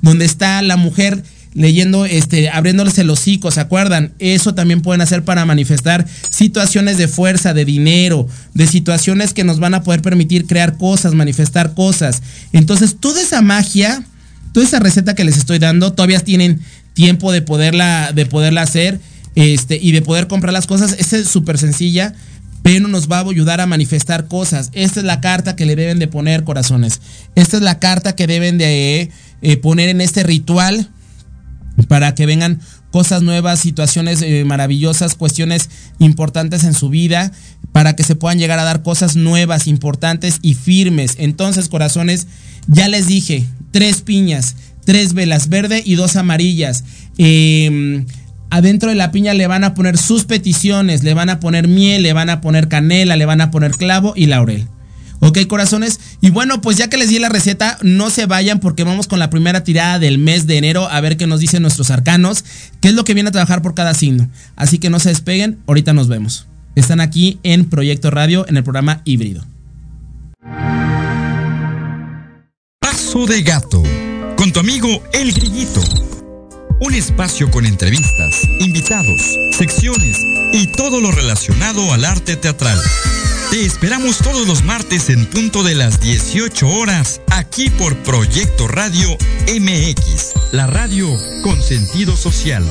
Donde 0.01 0.26
está 0.26 0.62
la 0.62 0.78
mujer 0.78 1.24
leyendo, 1.58 2.05
este, 2.05 2.49
abriéndoles 2.49 2.99
el 2.99 3.10
hocico, 3.10 3.49
¿se 3.49 3.60
acuerdan? 3.60 4.14
Eso 4.20 4.53
también 4.53 4.82
pueden 4.82 5.01
hacer 5.01 5.24
para 5.24 5.43
manifestar 5.43 6.05
situaciones 6.30 6.97
de 6.97 7.08
fuerza, 7.08 7.55
de 7.55 7.66
dinero, 7.66 8.28
de 8.53 8.68
situaciones 8.68 9.34
que 9.34 9.43
nos 9.43 9.60
van 9.60 9.74
a 9.74 9.82
poder 9.82 10.03
permitir 10.03 10.45
crear 10.45 10.78
cosas, 10.78 11.16
manifestar 11.16 11.74
cosas. 11.74 12.22
Entonces, 12.53 12.97
toda 12.99 13.22
esa 13.22 13.41
magia, 13.41 14.03
toda 14.53 14.68
esa 14.68 14.80
receta 14.80 15.16
que 15.16 15.24
les 15.24 15.38
estoy 15.38 15.58
dando, 15.58 15.93
todavía 15.93 16.20
tienen 16.20 16.62
tiempo 16.93 17.32
de 17.32 17.41
poderla, 17.41 18.12
de 18.14 18.28
poderla 18.28 18.62
hacer, 18.62 18.99
este, 19.34 19.80
y 19.82 19.93
de 19.93 20.03
poder 20.03 20.28
comprar 20.28 20.53
las 20.53 20.68
cosas. 20.68 20.95
Esa 20.99 21.18
es 21.18 21.28
súper 21.28 21.58
sencilla 21.58 22.14
pero 22.64 22.89
nos 22.89 23.10
va 23.10 23.20
a 23.20 23.22
ayudar 23.22 23.62
a 23.62 23.66
manifestar 23.66 24.28
cosas. 24.28 24.72
Esta 24.74 24.99
es 24.99 25.05
la 25.05 25.22
carta 25.22 25.55
que 25.55 25.66
le 25.66 25.78
deben 25.78 25.99
de 25.99 26.10
poner, 26.10 26.43
corazones. 26.43 26.99
Esta 27.34 27.55
es 27.55 27.64
la 27.64 27.80
carta 27.80 28.14
que 28.14 28.28
deben 28.28 28.58
de 28.58 29.10
eh, 29.41 29.58
poner 29.58 29.88
en 29.88 30.01
este 30.01 30.24
ritual 30.24 30.89
para 31.88 32.15
que 32.15 32.25
vengan 32.25 32.59
cosas 32.91 33.21
nuevas, 33.21 33.59
situaciones 33.59 34.21
eh, 34.21 34.43
maravillosas, 34.45 35.15
cuestiones 35.15 35.69
importantes 35.99 36.63
en 36.63 36.73
su 36.73 36.89
vida, 36.89 37.32
para 37.71 37.95
que 37.95 38.03
se 38.03 38.15
puedan 38.15 38.39
llegar 38.39 38.59
a 38.59 38.63
dar 38.63 38.82
cosas 38.82 39.15
nuevas, 39.15 39.67
importantes 39.67 40.39
y 40.41 40.55
firmes. 40.55 41.15
Entonces, 41.19 41.69
corazones, 41.69 42.28
ya 42.67 42.88
les 42.88 43.07
dije, 43.07 43.45
tres 43.71 44.01
piñas, 44.01 44.55
tres 44.86 45.13
velas 45.13 45.49
verde 45.49 45.84
y 45.86 45.95
dos 45.95 46.15
amarillas. 46.15 46.84
Em, 47.17 48.05
adentro 48.49 48.89
de 48.89 48.95
la 48.95 49.11
piña 49.11 49.34
le 49.34 49.47
van 49.47 49.63
a 49.63 49.73
poner 49.73 49.97
sus 49.97 50.23
peticiones, 50.23 51.03
le 51.03 51.13
van 51.13 51.30
a 51.30 51.39
poner 51.39 51.67
miel, 51.67 52.03
le 52.03 52.13
van 52.13 52.30
a 52.30 52.41
poner 52.41 52.67
canela, 52.67 53.15
le 53.15 53.25
van 53.25 53.41
a 53.41 53.51
poner 53.51 53.71
clavo 53.71 54.13
y 54.15 54.25
laurel. 54.25 54.67
Ok, 55.20 55.39
corazones. 55.47 55.99
Y 56.22 56.30
bueno, 56.30 56.61
pues 56.61 56.78
ya 56.78 56.89
que 56.89 56.97
les 56.97 57.09
di 57.09 57.20
la 57.20 57.30
receta, 57.30 57.78
no 57.82 58.09
se 58.09 58.26
vayan 58.26 58.59
porque 58.59 58.84
vamos 58.84 59.07
con 59.07 59.20
la 59.20 59.30
primera 59.30 59.63
tirada 59.63 59.99
del 59.99 60.20
mes 60.20 60.47
de 60.47 60.57
enero 60.57 60.88
a 60.89 61.01
ver 61.01 61.18
qué 61.18 61.28
nos 61.28 61.39
dicen 61.39 61.61
nuestros 61.61 61.89
arcanos, 61.89 62.45
qué 62.82 62.89
es 62.89 62.93
lo 62.93 63.03
que 63.03 63.13
viene 63.13 63.30
a 63.30 63.32
trabajar 63.32 63.61
por 63.61 63.74
cada 63.74 63.93
signo. 63.93 64.30
Así 64.55 64.78
que 64.78 64.89
no 64.89 64.99
se 64.99 65.09
despeguen, 65.09 65.59
ahorita 65.68 65.93
nos 65.93 66.07
vemos. 66.07 66.47
Están 66.76 67.01
aquí 67.01 67.39
en 67.43 67.65
Proyecto 67.65 68.11
Radio 68.11 68.47
en 68.47 68.57
el 68.57 68.63
programa 68.63 69.01
híbrido. 69.03 69.43
Paso 72.80 73.26
de 73.26 73.41
gato, 73.41 73.84
con 74.36 74.51
tu 74.51 74.59
amigo 74.59 74.88
El 75.13 75.34
Grillito. 75.34 75.82
Un 76.80 76.93
espacio 76.93 77.49
con 77.49 77.65
entrevistas, 77.65 78.43
invitados, 78.59 79.36
secciones 79.57 80.20
y 80.53 80.68
todo 80.68 81.01
lo 81.01 81.11
relacionado 81.11 81.91
al 81.91 82.05
arte 82.05 82.36
teatral. 82.36 82.80
Te 83.50 83.66
esperamos 83.66 84.18
todos 84.18 84.45
los 84.45 84.66
martes 84.66 85.10
en 85.10 85.26
punto 85.26 85.64
de 85.64 85.74
las 85.74 86.02
18 86.02 86.68
horas, 86.68 87.22
aquí 87.32 87.70
por 87.70 87.95
Proyecto 88.00 88.68
Radio 88.68 89.18
MX, 89.48 90.34
la 90.52 90.68
radio 90.68 91.08
con 91.43 91.62
sentido 91.64 92.18
social. 92.18 92.66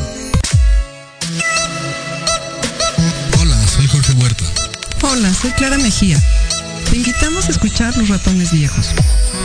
Hola, 3.41 3.57
soy 3.69 3.87
Jorge 3.87 4.13
Huerta. 4.13 4.45
Hola, 5.01 5.33
soy 5.33 5.51
Clara 5.53 5.79
Mejía. 5.79 6.23
Te 6.91 6.97
invitamos 6.97 7.47
a 7.47 7.53
escuchar 7.53 7.97
Los 7.97 8.11
Ratones 8.11 8.53
Viejos. 8.53 8.89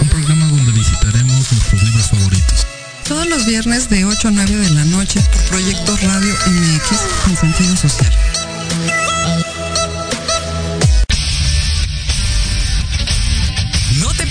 Un 0.01 0.09
programa 0.09 0.47
donde 0.47 0.73
visitaremos 0.73 1.49
nuestros 1.49 1.81
libros 1.81 2.09
favoritos. 2.09 2.67
Todos 3.07 3.27
los 3.27 3.45
viernes 3.45 3.89
de 3.89 4.03
8 4.03 4.27
a 4.27 4.31
9 4.31 4.55
de 4.57 4.69
la 4.71 4.83
noche 4.83 5.21
por 5.31 5.41
Proyecto 5.43 5.95
Radio 5.97 6.33
MX 6.45 6.99
con 7.23 7.37
sentido 7.37 7.77
social. 7.77 8.11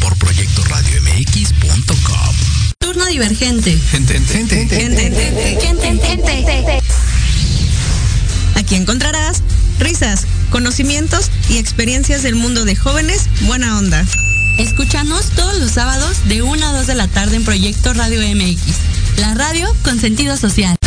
Por 0.00 0.16
proyectoradiomx.com. 0.16 2.34
Turno 2.78 3.06
divergente. 3.06 3.78
Gente, 3.90 4.20
gente, 4.20 4.68
gente, 4.68 6.82
Aquí 8.54 8.74
encontrarás 8.74 9.42
risas, 9.78 10.26
conocimientos 10.50 11.30
y 11.48 11.58
experiencias 11.58 12.22
del 12.22 12.34
mundo 12.34 12.64
de 12.64 12.76
jóvenes 12.76 13.28
buena 13.42 13.78
onda. 13.78 14.04
Escúchanos 14.58 15.26
todos 15.36 15.58
los 15.58 15.72
sábados 15.72 16.28
de 16.28 16.42
1 16.42 16.66
a 16.66 16.72
2 16.72 16.86
de 16.86 16.94
la 16.94 17.08
tarde 17.08 17.36
en 17.36 17.44
Proyecto 17.44 17.94
Radio 17.94 18.20
MX, 18.20 18.58
la 19.18 19.34
radio 19.34 19.74
con 19.84 20.00
sentido 20.00 20.36
social. 20.36 20.77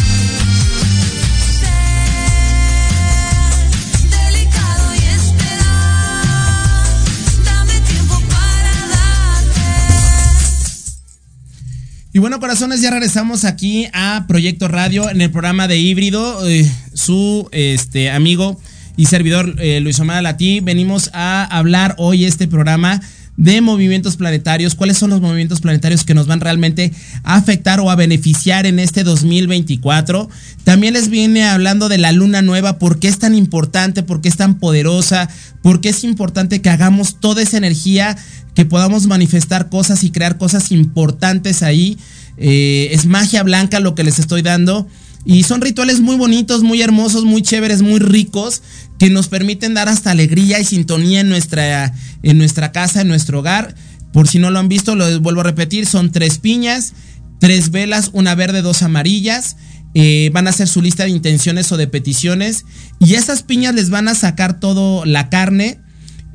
Y 12.14 12.20
bueno, 12.20 12.41
corazones, 12.41 12.82
ya 12.82 12.91
regresamos 12.91 13.45
aquí 13.45 13.88
a 13.93 14.26
Proyecto 14.28 14.68
Radio 14.68 15.09
en 15.09 15.22
el 15.22 15.32
programa 15.32 15.70
de 15.70 15.78
híbrido. 15.78 16.45
Eh, 16.45 16.70
su 16.93 17.47
este, 17.53 18.12
amigo 18.12 18.59
y 18.97 19.05
servidor 19.05 19.55
eh, 19.59 19.80
Luis 19.80 19.97
Omar 20.01 20.22
Latí. 20.22 20.59
Venimos 20.59 21.09
a 21.14 21.45
hablar 21.45 21.95
hoy 21.97 22.26
este 22.26 22.49
programa 22.49 23.01
de 23.38 23.61
movimientos 23.61 24.17
planetarios, 24.17 24.75
cuáles 24.75 24.97
son 24.97 25.09
los 25.09 25.21
movimientos 25.21 25.61
planetarios 25.61 26.03
que 26.03 26.13
nos 26.13 26.27
van 26.27 26.41
realmente 26.41 26.91
a 27.23 27.36
afectar 27.36 27.79
o 27.79 27.89
a 27.89 27.95
beneficiar 27.95 28.65
en 28.65 28.77
este 28.79 29.03
2024. 29.03 30.29
También 30.63 30.93
les 30.93 31.09
viene 31.09 31.45
hablando 31.45 31.89
de 31.89 31.97
la 31.97 32.11
luna 32.11 32.41
nueva, 32.41 32.77
por 32.77 32.99
qué 32.99 33.07
es 33.07 33.19
tan 33.19 33.34
importante, 33.36 34.03
por 34.03 34.21
qué 34.21 34.29
es 34.29 34.38
tan 34.38 34.59
poderosa, 34.59 35.29
por 35.61 35.82
qué 35.82 35.89
es 35.89 36.03
importante 36.03 36.61
que 36.61 36.69
hagamos 36.69 37.19
toda 37.19 37.41
esa 37.41 37.57
energía 37.57 38.17
que 38.53 38.65
podamos 38.65 39.07
manifestar 39.07 39.69
cosas 39.69 40.03
y 40.03 40.11
crear 40.11 40.38
cosas 40.38 40.71
importantes 40.71 41.63
ahí. 41.63 41.97
Eh, 42.38 42.89
es 42.91 43.05
magia 43.05 43.43
blanca 43.43 43.79
lo 43.79 43.95
que 43.95 44.03
les 44.03 44.19
estoy 44.19 44.41
dando. 44.41 44.88
Y 45.23 45.43
son 45.43 45.61
rituales 45.61 45.99
muy 45.99 46.15
bonitos, 46.15 46.63
muy 46.63 46.82
hermosos, 46.82 47.25
muy 47.25 47.43
chéveres, 47.43 47.84
muy 47.84 47.99
ricos, 47.99 48.63
que 49.02 49.10
nos 49.10 49.30
permiten 49.30 49.74
dar 49.74 49.89
hasta 49.89 50.12
alegría 50.12 50.60
y 50.60 50.64
sintonía 50.64 51.22
en 51.22 51.30
nuestra, 51.30 51.91
en 52.22 52.38
nuestra 52.38 52.72
casa, 52.72 53.02
en 53.02 53.08
nuestro 53.08 53.39
hogar. 53.39 53.74
Por 54.14 54.28
si 54.28 54.38
no 54.38 54.52
lo 54.52 54.60
han 54.60 54.70
visto, 54.70 54.95
lo 54.95 55.20
vuelvo 55.22 55.41
a 55.41 55.45
repetir, 55.45 55.88
son 55.88 56.12
tres 56.12 56.38
piñas, 56.38 56.93
tres 57.39 57.72
velas, 57.72 58.12
una 58.14 58.36
verde, 58.36 58.62
dos 58.62 58.84
amarillas. 58.84 59.56
Eh, 59.95 60.30
van 60.34 60.45
a 60.45 60.52
hacer 60.52 60.68
su 60.68 60.84
lista 60.84 61.06
de 61.06 61.10
intenciones 61.10 61.72
o 61.72 61.78
de 61.78 61.88
peticiones. 61.88 62.66
Y 62.99 63.16
esas 63.16 63.41
piñas 63.41 63.74
les 63.74 63.89
van 63.89 64.08
a 64.08 64.14
sacar 64.14 64.60
todo 64.60 65.04
la 65.04 65.30
carne 65.30 65.80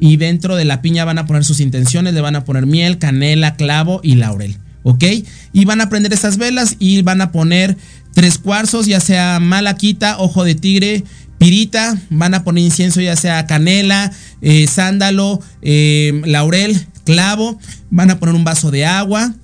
y 0.01 0.17
dentro 0.17 0.57
de 0.57 0.65
la 0.65 0.83
piña 0.83 1.05
van 1.05 1.19
a 1.19 1.27
poner 1.27 1.45
sus 1.45 1.61
intenciones, 1.61 2.15
le 2.15 2.21
van 2.21 2.35
a 2.35 2.45
poner 2.45 2.67
miel, 2.67 2.99
canela, 2.99 3.55
clavo 3.55 4.01
y 4.03 4.17
laurel, 4.17 4.57
¿ok? 4.83 5.05
Y 5.53 5.65
van 5.67 5.83
a 5.83 5.89
prender 5.89 6.13
esas 6.13 6.37
velas 6.37 6.75
y 6.81 7.01
van 7.03 7.21
a 7.21 7.31
poner 7.31 7.77
tres 8.13 8.39
cuarzos, 8.39 8.87
ya 8.87 8.99
sea 8.99 9.39
malaquita, 9.39 10.19
ojo 10.19 10.43
de 10.43 10.57
tigre, 10.57 11.05
pirita, 11.39 11.97
van 12.11 12.35
a 12.35 12.45
poner 12.45 12.65
incienso 12.65 13.01
ya 13.01 13.17
sea 13.17 13.47
canela, 13.47 14.13
eh, 14.41 14.67
sándalo, 14.67 15.41
eh, 15.63 16.23
laurel, 16.25 16.87
clavo, 17.05 17.59
van 17.91 18.11
a 18.11 18.19
poner 18.19 18.35
un 18.35 18.45
vaso 18.45 18.71
de 18.71 18.87
agua, 18.87 19.35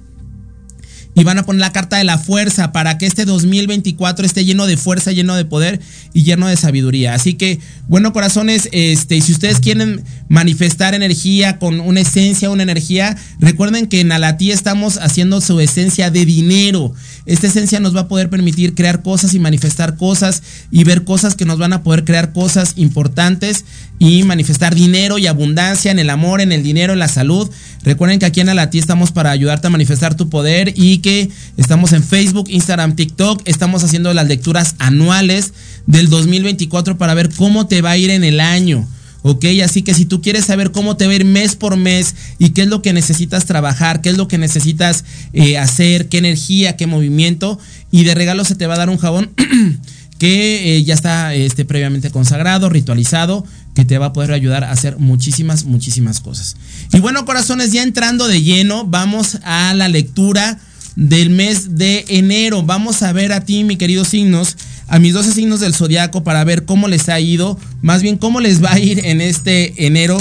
y 1.14 1.24
van 1.24 1.38
a 1.38 1.44
poner 1.44 1.60
la 1.60 1.72
carta 1.72 1.98
de 1.98 2.04
la 2.04 2.18
fuerza 2.18 2.72
para 2.72 2.96
que 2.96 3.06
este 3.06 3.24
2024 3.24 4.24
esté 4.24 4.44
lleno 4.44 4.66
de 4.66 4.76
fuerza, 4.76 5.12
lleno 5.12 5.34
de 5.34 5.44
poder 5.44 5.80
y 6.14 6.22
lleno 6.22 6.46
de 6.46 6.56
sabiduría. 6.56 7.14
Así 7.14 7.34
que, 7.34 7.58
bueno, 7.86 8.12
corazones, 8.12 8.68
este, 8.72 9.20
si 9.20 9.32
ustedes 9.32 9.60
quieren 9.60 10.02
manifestar 10.28 10.94
energía 10.94 11.58
con 11.58 11.80
una 11.80 12.00
esencia, 12.00 12.50
una 12.50 12.62
energía, 12.62 13.16
recuerden 13.40 13.86
que 13.86 14.00
en 14.00 14.12
Alatí 14.12 14.50
estamos 14.50 14.96
haciendo 14.98 15.40
su 15.40 15.60
esencia 15.60 16.10
de 16.10 16.24
dinero. 16.24 16.94
Esta 17.26 17.46
esencia 17.46 17.78
nos 17.78 17.94
va 17.94 18.00
a 18.00 18.08
poder 18.08 18.30
permitir 18.30 18.74
crear 18.74 19.02
cosas 19.02 19.34
y 19.34 19.38
manifestar 19.38 19.96
cosas 19.96 20.42
y 20.70 20.84
ver 20.84 21.04
cosas 21.04 21.34
que 21.34 21.44
nos 21.44 21.58
van 21.58 21.74
a 21.74 21.82
poder 21.82 22.04
crear 22.04 22.32
cosas 22.32 22.72
importantes 22.76 23.64
y 23.98 24.22
manifestar 24.24 24.74
dinero 24.74 25.18
y 25.18 25.26
abundancia 25.26 25.92
en 25.92 25.98
el 25.98 26.10
amor, 26.10 26.40
en 26.40 26.52
el 26.52 26.62
dinero, 26.62 26.94
en 26.94 26.98
la 26.98 27.08
salud. 27.08 27.50
Recuerden 27.84 28.18
que 28.18 28.26
aquí 28.26 28.40
en 28.40 28.48
Alatí 28.48 28.78
estamos 28.78 29.12
para 29.12 29.30
ayudarte 29.30 29.66
a 29.66 29.70
manifestar 29.70 30.16
tu 30.16 30.28
poder 30.30 30.72
y 30.76 31.01
que 31.02 31.28
estamos 31.58 31.92
en 31.92 32.02
Facebook, 32.02 32.46
Instagram, 32.48 32.96
TikTok. 32.96 33.42
Estamos 33.44 33.84
haciendo 33.84 34.14
las 34.14 34.26
lecturas 34.26 34.76
anuales 34.78 35.52
del 35.86 36.08
2024 36.08 36.96
para 36.96 37.12
ver 37.12 37.28
cómo 37.28 37.66
te 37.66 37.82
va 37.82 37.90
a 37.90 37.96
ir 37.98 38.10
en 38.10 38.24
el 38.24 38.40
año. 38.40 38.88
¿ok? 39.22 39.44
Así 39.64 39.82
que 39.82 39.94
si 39.94 40.04
tú 40.04 40.20
quieres 40.20 40.46
saber 40.46 40.70
cómo 40.70 40.96
te 40.96 41.06
va 41.06 41.12
a 41.12 41.16
ir 41.16 41.24
mes 41.24 41.56
por 41.56 41.76
mes 41.76 42.14
y 42.38 42.50
qué 42.50 42.62
es 42.62 42.68
lo 42.68 42.82
que 42.82 42.92
necesitas 42.92 43.46
trabajar, 43.46 44.00
qué 44.00 44.10
es 44.10 44.16
lo 44.16 44.28
que 44.28 44.38
necesitas 44.38 45.04
eh, 45.32 45.58
hacer, 45.58 46.08
qué 46.08 46.18
energía, 46.18 46.76
qué 46.76 46.86
movimiento, 46.86 47.58
y 47.90 48.04
de 48.04 48.14
regalo 48.14 48.44
se 48.44 48.54
te 48.54 48.66
va 48.66 48.74
a 48.74 48.78
dar 48.78 48.90
un 48.90 48.98
jabón 48.98 49.30
que 50.18 50.76
eh, 50.76 50.84
ya 50.84 50.94
está 50.94 51.34
este, 51.34 51.64
previamente 51.64 52.10
consagrado, 52.10 52.68
ritualizado, 52.68 53.44
que 53.74 53.84
te 53.84 53.98
va 53.98 54.06
a 54.06 54.12
poder 54.12 54.32
ayudar 54.32 54.64
a 54.64 54.70
hacer 54.70 54.98
muchísimas, 54.98 55.64
muchísimas 55.64 56.20
cosas. 56.20 56.56
Y 56.92 57.00
bueno, 57.00 57.24
corazones, 57.24 57.72
ya 57.72 57.82
entrando 57.82 58.28
de 58.28 58.42
lleno, 58.42 58.84
vamos 58.84 59.38
a 59.44 59.72
la 59.74 59.88
lectura 59.88 60.58
del 60.96 61.30
mes 61.30 61.76
de 61.76 62.04
enero. 62.08 62.62
Vamos 62.62 63.02
a 63.02 63.12
ver 63.12 63.32
a 63.32 63.44
ti, 63.44 63.64
mi 63.64 63.76
querido 63.76 64.04
signos, 64.04 64.56
a 64.88 64.98
mis 64.98 65.14
12 65.14 65.32
signos 65.32 65.60
del 65.60 65.74
zodiaco 65.74 66.24
para 66.24 66.44
ver 66.44 66.64
cómo 66.64 66.88
les 66.88 67.08
ha 67.08 67.18
ido, 67.20 67.58
más 67.80 68.02
bien 68.02 68.18
cómo 68.18 68.40
les 68.40 68.62
va 68.62 68.72
a 68.72 68.78
ir 68.78 69.04
en 69.04 69.20
este 69.20 69.86
enero, 69.86 70.18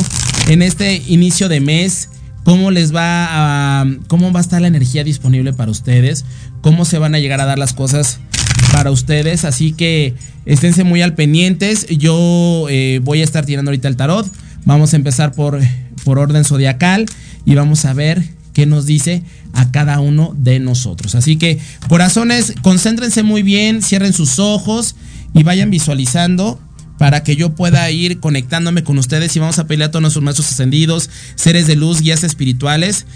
en 0.47 0.61
este 0.61 1.01
inicio 1.07 1.49
de 1.49 1.59
mes, 1.59 2.09
cómo 2.43 2.71
les 2.71 2.95
va 2.95 3.81
a, 3.81 3.85
cómo 4.07 4.31
va 4.31 4.39
a 4.39 4.43
estar 4.43 4.61
la 4.61 4.67
energía 4.67 5.03
disponible 5.03 5.53
para 5.53 5.71
ustedes, 5.71 6.25
cómo 6.61 6.85
se 6.85 6.97
van 6.97 7.15
a 7.15 7.19
llegar 7.19 7.41
a 7.41 7.45
dar 7.45 7.59
las 7.59 7.73
cosas 7.73 8.19
para 8.71 8.91
ustedes. 8.91 9.45
Así 9.45 9.73
que 9.73 10.15
esténse 10.45 10.83
muy 10.83 11.01
al 11.01 11.13
pendientes. 11.13 11.87
Yo 11.87 12.67
eh, 12.69 12.99
voy 13.03 13.21
a 13.21 13.23
estar 13.23 13.45
tirando 13.45 13.69
ahorita 13.69 13.87
el 13.87 13.97
tarot. 13.97 14.27
Vamos 14.65 14.93
a 14.93 14.95
empezar 14.95 15.33
por, 15.33 15.59
por 16.03 16.19
orden 16.19 16.45
zodiacal 16.45 17.05
y 17.45 17.55
vamos 17.55 17.85
a 17.85 17.93
ver 17.93 18.23
qué 18.53 18.65
nos 18.65 18.85
dice 18.85 19.23
a 19.53 19.71
cada 19.71 19.99
uno 19.99 20.33
de 20.37 20.59
nosotros. 20.59 21.15
Así 21.15 21.37
que, 21.37 21.59
corazones, 21.87 22.53
concéntrense 22.61 23.23
muy 23.23 23.43
bien, 23.43 23.81
cierren 23.81 24.13
sus 24.13 24.39
ojos 24.39 24.95
y 25.33 25.43
vayan 25.43 25.69
visualizando 25.69 26.59
para 26.97 27.23
que 27.23 27.35
yo 27.35 27.55
pueda 27.55 27.89
ir 27.89 28.19
conectándome 28.19 28.83
con 28.83 28.97
ustedes 28.99 29.35
y 29.35 29.39
vamos 29.39 29.57
a 29.57 29.65
pelear 29.65 29.87
a 29.87 29.91
todos 29.91 30.03
nuestros 30.03 30.23
maestros 30.23 30.51
ascendidos, 30.51 31.09
seres 31.35 31.65
de 31.65 31.75
luz, 31.75 32.01
guías 32.01 32.23
espirituales, 32.23 33.07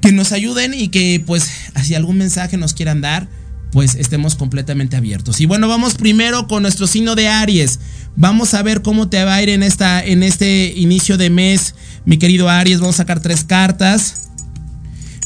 que 0.00 0.10
nos 0.12 0.32
ayuden 0.32 0.72
y 0.72 0.88
que 0.88 1.22
pues 1.26 1.50
si 1.82 1.94
algún 1.94 2.16
mensaje 2.16 2.56
nos 2.56 2.72
quieran 2.72 3.02
dar, 3.02 3.28
pues 3.72 3.94
estemos 3.94 4.36
completamente 4.36 4.96
abiertos. 4.96 5.40
Y 5.40 5.46
bueno, 5.46 5.68
vamos 5.68 5.94
primero 5.94 6.48
con 6.48 6.62
nuestro 6.62 6.86
signo 6.86 7.14
de 7.14 7.28
Aries. 7.28 7.78
Vamos 8.16 8.54
a 8.54 8.62
ver 8.62 8.82
cómo 8.82 9.08
te 9.08 9.22
va 9.22 9.34
a 9.34 9.42
ir 9.42 9.50
en, 9.50 9.62
esta, 9.62 10.02
en 10.02 10.22
este 10.22 10.72
inicio 10.76 11.16
de 11.16 11.30
mes, 11.30 11.74
mi 12.04 12.16
querido 12.16 12.48
Aries. 12.48 12.80
Vamos 12.80 12.96
a 12.96 12.98
sacar 12.98 13.20
tres 13.20 13.44
cartas. 13.44 14.29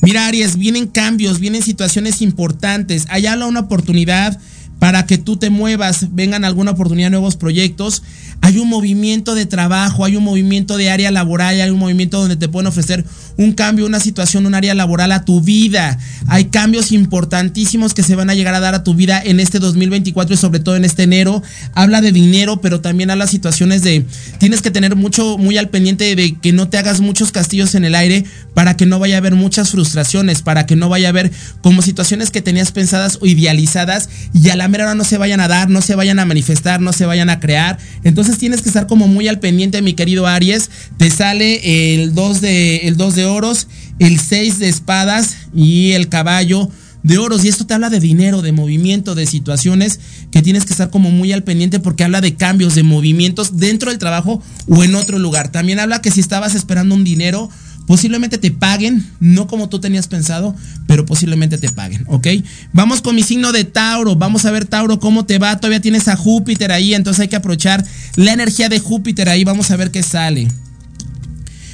Mira, 0.05 0.26
Aries, 0.26 0.59
vienen 0.59 0.86
cambios, 0.86 1.40
vienen 1.40 1.62
situaciones 1.62 2.20
importantes. 2.20 3.07
Hay 3.09 3.26
una 3.46 3.61
oportunidad 3.61 4.38
para 4.85 5.07
que 5.07 5.16
tú 5.16 5.39
te 5.39 5.49
muevas, 5.49 6.09
vengan 6.14 6.45
alguna 6.45 6.72
oportunidad, 6.72 7.09
nuevos 7.09 7.37
proyectos. 7.37 8.03
Hay 8.43 8.59
un 8.59 8.68
movimiento 8.68 9.35
de 9.35 9.47
trabajo, 9.47 10.05
hay 10.05 10.16
un 10.16 10.24
movimiento 10.24 10.76
de 10.76 10.91
área 10.91 11.11
laboral, 11.11 11.59
hay 11.59 11.70
un 11.70 11.78
movimiento 11.78 12.20
donde 12.20 12.37
te 12.37 12.51
pueden 12.51 12.66
ofrecer 12.66 13.03
un 13.39 13.55
cambio, 13.55 13.87
una 13.87 13.99
situación, 13.99 14.45
un 14.45 14.55
área 14.55 14.74
laboral 14.74 15.12
a 15.12 15.24
tu 15.24 15.41
vida. 15.41 15.99
Hay 16.26 16.47
cambios 16.47 16.93
importantísimos 16.93 17.95
que 17.95 18.03
se 18.03 18.14
van 18.14 18.28
a 18.28 18.35
llegar 18.35 18.55
a 18.55 18.61
dar 18.61 18.74
a 18.74 18.85
tu 18.85 18.93
vida 18.93 19.22
en 19.24 19.41
este 19.41 19.59
2024 19.59 20.35
y 20.35 20.37
sobre 20.37 20.61
todo 20.61 20.76
en 20.76 20.85
este 20.85 21.05
enero. 21.05 21.43
Habla 21.72 22.03
de 22.03 22.12
dinero, 22.12 22.61
pero 22.61 22.82
también 22.82 23.11
habla 23.11 23.26
situaciones 23.26 23.80
de 23.80 24.05
tienes 24.39 24.61
que 24.61 24.70
tener 24.70 24.97
mucho, 24.97 25.39
muy 25.39 25.57
al 25.57 25.70
pendiente 25.70 26.14
de 26.14 26.35
que 26.35 26.53
no 26.53 26.68
te 26.68 26.76
hagas 26.76 27.01
muchos 27.01 27.32
castillos 27.32 27.74
en 27.74 27.87
el 27.87 27.95
aire 27.95 28.26
para 28.53 28.76
que 28.76 28.85
no 28.85 28.99
vaya 28.99 29.14
a 29.14 29.18
haber 29.18 29.35
muchas 29.35 29.70
frustraciones, 29.70 30.43
para 30.43 30.66
que 30.66 30.76
no 30.76 30.91
vaya 30.91 31.09
a 31.09 31.11
haber 31.11 31.32
como 31.62 31.80
situaciones 31.80 32.30
que 32.30 32.43
tenías 32.43 32.70
pensadas 32.70 33.16
o 33.22 33.26
idealizadas 33.26 34.11
y 34.35 34.51
a 34.51 34.57
la 34.57 34.68
mera 34.74 34.94
no 34.96 35.04
se 35.04 35.18
vayan 35.18 35.38
a 35.38 35.46
dar, 35.46 35.70
no 35.70 35.80
se 35.82 35.94
vayan 35.94 36.18
a 36.18 36.24
manifestar, 36.24 36.80
no 36.80 36.92
se 36.92 37.06
vayan 37.06 37.30
a 37.30 37.38
crear. 37.38 37.78
Entonces 38.02 38.38
tienes 38.38 38.60
que 38.60 38.68
estar 38.68 38.88
como 38.88 39.06
muy 39.06 39.28
al 39.28 39.38
pendiente, 39.38 39.80
mi 39.82 39.94
querido 39.94 40.26
Aries. 40.26 40.68
Te 40.96 41.10
sale 41.10 41.94
el 41.94 42.12
2 42.12 42.40
de, 42.40 42.76
el 42.78 42.96
2 42.96 43.14
de 43.14 43.24
oros, 43.24 43.68
el 44.00 44.18
6 44.18 44.58
de 44.58 44.68
espadas 44.68 45.36
y 45.54 45.92
el 45.92 46.08
caballo 46.08 46.68
de 47.04 47.18
oros. 47.18 47.44
Y 47.44 47.48
esto 47.48 47.66
te 47.66 47.74
habla 47.74 47.88
de 47.88 48.00
dinero, 48.00 48.42
de 48.42 48.50
movimiento, 48.50 49.14
de 49.14 49.26
situaciones 49.26 50.00
que 50.32 50.42
tienes 50.42 50.64
que 50.64 50.72
estar 50.72 50.90
como 50.90 51.12
muy 51.12 51.32
al 51.32 51.44
pendiente 51.44 51.78
porque 51.78 52.02
habla 52.02 52.20
de 52.20 52.34
cambios, 52.34 52.74
de 52.74 52.82
movimientos 52.82 53.58
dentro 53.58 53.90
del 53.90 54.00
trabajo 54.00 54.42
o 54.66 54.82
en 54.82 54.96
otro 54.96 55.20
lugar. 55.20 55.52
También 55.52 55.78
habla 55.78 56.02
que 56.02 56.10
si 56.10 56.18
estabas 56.18 56.56
esperando 56.56 56.96
un 56.96 57.04
dinero, 57.04 57.48
posiblemente 57.87 58.39
te 58.39 58.51
paguen, 58.51 59.05
no 59.20 59.47
como 59.47 59.68
tú 59.68 59.78
tenías 59.78 60.09
pensado, 60.09 60.55
pero 60.87 61.05
posiblemente 61.05 61.59
te 61.59 61.68
paguen, 61.70 62.05
¿ok? 62.09 62.28
Vamos 62.72 63.03
con 63.03 63.14
mi 63.14 63.22
signo 63.22 63.53
de 63.53 63.64
Tauro, 63.64 64.16
vamos 64.16 64.45
a 64.45 64.51
ver 64.51 64.64
Tauro 64.64 64.99
cómo 64.99 65.26
te 65.26 65.39
va, 65.39 65.59
todavía 65.59 65.80
tienes 65.80 66.09
a 66.09 66.16
Júpiter 66.16 66.72
ahí, 66.72 66.95
entonces 66.95 67.20
hay 67.20 67.28
que 67.28 67.37
aprovechar 67.37 67.85
la 68.16 68.32
energía 68.32 68.68
de 68.68 68.80
Júpiter 68.80 69.28
ahí, 69.28 69.45
vamos 69.45 69.70
a 69.70 69.76
ver 69.76 69.91
qué 69.91 70.03
sale. 70.03 70.49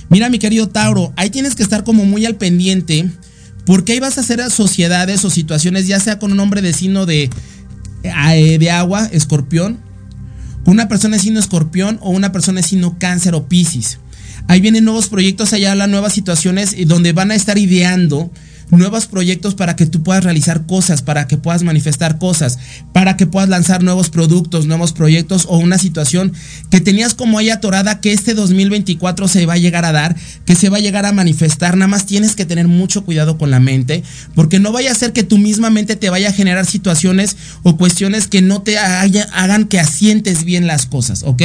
Mira 0.08 0.28
mi 0.28 0.38
querido 0.38 0.68
Tauro, 0.68 1.12
ahí 1.16 1.30
tienes 1.30 1.54
que 1.54 1.62
estar 1.62 1.84
como 1.84 2.04
muy 2.04 2.26
al 2.26 2.34
pendiente, 2.34 3.08
porque 3.64 3.92
ahí 3.92 4.00
vas 4.00 4.18
a 4.18 4.22
hacer 4.22 4.50
sociedades 4.50 5.24
o 5.24 5.30
situaciones, 5.30 5.86
ya 5.86 6.00
sea 6.00 6.18
con 6.18 6.32
un 6.32 6.40
hombre 6.40 6.62
de 6.62 6.72
signo 6.72 7.06
de, 7.06 7.30
eh, 8.02 8.58
de 8.58 8.70
agua, 8.72 9.08
escorpión, 9.12 9.78
con 10.64 10.74
una 10.74 10.88
persona 10.88 11.16
de 11.16 11.22
signo 11.22 11.38
escorpión 11.38 11.98
o 12.02 12.10
una 12.10 12.32
persona 12.32 12.60
de 12.60 12.66
signo 12.66 12.98
cáncer 12.98 13.34
o 13.34 13.46
piscis. 13.46 13.98
Ahí 14.48 14.60
vienen 14.60 14.84
nuevos 14.84 15.08
proyectos, 15.08 15.52
allá 15.52 15.72
hablan 15.72 15.90
nuevas 15.90 16.12
situaciones 16.12 16.74
donde 16.86 17.12
van 17.12 17.30
a 17.30 17.34
estar 17.34 17.58
ideando 17.58 18.30
nuevos 18.70 19.06
proyectos 19.06 19.54
para 19.54 19.76
que 19.76 19.86
tú 19.86 20.02
puedas 20.02 20.24
realizar 20.24 20.66
cosas, 20.66 21.02
para 21.02 21.26
que 21.26 21.36
puedas 21.36 21.62
manifestar 21.62 22.18
cosas, 22.18 22.58
para 22.92 23.16
que 23.16 23.26
puedas 23.26 23.48
lanzar 23.48 23.82
nuevos 23.82 24.10
productos, 24.10 24.66
nuevos 24.66 24.92
proyectos 24.92 25.46
o 25.48 25.58
una 25.58 25.78
situación 25.78 26.32
que 26.70 26.80
tenías 26.80 27.14
como 27.14 27.38
ahí 27.38 27.50
atorada 27.50 28.00
que 28.00 28.12
este 28.12 28.34
2024 28.34 29.28
se 29.28 29.46
va 29.46 29.54
a 29.54 29.58
llegar 29.58 29.84
a 29.84 29.92
dar, 29.92 30.16
que 30.44 30.54
se 30.54 30.68
va 30.68 30.78
a 30.78 30.80
llegar 30.80 31.06
a 31.06 31.12
manifestar. 31.12 31.76
Nada 31.76 31.88
más 31.88 32.06
tienes 32.06 32.36
que 32.36 32.46
tener 32.46 32.68
mucho 32.68 33.04
cuidado 33.04 33.38
con 33.38 33.50
la 33.50 33.60
mente, 33.60 34.02
porque 34.34 34.60
no 34.60 34.72
vaya 34.72 34.92
a 34.92 34.94
ser 34.94 35.12
que 35.12 35.24
tu 35.24 35.38
misma 35.38 35.70
mente 35.70 35.96
te 35.96 36.10
vaya 36.10 36.28
a 36.28 36.32
generar 36.32 36.66
situaciones 36.66 37.36
o 37.62 37.76
cuestiones 37.76 38.28
que 38.28 38.42
no 38.42 38.62
te 38.62 38.78
hagan 38.78 39.64
que 39.64 39.80
asientes 39.80 40.44
bien 40.44 40.66
las 40.66 40.86
cosas, 40.86 41.22
¿ok? 41.24 41.42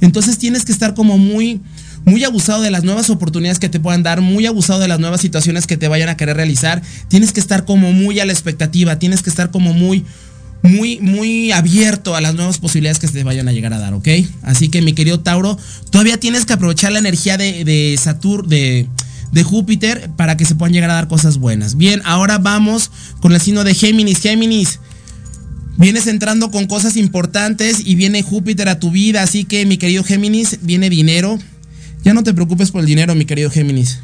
Entonces 0.00 0.38
tienes 0.38 0.64
que 0.64 0.72
estar 0.72 0.94
como 0.94 1.18
muy 1.18 1.60
muy 2.08 2.24
abusado 2.24 2.62
de 2.62 2.70
las 2.70 2.84
nuevas 2.84 3.10
oportunidades 3.10 3.58
que 3.58 3.68
te 3.68 3.78
puedan 3.80 4.02
dar, 4.02 4.20
muy 4.20 4.46
abusado 4.46 4.80
de 4.80 4.88
las 4.88 4.98
nuevas 4.98 5.20
situaciones 5.20 5.66
que 5.66 5.76
te 5.76 5.88
vayan 5.88 6.08
a 6.08 6.16
querer 6.16 6.36
realizar. 6.36 6.82
Tienes 7.08 7.32
que 7.32 7.40
estar 7.40 7.64
como 7.64 7.92
muy 7.92 8.18
a 8.20 8.26
la 8.26 8.32
expectativa, 8.32 8.98
tienes 8.98 9.22
que 9.22 9.30
estar 9.30 9.50
como 9.50 9.72
muy, 9.72 10.04
muy, 10.62 10.98
muy 11.00 11.52
abierto 11.52 12.16
a 12.16 12.20
las 12.20 12.34
nuevas 12.34 12.58
posibilidades 12.58 12.98
que 12.98 13.08
te 13.08 13.24
vayan 13.24 13.48
a 13.48 13.52
llegar 13.52 13.72
a 13.72 13.78
dar, 13.78 13.94
¿ok? 13.94 14.08
Así 14.42 14.68
que 14.68 14.82
mi 14.82 14.92
querido 14.92 15.20
Tauro, 15.20 15.58
todavía 15.90 16.18
tienes 16.18 16.46
que 16.46 16.54
aprovechar 16.54 16.92
la 16.92 16.98
energía 16.98 17.36
de, 17.36 17.64
de 17.64 17.98
Saturno, 18.02 18.48
de, 18.48 18.88
de 19.32 19.42
Júpiter 19.42 20.10
para 20.16 20.36
que 20.36 20.44
se 20.44 20.54
puedan 20.54 20.72
llegar 20.72 20.90
a 20.90 20.94
dar 20.94 21.08
cosas 21.08 21.38
buenas. 21.38 21.76
Bien, 21.76 22.02
ahora 22.04 22.38
vamos 22.38 22.90
con 23.20 23.32
el 23.32 23.40
signo 23.40 23.64
de 23.64 23.74
Géminis. 23.74 24.20
Géminis. 24.20 24.80
Vienes 25.76 26.08
entrando 26.08 26.50
con 26.50 26.66
cosas 26.66 26.96
importantes 26.96 27.82
y 27.84 27.94
viene 27.94 28.22
Júpiter 28.22 28.68
a 28.68 28.80
tu 28.80 28.90
vida, 28.90 29.22
así 29.22 29.44
que 29.44 29.64
mi 29.64 29.78
querido 29.78 30.02
Géminis, 30.02 30.58
viene 30.62 30.90
dinero, 30.90 31.38
ya 32.02 32.14
no 32.14 32.22
te 32.22 32.34
preocupes 32.34 32.70
por 32.70 32.80
el 32.80 32.86
dinero, 32.86 33.14
mi 33.14 33.24
querido 33.24 33.50
Géminis. 33.50 34.00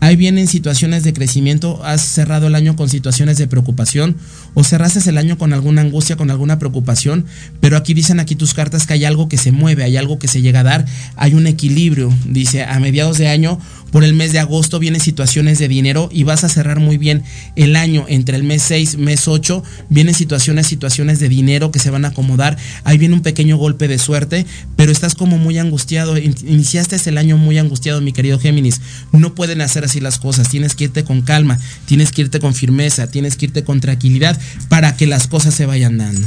Ahí 0.00 0.16
vienen 0.16 0.46
situaciones 0.46 1.04
de 1.04 1.12
crecimiento, 1.12 1.82
has 1.84 2.02
cerrado 2.02 2.48
el 2.48 2.54
año 2.54 2.76
con 2.76 2.88
situaciones 2.88 3.38
de 3.38 3.46
preocupación 3.46 4.16
o 4.58 4.64
cerraste 4.64 4.96
el 5.10 5.18
año 5.18 5.36
con 5.36 5.52
alguna 5.52 5.82
angustia, 5.82 6.16
con 6.16 6.30
alguna 6.30 6.58
preocupación, 6.58 7.26
pero 7.60 7.76
aquí 7.76 7.92
dicen 7.92 8.20
aquí 8.20 8.36
tus 8.36 8.54
cartas 8.54 8.86
que 8.86 8.94
hay 8.94 9.04
algo 9.04 9.28
que 9.28 9.36
se 9.36 9.52
mueve, 9.52 9.84
hay 9.84 9.98
algo 9.98 10.18
que 10.18 10.28
se 10.28 10.40
llega 10.40 10.60
a 10.60 10.62
dar, 10.62 10.86
hay 11.14 11.34
un 11.34 11.46
equilibrio, 11.46 12.10
dice, 12.24 12.64
a 12.64 12.80
mediados 12.80 13.18
de 13.18 13.28
año 13.28 13.60
por 13.92 14.02
el 14.02 14.14
mes 14.14 14.32
de 14.32 14.38
agosto 14.38 14.78
vienen 14.78 15.00
situaciones 15.00 15.58
de 15.58 15.68
dinero 15.68 16.08
y 16.10 16.24
vas 16.24 16.42
a 16.42 16.48
cerrar 16.48 16.80
muy 16.80 16.98
bien 16.98 17.22
el 17.54 17.76
año 17.76 18.06
entre 18.08 18.36
el 18.36 18.44
mes 18.44 18.62
6, 18.62 18.96
mes 18.98 19.28
8, 19.28 19.62
vienen 19.90 20.14
situaciones, 20.14 20.66
situaciones 20.66 21.20
de 21.20 21.28
dinero 21.28 21.70
que 21.70 21.78
se 21.78 21.90
van 21.90 22.04
a 22.04 22.08
acomodar. 22.08 22.56
Ahí 22.84 22.98
viene 22.98 23.14
un 23.14 23.22
pequeño 23.22 23.56
golpe 23.56 23.88
de 23.88 23.98
suerte, 23.98 24.46
pero 24.74 24.90
estás 24.90 25.14
como 25.14 25.38
muy 25.38 25.58
angustiado. 25.58 26.18
Iniciaste 26.18 26.96
el 27.08 27.18
año 27.18 27.36
muy 27.36 27.58
angustiado, 27.58 28.00
mi 28.00 28.12
querido 28.12 28.38
Géminis. 28.38 28.80
No 29.12 29.34
pueden 29.34 29.60
hacer 29.60 29.84
así 29.84 30.00
las 30.00 30.18
cosas. 30.18 30.48
Tienes 30.48 30.74
que 30.74 30.84
irte 30.84 31.04
con 31.04 31.22
calma, 31.22 31.58
tienes 31.86 32.10
que 32.10 32.22
irte 32.22 32.40
con 32.40 32.54
firmeza, 32.54 33.06
tienes 33.06 33.36
que 33.36 33.46
irte 33.46 33.64
con 33.64 33.80
tranquilidad 33.80 34.38
para 34.68 34.96
que 34.96 35.06
las 35.06 35.26
cosas 35.26 35.54
se 35.54 35.66
vayan 35.66 35.98
dando. 35.98 36.26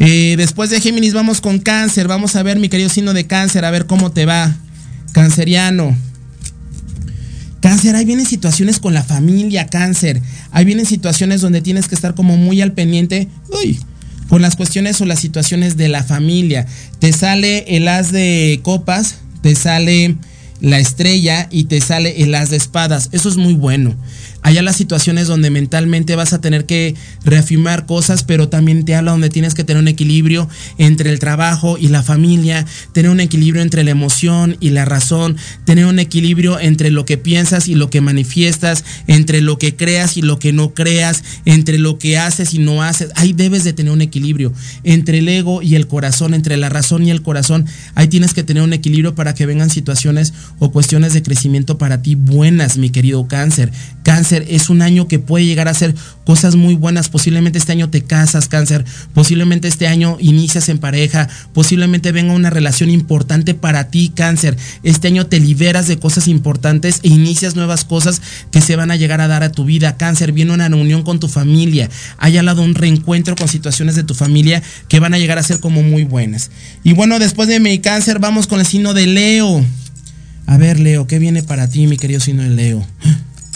Eh, 0.00 0.34
después 0.36 0.70
de 0.70 0.80
Géminis 0.80 1.14
vamos 1.14 1.40
con 1.40 1.58
cáncer. 1.58 2.08
Vamos 2.08 2.36
a 2.36 2.42
ver 2.42 2.58
mi 2.58 2.68
querido 2.68 2.88
signo 2.88 3.12
de 3.12 3.26
cáncer, 3.26 3.64
a 3.64 3.70
ver 3.70 3.86
cómo 3.86 4.12
te 4.12 4.26
va. 4.26 4.54
Canceriano. 5.12 5.96
Cáncer, 7.60 7.96
ahí 7.96 8.04
vienen 8.04 8.26
situaciones 8.26 8.78
con 8.78 8.92
la 8.92 9.02
familia, 9.02 9.66
cáncer. 9.66 10.20
Ahí 10.50 10.64
vienen 10.64 10.84
situaciones 10.84 11.40
donde 11.40 11.62
tienes 11.62 11.88
que 11.88 11.94
estar 11.94 12.14
como 12.14 12.36
muy 12.36 12.60
al 12.60 12.72
pendiente. 12.72 13.28
Uy, 13.48 13.78
con 14.28 14.42
las 14.42 14.56
cuestiones 14.56 15.00
o 15.00 15.06
las 15.06 15.20
situaciones 15.20 15.76
de 15.76 15.88
la 15.88 16.02
familia. 16.02 16.66
Te 16.98 17.12
sale 17.12 17.76
el 17.76 17.88
as 17.88 18.12
de 18.12 18.60
copas, 18.62 19.16
te 19.40 19.54
sale 19.54 20.16
la 20.60 20.78
estrella 20.78 21.48
y 21.50 21.64
te 21.64 21.80
sale 21.80 22.22
el 22.22 22.34
as 22.34 22.50
de 22.50 22.56
espadas. 22.56 23.08
Eso 23.12 23.28
es 23.28 23.36
muy 23.36 23.54
bueno 23.54 23.96
allá 24.44 24.62
las 24.62 24.76
situaciones 24.76 25.26
donde 25.26 25.50
mentalmente 25.50 26.14
vas 26.16 26.34
a 26.34 26.40
tener 26.40 26.66
que 26.66 26.94
reafirmar 27.24 27.86
cosas, 27.86 28.22
pero 28.24 28.48
también 28.50 28.84
te 28.84 28.94
habla 28.94 29.12
donde 29.12 29.30
tienes 29.30 29.54
que 29.54 29.64
tener 29.64 29.82
un 29.82 29.88
equilibrio 29.88 30.48
entre 30.76 31.10
el 31.10 31.18
trabajo 31.18 31.78
y 31.78 31.88
la 31.88 32.02
familia, 32.02 32.66
tener 32.92 33.10
un 33.10 33.20
equilibrio 33.20 33.62
entre 33.62 33.82
la 33.84 33.90
emoción 33.90 34.58
y 34.60 34.70
la 34.70 34.84
razón, 34.84 35.38
tener 35.64 35.86
un 35.86 35.98
equilibrio 35.98 36.60
entre 36.60 36.90
lo 36.90 37.06
que 37.06 37.16
piensas 37.16 37.68
y 37.68 37.74
lo 37.74 37.88
que 37.88 38.02
manifiestas, 38.02 38.84
entre 39.06 39.40
lo 39.40 39.56
que 39.58 39.76
creas 39.76 40.18
y 40.18 40.22
lo 40.22 40.38
que 40.38 40.52
no 40.52 40.74
creas, 40.74 41.24
entre 41.46 41.78
lo 41.78 41.98
que 41.98 42.18
haces 42.18 42.52
y 42.52 42.58
no 42.58 42.82
haces. 42.82 43.12
Ahí 43.14 43.32
debes 43.32 43.64
de 43.64 43.72
tener 43.72 43.92
un 43.92 44.02
equilibrio 44.02 44.52
entre 44.82 45.18
el 45.18 45.28
ego 45.28 45.62
y 45.62 45.74
el 45.74 45.86
corazón, 45.86 46.34
entre 46.34 46.58
la 46.58 46.68
razón 46.68 47.02
y 47.02 47.10
el 47.10 47.22
corazón. 47.22 47.64
Ahí 47.94 48.08
tienes 48.08 48.34
que 48.34 48.42
tener 48.42 48.62
un 48.62 48.74
equilibrio 48.74 49.14
para 49.14 49.32
que 49.34 49.46
vengan 49.46 49.70
situaciones 49.70 50.34
o 50.58 50.70
cuestiones 50.70 51.14
de 51.14 51.22
crecimiento 51.22 51.78
para 51.78 52.02
ti 52.02 52.14
buenas, 52.14 52.76
mi 52.76 52.90
querido 52.90 53.26
cáncer. 53.26 53.72
Cáncer 54.02 54.33
es 54.48 54.70
un 54.70 54.82
año 54.82 55.06
que 55.06 55.18
puede 55.18 55.46
llegar 55.46 55.68
a 55.68 55.74
ser 55.74 55.94
cosas 56.24 56.56
muy 56.56 56.74
buenas. 56.74 57.08
Posiblemente 57.08 57.58
este 57.58 57.72
año 57.72 57.90
te 57.90 58.02
casas, 58.02 58.48
cáncer. 58.48 58.84
Posiblemente 59.12 59.68
este 59.68 59.86
año 59.86 60.16
inicias 60.20 60.68
en 60.68 60.78
pareja. 60.78 61.28
Posiblemente 61.52 62.12
venga 62.12 62.32
una 62.32 62.50
relación 62.50 62.90
importante 62.90 63.54
para 63.54 63.88
ti, 63.90 64.12
cáncer. 64.14 64.56
Este 64.82 65.08
año 65.08 65.26
te 65.26 65.40
liberas 65.40 65.86
de 65.86 65.98
cosas 65.98 66.28
importantes 66.28 67.00
e 67.02 67.08
inicias 67.08 67.56
nuevas 67.56 67.84
cosas 67.84 68.20
que 68.50 68.60
se 68.60 68.76
van 68.76 68.90
a 68.90 68.96
llegar 68.96 69.20
a 69.20 69.28
dar 69.28 69.42
a 69.42 69.52
tu 69.52 69.64
vida. 69.64 69.96
Cáncer, 69.96 70.32
viene 70.32 70.52
una 70.52 70.68
reunión 70.68 71.02
con 71.02 71.20
tu 71.20 71.28
familia. 71.28 71.88
Hay 72.18 72.36
al 72.36 72.46
lado 72.46 72.62
un 72.62 72.74
reencuentro 72.74 73.36
con 73.36 73.48
situaciones 73.48 73.94
de 73.94 74.04
tu 74.04 74.14
familia 74.14 74.62
que 74.88 75.00
van 75.00 75.14
a 75.14 75.18
llegar 75.18 75.38
a 75.38 75.42
ser 75.42 75.60
como 75.60 75.82
muy 75.82 76.04
buenas. 76.04 76.50
Y 76.82 76.92
bueno, 76.92 77.18
después 77.18 77.48
de 77.48 77.60
mi 77.60 77.78
cáncer, 77.78 78.18
vamos 78.18 78.46
con 78.46 78.60
el 78.60 78.66
signo 78.66 78.94
de 78.94 79.06
Leo. 79.06 79.64
A 80.46 80.58
ver, 80.58 80.78
Leo, 80.78 81.06
¿qué 81.06 81.18
viene 81.18 81.42
para 81.42 81.68
ti, 81.68 81.86
mi 81.86 81.96
querido 81.96 82.20
signo 82.20 82.42
de 82.42 82.50
Leo? 82.50 82.86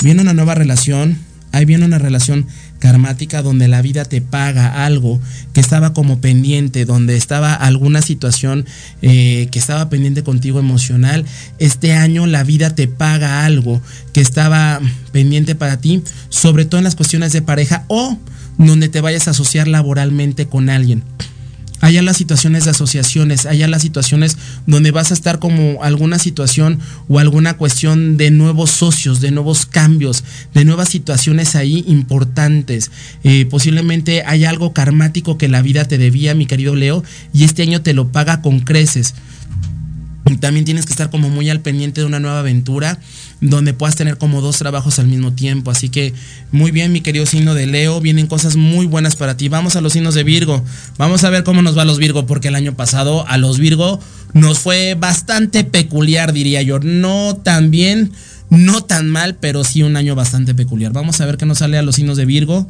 Viene 0.03 0.23
una 0.23 0.33
nueva 0.33 0.55
relación, 0.55 1.19
ahí 1.53 1.65
viene 1.65 1.85
una 1.85 1.99
relación 1.99 2.47
karmática 2.79 3.43
donde 3.43 3.67
la 3.67 3.83
vida 3.83 4.05
te 4.05 4.21
paga 4.21 4.85
algo 4.85 5.21
que 5.53 5.61
estaba 5.61 5.93
como 5.93 6.21
pendiente, 6.21 6.85
donde 6.85 7.17
estaba 7.17 7.55
alguna 7.55 8.01
situación 8.01 8.65
eh, 9.03 9.49
que 9.51 9.59
estaba 9.59 9.91
pendiente 9.91 10.23
contigo 10.23 10.61
emocional. 10.61 11.25
Este 11.59 11.95
año 11.95 12.27
la 12.27 12.45
vida 12.45 12.75
te 12.75 12.87
paga 12.87 13.45
algo 13.45 13.83
que 14.13 14.21
estaba 14.21 14.81
pendiente 15.11 15.55
para 15.57 15.81
ti, 15.81 16.03
sobre 16.29 16.65
todo 16.65 16.79
en 16.79 16.85
las 16.85 16.95
cuestiones 16.95 17.33
de 17.33 17.43
pareja 17.43 17.85
o 17.89 18.17
donde 18.57 18.89
te 18.89 19.01
vayas 19.01 19.27
a 19.29 19.33
asociar 19.33 19.67
laboralmente 19.67 20.47
con 20.47 20.71
alguien. 20.71 21.03
Allá 21.81 22.03
las 22.03 22.17
situaciones 22.17 22.65
de 22.65 22.71
asociaciones, 22.71 23.47
allá 23.47 23.69
las 23.69 23.83
situaciones 23.83 24.37
donde 24.67 24.91
vas 24.91 25.11
a 25.11 25.15
estar 25.15 25.39
como 25.39 25.83
alguna 25.83 26.19
situación 26.19 26.81
o 27.09 27.19
alguna 27.19 27.57
cuestión 27.57 28.17
de 28.17 28.31
nuevos 28.31 28.71
socios, 28.71 29.21
de 29.21 29.31
nuevos 29.31 29.67
cambios, 29.67 30.25
de 30.55 30.65
nuevas 30.65 30.89
situaciones 30.89 31.55
ahí 31.55 31.85
importantes. 31.87 32.91
Eh, 33.25 33.47
posiblemente 33.47 34.23
hay 34.25 34.45
algo 34.45 34.73
karmático 34.73 35.39
que 35.39 35.49
la 35.49 35.63
vida 35.63 35.85
te 35.85 35.99
debía, 35.99 36.35
mi 36.35 36.47
querido 36.47 36.75
Leo, 36.75 37.05
y 37.33 37.45
este 37.45 37.63
año 37.63 37.83
te 37.83 37.95
lo 37.95 38.09
paga 38.09 38.43
con 38.43 38.61
creces. 38.61 39.15
También 40.41 40.65
tienes 40.65 40.85
que 40.85 40.93
estar 40.93 41.11
como 41.11 41.31
muy 41.31 41.49
al 41.49 41.61
pendiente 41.61 42.03
de 42.03 42.07
una 42.07 42.21
nueva 42.21 42.41
aventura 42.41 42.99
donde 43.41 43.73
puedas 43.73 43.95
tener 43.95 44.19
como 44.19 44.41
dos 44.41 44.59
trabajos 44.59 44.99
al 44.99 45.07
mismo 45.07 45.33
tiempo. 45.33 45.71
Así 45.71 45.89
que 45.89 46.13
muy 46.51 46.71
bien, 46.71 46.93
mi 46.93 47.01
querido 47.01 47.27
signo 47.27 47.55
de 47.55 47.67
Leo, 47.67 48.01
vienen 48.01 48.27
cosas 48.27 48.57
muy 48.57 48.87
buenas 48.87 49.17
para 49.17 49.37
ti. 49.37 49.49
Vamos 49.49 49.77
a 49.77 49.81
los 49.81 49.93
signos 49.93 50.15
de 50.15 50.25
Virgo. 50.25 50.65
Vamos 50.97 51.25
a 51.25 51.31
ver 51.31 51.45
cómo 51.45 51.63
nos 51.63 51.77
va 51.77 51.83
a 51.83 51.85
los 51.85 51.99
Virgo, 51.99 52.27
porque 52.27 52.49
el 52.49 52.55
año 52.55 52.75
pasado 52.75 53.27
a 53.29 53.39
los 53.39 53.59
Virgo 53.59 54.01
nos 54.33 54.59
fue 54.59 54.95
bastante 54.95 55.65
peculiar, 55.65 56.33
diría 56.33 56.63
yo. 56.63 56.81
No 56.81 57.37
tan 57.37 57.71
bien, 57.71 58.13
no 58.51 58.83
tan 58.83 59.09
mal, 59.09 59.37
pero 59.37 59.65
sí 59.65 59.83
un 59.83 59.97
año 59.97 60.15
bastante 60.15 60.55
peculiar. 60.55 60.93
Vamos 60.93 61.21
a 61.21 61.27
ver 61.27 61.37
qué 61.37 61.47
nos 61.47 61.59
sale 61.59 61.79
a 61.79 61.83
los 61.83 61.95
signos 61.95 62.17
de 62.17 62.27
Virgo. 62.27 62.69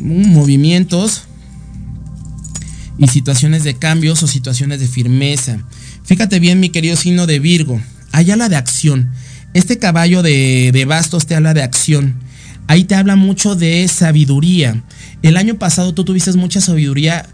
Mm, 0.00 0.28
movimientos 0.28 1.22
y 2.98 3.06
situaciones 3.08 3.64
de 3.64 3.74
cambios 3.74 4.22
o 4.22 4.26
situaciones 4.26 4.80
de 4.80 4.88
firmeza. 4.88 5.58
Fíjate 6.04 6.40
bien, 6.40 6.60
mi 6.60 6.70
querido 6.70 6.96
signo 6.96 7.26
de 7.26 7.38
Virgo. 7.38 7.80
Hay 8.12 8.30
ala 8.30 8.48
de 8.48 8.56
acción. 8.56 9.10
Este 9.54 9.78
caballo 9.78 10.24
de, 10.24 10.84
bastos 10.86 11.26
te 11.26 11.36
habla 11.36 11.54
de 11.54 11.62
acción. 11.62 12.16
Ahí 12.66 12.82
te 12.82 12.96
habla 12.96 13.14
mucho 13.14 13.54
de 13.54 13.86
sabiduría. 13.86 14.82
El 15.22 15.36
año 15.36 15.60
pasado 15.60 15.94
tú 15.94 16.04
tuviste 16.04 16.32
mucha 16.32 16.60
sabiduría 16.60 17.24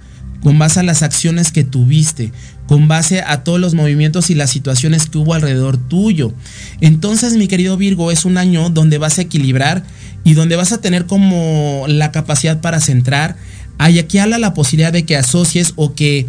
con 0.43 0.59
base 0.59 0.81
a 0.81 0.83
las 0.83 1.03
acciones 1.03 1.51
que 1.51 1.65
tuviste, 1.65 2.31
con 2.67 2.89
base 2.89 3.23
a 3.23 3.43
todos 3.43 3.59
los 3.59 3.73
movimientos 3.73 4.29
y 4.29 4.35
las 4.35 4.51
situaciones 4.51 5.07
que 5.07 5.17
hubo 5.17 5.33
alrededor 5.33 5.79
tuyo. 5.79 6.35
Entonces, 6.83 7.39
mi 7.39 7.49
querido 7.49 7.79
Virgo, 7.79 8.11
es 8.11 8.27
un 8.27 8.37
año 8.37 8.69
donde 8.69 8.99
vas 8.99 9.19
a 9.19 9.23
equilibrar 9.23 9.83
y 10.23 10.35
donde 10.35 10.57
vas 10.57 10.73
a 10.73 10.81
tener 10.83 11.07
como 11.07 11.87
la 11.89 12.13
capacidad 12.13 12.61
para 12.61 12.81
centrar. 12.81 13.37
Hay 13.79 13.99
aquí 13.99 14.19
habla 14.19 14.37
la 14.37 14.53
posibilidad 14.53 14.93
de 14.93 15.07
que 15.07 15.17
asocies 15.17 15.73
o 15.77 15.95
que 15.95 16.27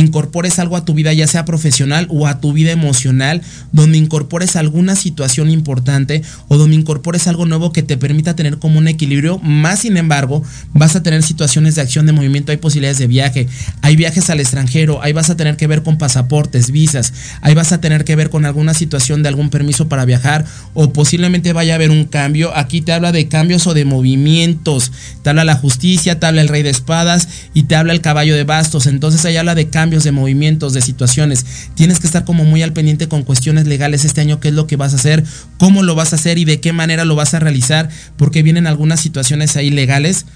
incorpores 0.00 0.58
algo 0.58 0.76
a 0.76 0.84
tu 0.84 0.94
vida, 0.94 1.12
ya 1.12 1.26
sea 1.26 1.44
profesional 1.44 2.06
o 2.10 2.26
a 2.26 2.40
tu 2.40 2.52
vida 2.52 2.70
emocional, 2.70 3.42
donde 3.72 3.98
incorpores 3.98 4.56
alguna 4.56 4.96
situación 4.96 5.50
importante 5.50 6.22
o 6.48 6.58
donde 6.58 6.76
incorpores 6.76 7.26
algo 7.26 7.46
nuevo 7.46 7.72
que 7.72 7.82
te 7.82 7.96
permita 7.96 8.36
tener 8.36 8.58
como 8.58 8.78
un 8.78 8.88
equilibrio. 8.88 9.38
Más 9.38 9.80
sin 9.80 9.96
embargo, 9.96 10.42
vas 10.72 10.96
a 10.96 11.02
tener 11.02 11.22
situaciones 11.22 11.74
de 11.74 11.82
acción, 11.82 12.06
de 12.06 12.12
movimiento, 12.12 12.52
hay 12.52 12.58
posibilidades 12.58 12.98
de 12.98 13.06
viaje, 13.06 13.48
hay 13.82 13.96
viajes 13.96 14.28
al 14.30 14.40
extranjero, 14.40 15.02
ahí 15.02 15.12
vas 15.12 15.30
a 15.30 15.36
tener 15.36 15.56
que 15.56 15.66
ver 15.66 15.82
con 15.82 15.98
pasaportes, 15.98 16.70
visas, 16.70 17.12
ahí 17.40 17.54
vas 17.54 17.72
a 17.72 17.80
tener 17.80 18.04
que 18.04 18.16
ver 18.16 18.30
con 18.30 18.44
alguna 18.44 18.74
situación 18.74 19.22
de 19.22 19.28
algún 19.28 19.50
permiso 19.50 19.88
para 19.88 20.04
viajar 20.04 20.44
o 20.74 20.92
posiblemente 20.92 21.52
vaya 21.52 21.74
a 21.74 21.76
haber 21.76 21.90
un 21.90 22.04
cambio. 22.04 22.54
Aquí 22.56 22.80
te 22.80 22.92
habla 22.92 23.12
de 23.12 23.28
cambios 23.28 23.66
o 23.66 23.74
de 23.74 23.84
movimientos, 23.84 24.92
te 25.22 25.30
habla 25.30 25.44
la 25.44 25.56
justicia, 25.56 26.20
te 26.20 26.26
habla 26.26 26.42
el 26.42 26.48
rey 26.48 26.62
de 26.62 26.70
espadas 26.70 27.28
y 27.54 27.64
te 27.64 27.76
habla 27.76 27.92
el 27.92 28.00
caballo 28.00 28.36
de 28.36 28.44
bastos. 28.44 28.86
Entonces 28.86 29.24
ahí 29.24 29.36
habla 29.36 29.54
de 29.54 29.68
cambios 29.68 29.85
de 29.90 30.12
movimientos, 30.12 30.72
de 30.72 30.82
situaciones. 30.82 31.44
Tienes 31.74 32.00
que 32.00 32.06
estar 32.06 32.24
como 32.24 32.44
muy 32.44 32.62
al 32.62 32.72
pendiente 32.72 33.08
con 33.08 33.22
cuestiones 33.22 33.66
legales 33.66 34.04
este 34.04 34.20
año, 34.20 34.40
qué 34.40 34.48
es 34.48 34.54
lo 34.54 34.66
que 34.66 34.76
vas 34.76 34.92
a 34.92 34.96
hacer, 34.96 35.24
cómo 35.58 35.82
lo 35.82 35.94
vas 35.94 36.12
a 36.12 36.16
hacer 36.16 36.38
y 36.38 36.44
de 36.44 36.60
qué 36.60 36.72
manera 36.72 37.04
lo 37.04 37.14
vas 37.14 37.34
a 37.34 37.38
realizar, 37.38 37.88
porque 38.16 38.42
vienen 38.42 38.66
algunas 38.66 39.00
situaciones 39.00 39.56
ahí 39.56 39.70
legales. 39.70 40.26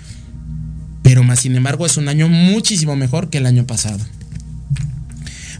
Pero 1.02 1.22
más 1.24 1.40
sin 1.40 1.56
embargo 1.56 1.86
es 1.86 1.96
un 1.96 2.08
año 2.08 2.28
muchísimo 2.28 2.96
mejor 2.96 3.30
que 3.30 3.38
el 3.38 3.46
año 3.46 3.66
pasado. 3.66 3.98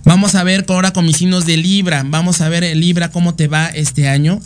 Vamos 0.05 0.35
a 0.35 0.45
ver 0.45 0.65
ahora 0.69 0.93
con 0.93 1.05
mis 1.05 1.17
signos 1.17 1.45
de 1.45 1.57
Libra. 1.57 2.05
Vamos 2.07 2.41
a 2.41 2.49
ver 2.49 2.77
Libra 2.77 3.11
cómo 3.11 3.35
te 3.35 3.49
va 3.49 3.67
este 3.67 4.09
año. 4.09 4.41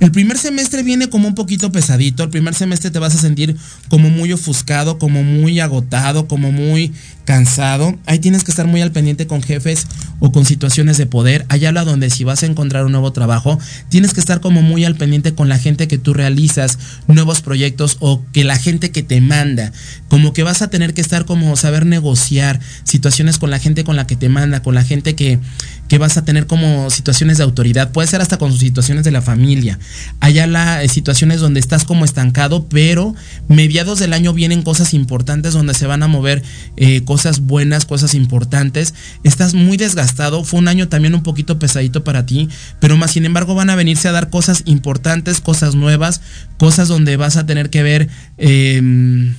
El 0.00 0.12
primer 0.12 0.38
semestre 0.38 0.82
viene 0.82 1.10
como 1.10 1.28
un 1.28 1.34
poquito 1.34 1.70
pesadito. 1.72 2.22
El 2.22 2.30
primer 2.30 2.54
semestre 2.54 2.90
te 2.90 2.98
vas 2.98 3.14
a 3.14 3.18
sentir 3.18 3.56
como 3.88 4.08
muy 4.08 4.32
ofuscado, 4.32 4.98
como 4.98 5.22
muy 5.22 5.60
agotado, 5.60 6.26
como 6.26 6.52
muy 6.52 6.92
cansado. 7.30 7.96
Ahí 8.06 8.18
tienes 8.18 8.42
que 8.42 8.50
estar 8.50 8.66
muy 8.66 8.80
al 8.82 8.90
pendiente 8.90 9.28
con 9.28 9.40
jefes 9.40 9.86
o 10.18 10.32
con 10.32 10.44
situaciones 10.44 10.98
de 10.98 11.06
poder. 11.06 11.46
Allá 11.48 11.68
habla 11.68 11.84
donde 11.84 12.10
si 12.10 12.24
vas 12.24 12.42
a 12.42 12.46
encontrar 12.46 12.84
un 12.84 12.90
nuevo 12.90 13.12
trabajo, 13.12 13.56
tienes 13.88 14.12
que 14.12 14.18
estar 14.18 14.40
como 14.40 14.62
muy 14.62 14.84
al 14.84 14.96
pendiente 14.96 15.32
con 15.32 15.48
la 15.48 15.56
gente 15.56 15.86
que 15.86 15.96
tú 15.96 16.12
realizas 16.12 16.76
nuevos 17.06 17.40
proyectos 17.40 17.98
o 18.00 18.20
que 18.32 18.42
la 18.42 18.58
gente 18.58 18.90
que 18.90 19.04
te 19.04 19.20
manda. 19.20 19.70
Como 20.08 20.32
que 20.32 20.42
vas 20.42 20.60
a 20.60 20.70
tener 20.70 20.92
que 20.92 21.00
estar 21.00 21.24
como 21.24 21.54
saber 21.54 21.86
negociar 21.86 22.58
situaciones 22.82 23.38
con 23.38 23.50
la 23.50 23.60
gente 23.60 23.84
con 23.84 23.94
la 23.94 24.08
que 24.08 24.16
te 24.16 24.28
manda, 24.28 24.60
con 24.64 24.74
la 24.74 24.82
gente 24.82 25.14
que, 25.14 25.38
que 25.86 25.98
vas 25.98 26.16
a 26.16 26.24
tener 26.24 26.48
como 26.48 26.90
situaciones 26.90 27.38
de 27.38 27.44
autoridad. 27.44 27.92
Puede 27.92 28.08
ser 28.08 28.20
hasta 28.20 28.38
con 28.38 28.50
sus 28.50 28.58
situaciones 28.58 29.04
de 29.04 29.12
la 29.12 29.22
familia. 29.22 29.78
Allá 30.18 30.48
las 30.48 30.82
eh, 30.82 30.88
situaciones 30.88 31.38
donde 31.38 31.60
estás 31.60 31.84
como 31.84 32.04
estancado, 32.04 32.66
pero 32.68 33.14
mediados 33.46 34.00
del 34.00 34.14
año 34.14 34.32
vienen 34.32 34.62
cosas 34.62 34.94
importantes 34.94 35.52
donde 35.52 35.74
se 35.74 35.86
van 35.86 36.02
a 36.02 36.08
mover 36.08 36.42
eh, 36.76 37.04
cosas 37.04 37.19
buenas, 37.40 37.84
cosas 37.84 38.14
importantes. 38.14 38.94
Estás 39.24 39.54
muy 39.54 39.76
desgastado, 39.76 40.44
fue 40.44 40.60
un 40.60 40.68
año 40.68 40.88
también 40.88 41.14
un 41.14 41.22
poquito 41.22 41.58
pesadito 41.58 42.04
para 42.04 42.26
ti, 42.26 42.48
pero 42.80 42.96
más 42.96 43.12
sin 43.12 43.24
embargo 43.24 43.54
van 43.54 43.70
a 43.70 43.76
venirse 43.76 44.08
a 44.08 44.12
dar 44.12 44.30
cosas 44.30 44.62
importantes, 44.66 45.40
cosas 45.40 45.74
nuevas, 45.74 46.20
cosas 46.58 46.88
donde 46.88 47.16
vas 47.16 47.36
a 47.36 47.46
tener 47.46 47.70
que 47.70 47.82
ver... 47.82 48.08
Em, 48.38 49.34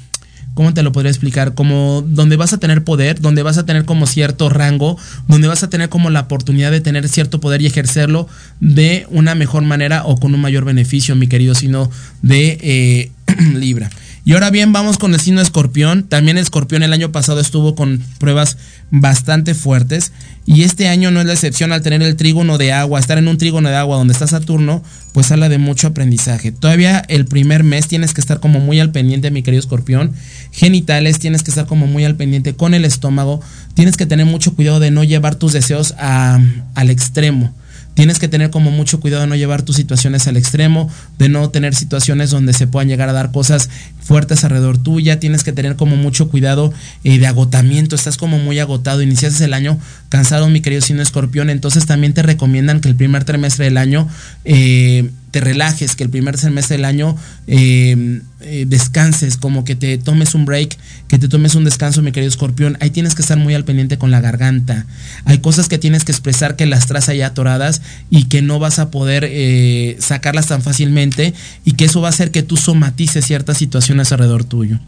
¿cómo 0.54 0.74
te 0.74 0.84
lo 0.84 0.92
podría 0.92 1.12
explicar? 1.12 1.54
Como 1.54 2.04
donde 2.06 2.36
vas 2.36 2.54
a 2.54 2.60
tener 2.60 2.84
poder, 2.84 3.20
donde 3.22 3.44
vas 3.44 3.58
a 3.58 3.66
tener 3.66 3.86
como 3.86 4.06
cierto 4.06 4.50
rango, 4.50 4.98
donde 5.28 5.48
vas 5.48 5.64
a 5.64 5.70
tener 5.70 5.90
como 5.90 6.10
la 6.10 6.22
oportunidad 6.22 6.72
de 6.72 6.82
tener 6.82 7.08
cierto 7.08 7.40
poder 7.40 7.62
y 7.62 7.68
ejercerlo 7.68 8.28
de 8.60 9.08
una 9.10 9.36
mejor 9.36 9.64
manera 9.64 10.04
o 10.06 10.18
con 10.18 10.34
un 10.34 10.42
mayor 10.42 10.66
beneficio, 10.66 11.16
mi 11.16 11.28
querido 11.28 11.56
sino 11.56 11.90
de 12.22 12.58
eh, 12.62 13.12
Libra. 13.56 13.90
Y 14.24 14.34
ahora 14.34 14.52
bien, 14.52 14.72
vamos 14.72 15.00
con 15.00 15.14
el 15.16 15.20
signo 15.20 15.42
escorpión. 15.42 16.04
También 16.04 16.38
escorpión 16.38 16.84
el 16.84 16.94
año 16.94 17.12
pasado 17.12 17.40
estuvo 17.40 17.74
con 17.74 18.04
pruebas 18.20 18.58
bastante 18.92 19.56
fuertes. 19.56 20.12
Y 20.46 20.62
este 20.62 20.88
año 20.88 21.10
no 21.10 21.22
es 21.22 21.26
la 21.26 21.34
excepción 21.34 21.72
al 21.72 21.82
tener 21.82 22.04
el 22.04 22.16
trígono 22.16 22.60
de 22.60 22.72
agua, 22.72 23.00
estar 23.00 23.18
en 23.18 23.28
un 23.28 23.38
trígono 23.38 23.70
de 23.70 23.76
agua 23.76 23.98
donde 23.98 24.14
está 24.14 24.28
Saturno, 24.28 24.84
pues 25.14 25.32
habla 25.32 25.50
de 25.50 25.58
mucho 25.58 25.88
aprendizaje. 25.88 26.52
Todavía 26.52 27.04
el 27.08 27.26
primer 27.26 27.64
mes 27.64 27.88
tienes 27.88 28.14
que 28.14 28.22
estar 28.22 28.40
como 28.40 28.60
muy 28.60 28.80
al 28.80 28.92
pendiente, 28.92 29.32
mi 29.32 29.42
querido 29.42 29.60
escorpión. 29.60 30.14
Genitales, 30.52 31.18
tienes 31.18 31.42
que 31.42 31.50
estar 31.50 31.66
como 31.66 31.88
muy 31.88 32.06
al 32.06 32.16
pendiente 32.16 32.54
con 32.56 32.76
el 32.76 32.86
estómago. 32.86 33.42
Tienes 33.74 33.98
que 33.98 34.06
tener 34.06 34.28
mucho 34.28 34.54
cuidado 34.54 34.80
de 34.80 34.92
no 34.92 35.04
llevar 35.04 35.36
tus 35.36 35.54
deseos 35.54 35.96
al 35.98 36.90
extremo 36.90 37.54
tienes 37.94 38.20
que 38.20 38.28
tener 38.28 38.50
como 38.50 38.72
mucho 38.72 39.00
cuidado 39.00 39.22
de 39.22 39.28
no 39.28 39.36
llevar 39.36 39.64
tus 39.64 39.76
situaciones 39.76 40.28
al 40.28 40.38
extremo, 40.38 40.90
de 41.18 41.30
no 41.30 41.50
tener 41.50 41.76
situaciones 41.76 42.30
donde 42.30 42.54
se 42.54 42.68
puedan 42.68 42.88
llegar 42.88 43.10
a 43.10 43.14
dar 43.14 43.32
cosas 43.32 43.70
fuertes 44.02 44.44
alrededor 44.44 44.78
tuya, 44.78 45.20
tienes 45.20 45.44
que 45.44 45.52
tener 45.52 45.76
como 45.76 45.96
mucho 45.96 46.30
cuidado 46.30 46.74
eh, 47.04 47.20
de 47.20 47.28
agotamiento, 47.28 47.96
estás 47.96 48.18
como 48.18 48.40
muy 48.40 48.60
agotado, 48.60 49.02
iniciaste 49.02 49.46
el 49.46 49.54
año 49.54 49.78
cansado, 50.10 50.50
mi 50.50 50.62
querido 50.62 50.82
signo 50.82 51.02
escorpión, 51.02 51.50
entonces 51.50 51.86
también 51.86 52.14
te 52.14 52.24
recomiendan 52.24 52.82
que 52.82 52.90
el 52.90 52.96
primer 52.96 53.24
trimestre 53.24 53.66
del 53.66 53.78
año 53.78 54.08
eh, 54.46 55.10
te 55.32 55.40
relajes, 55.40 55.96
que 55.96 56.04
el 56.04 56.10
primer 56.10 56.38
semestre 56.38 56.76
del 56.78 56.86
año 56.86 57.16
eh, 57.48 58.22
eh, 58.42 58.66
descanses, 58.68 59.38
como 59.38 59.64
que 59.64 59.76
te 59.76 59.98
tomes 59.98 60.36
un 60.36 60.46
break, 60.46 60.78
que 61.08 61.18
te 61.18 61.30
tomes 61.30 61.56
un 61.56 61.64
descanso, 61.64 62.02
mi 62.02 62.12
querido 62.12 62.30
escorpión. 62.30 62.78
Ahí 62.82 62.90
tienes 62.90 63.16
que 63.16 63.22
estar 63.22 63.38
muy 63.38 63.56
al 63.56 63.64
pendiente 63.64 63.98
con 63.98 64.12
la 64.12 64.20
garganta. 64.20 64.86
Hay 65.24 65.40
cosas 65.40 65.70
que 65.70 65.78
tienes 65.78 66.04
que 66.04 66.12
expresar 66.12 66.58
que 66.58 66.66
las 66.66 66.86
traes 66.86 67.08
allá 67.08 67.28
atoradas 67.28 67.82
y 68.10 68.26
que 68.26 68.42
no 68.42 68.60
vas 68.60 68.80
a 68.80 68.92
poder 68.92 69.26
eh, 69.28 69.96
sacarlas 70.00 70.48
tan 70.48 70.62
fácilmente 70.62 71.34
y 71.64 71.74
que 71.74 71.86
eso 71.86 72.02
va 72.02 72.10
a 72.10 72.12
hacer 72.12 72.32
que 72.32 72.44
tú 72.44 72.58
somatices 72.58 73.26
ciertas 73.26 73.58
situaciones 73.58 74.12
alrededor 74.12 74.44
tuyo. 74.44 74.80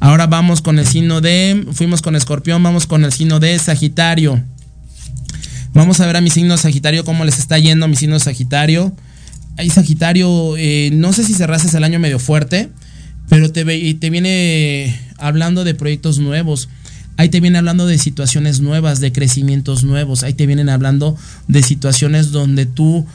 Ahora 0.00 0.26
vamos 0.26 0.60
con 0.60 0.80
el 0.80 0.86
signo 0.86 1.20
de, 1.20 1.66
fuimos 1.72 2.02
con 2.02 2.16
escorpión, 2.16 2.62
vamos 2.62 2.86
con 2.86 3.04
el 3.04 3.12
signo 3.12 3.38
de 3.38 3.56
Sagitario. 3.60 4.42
Vamos 5.72 6.00
a 6.00 6.06
ver 6.06 6.16
a 6.16 6.20
mi 6.20 6.30
signo 6.30 6.56
Sagitario 6.56 7.04
cómo 7.04 7.24
les 7.24 7.38
está 7.38 7.58
yendo 7.58 7.84
a 7.86 7.88
mi 7.88 7.96
signo 7.96 8.18
Sagitario 8.18 8.94
ahí 9.56 9.70
Sagitario, 9.70 10.56
eh, 10.56 10.90
no 10.92 11.12
sé 11.12 11.24
si 11.24 11.34
cerraste 11.34 11.76
el 11.76 11.84
año 11.84 11.98
medio 11.98 12.18
fuerte, 12.18 12.70
pero 13.28 13.50
te, 13.52 13.64
te 13.94 14.10
viene 14.10 14.98
hablando 15.18 15.64
de 15.64 15.74
proyectos 15.74 16.18
nuevos. 16.18 16.68
Ahí 17.16 17.28
te 17.28 17.40
viene 17.40 17.58
hablando 17.58 17.86
de 17.86 17.96
situaciones 17.98 18.60
nuevas, 18.60 19.00
de 19.00 19.12
crecimientos 19.12 19.84
nuevos. 19.84 20.24
Ahí 20.24 20.34
te 20.34 20.46
vienen 20.46 20.68
hablando 20.68 21.16
de 21.46 21.62
situaciones 21.62 22.32
donde 22.32 22.66
tú 22.66 23.06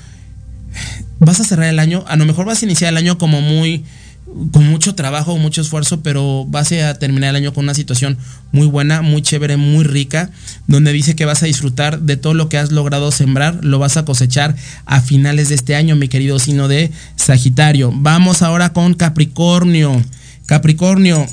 vas 1.19 1.39
a 1.41 1.43
cerrar 1.43 1.67
el 1.67 1.79
año. 1.79 2.05
A 2.07 2.15
lo 2.15 2.25
mejor 2.25 2.45
vas 2.45 2.61
a 2.61 2.65
iniciar 2.65 2.91
el 2.91 2.97
año 2.97 3.17
como 3.17 3.41
muy 3.41 3.83
con 4.51 4.65
mucho 4.67 4.95
trabajo, 4.95 5.37
mucho 5.37 5.61
esfuerzo, 5.61 6.01
pero 6.01 6.45
vas 6.47 6.71
a 6.71 6.93
terminar 6.95 7.31
el 7.31 7.37
año 7.37 7.53
con 7.53 7.63
una 7.63 7.73
situación 7.73 8.17
muy 8.51 8.67
buena, 8.67 9.01
muy 9.01 9.21
chévere, 9.21 9.57
muy 9.57 9.83
rica, 9.83 10.29
donde 10.67 10.93
dice 10.93 11.15
que 11.15 11.25
vas 11.25 11.43
a 11.43 11.47
disfrutar 11.47 12.01
de 12.01 12.17
todo 12.17 12.33
lo 12.33 12.49
que 12.49 12.57
has 12.57 12.71
logrado 12.71 13.11
sembrar, 13.11 13.59
lo 13.63 13.79
vas 13.79 13.97
a 13.97 14.05
cosechar 14.05 14.55
a 14.85 15.01
finales 15.01 15.49
de 15.49 15.55
este 15.55 15.75
año, 15.75 15.95
mi 15.95 16.07
querido 16.07 16.39
sino 16.39 16.67
de 16.67 16.91
Sagitario. 17.15 17.91
Vamos 17.93 18.41
ahora 18.41 18.71
con 18.71 18.93
Capricornio. 18.93 20.01
Capricornio, 20.45 21.25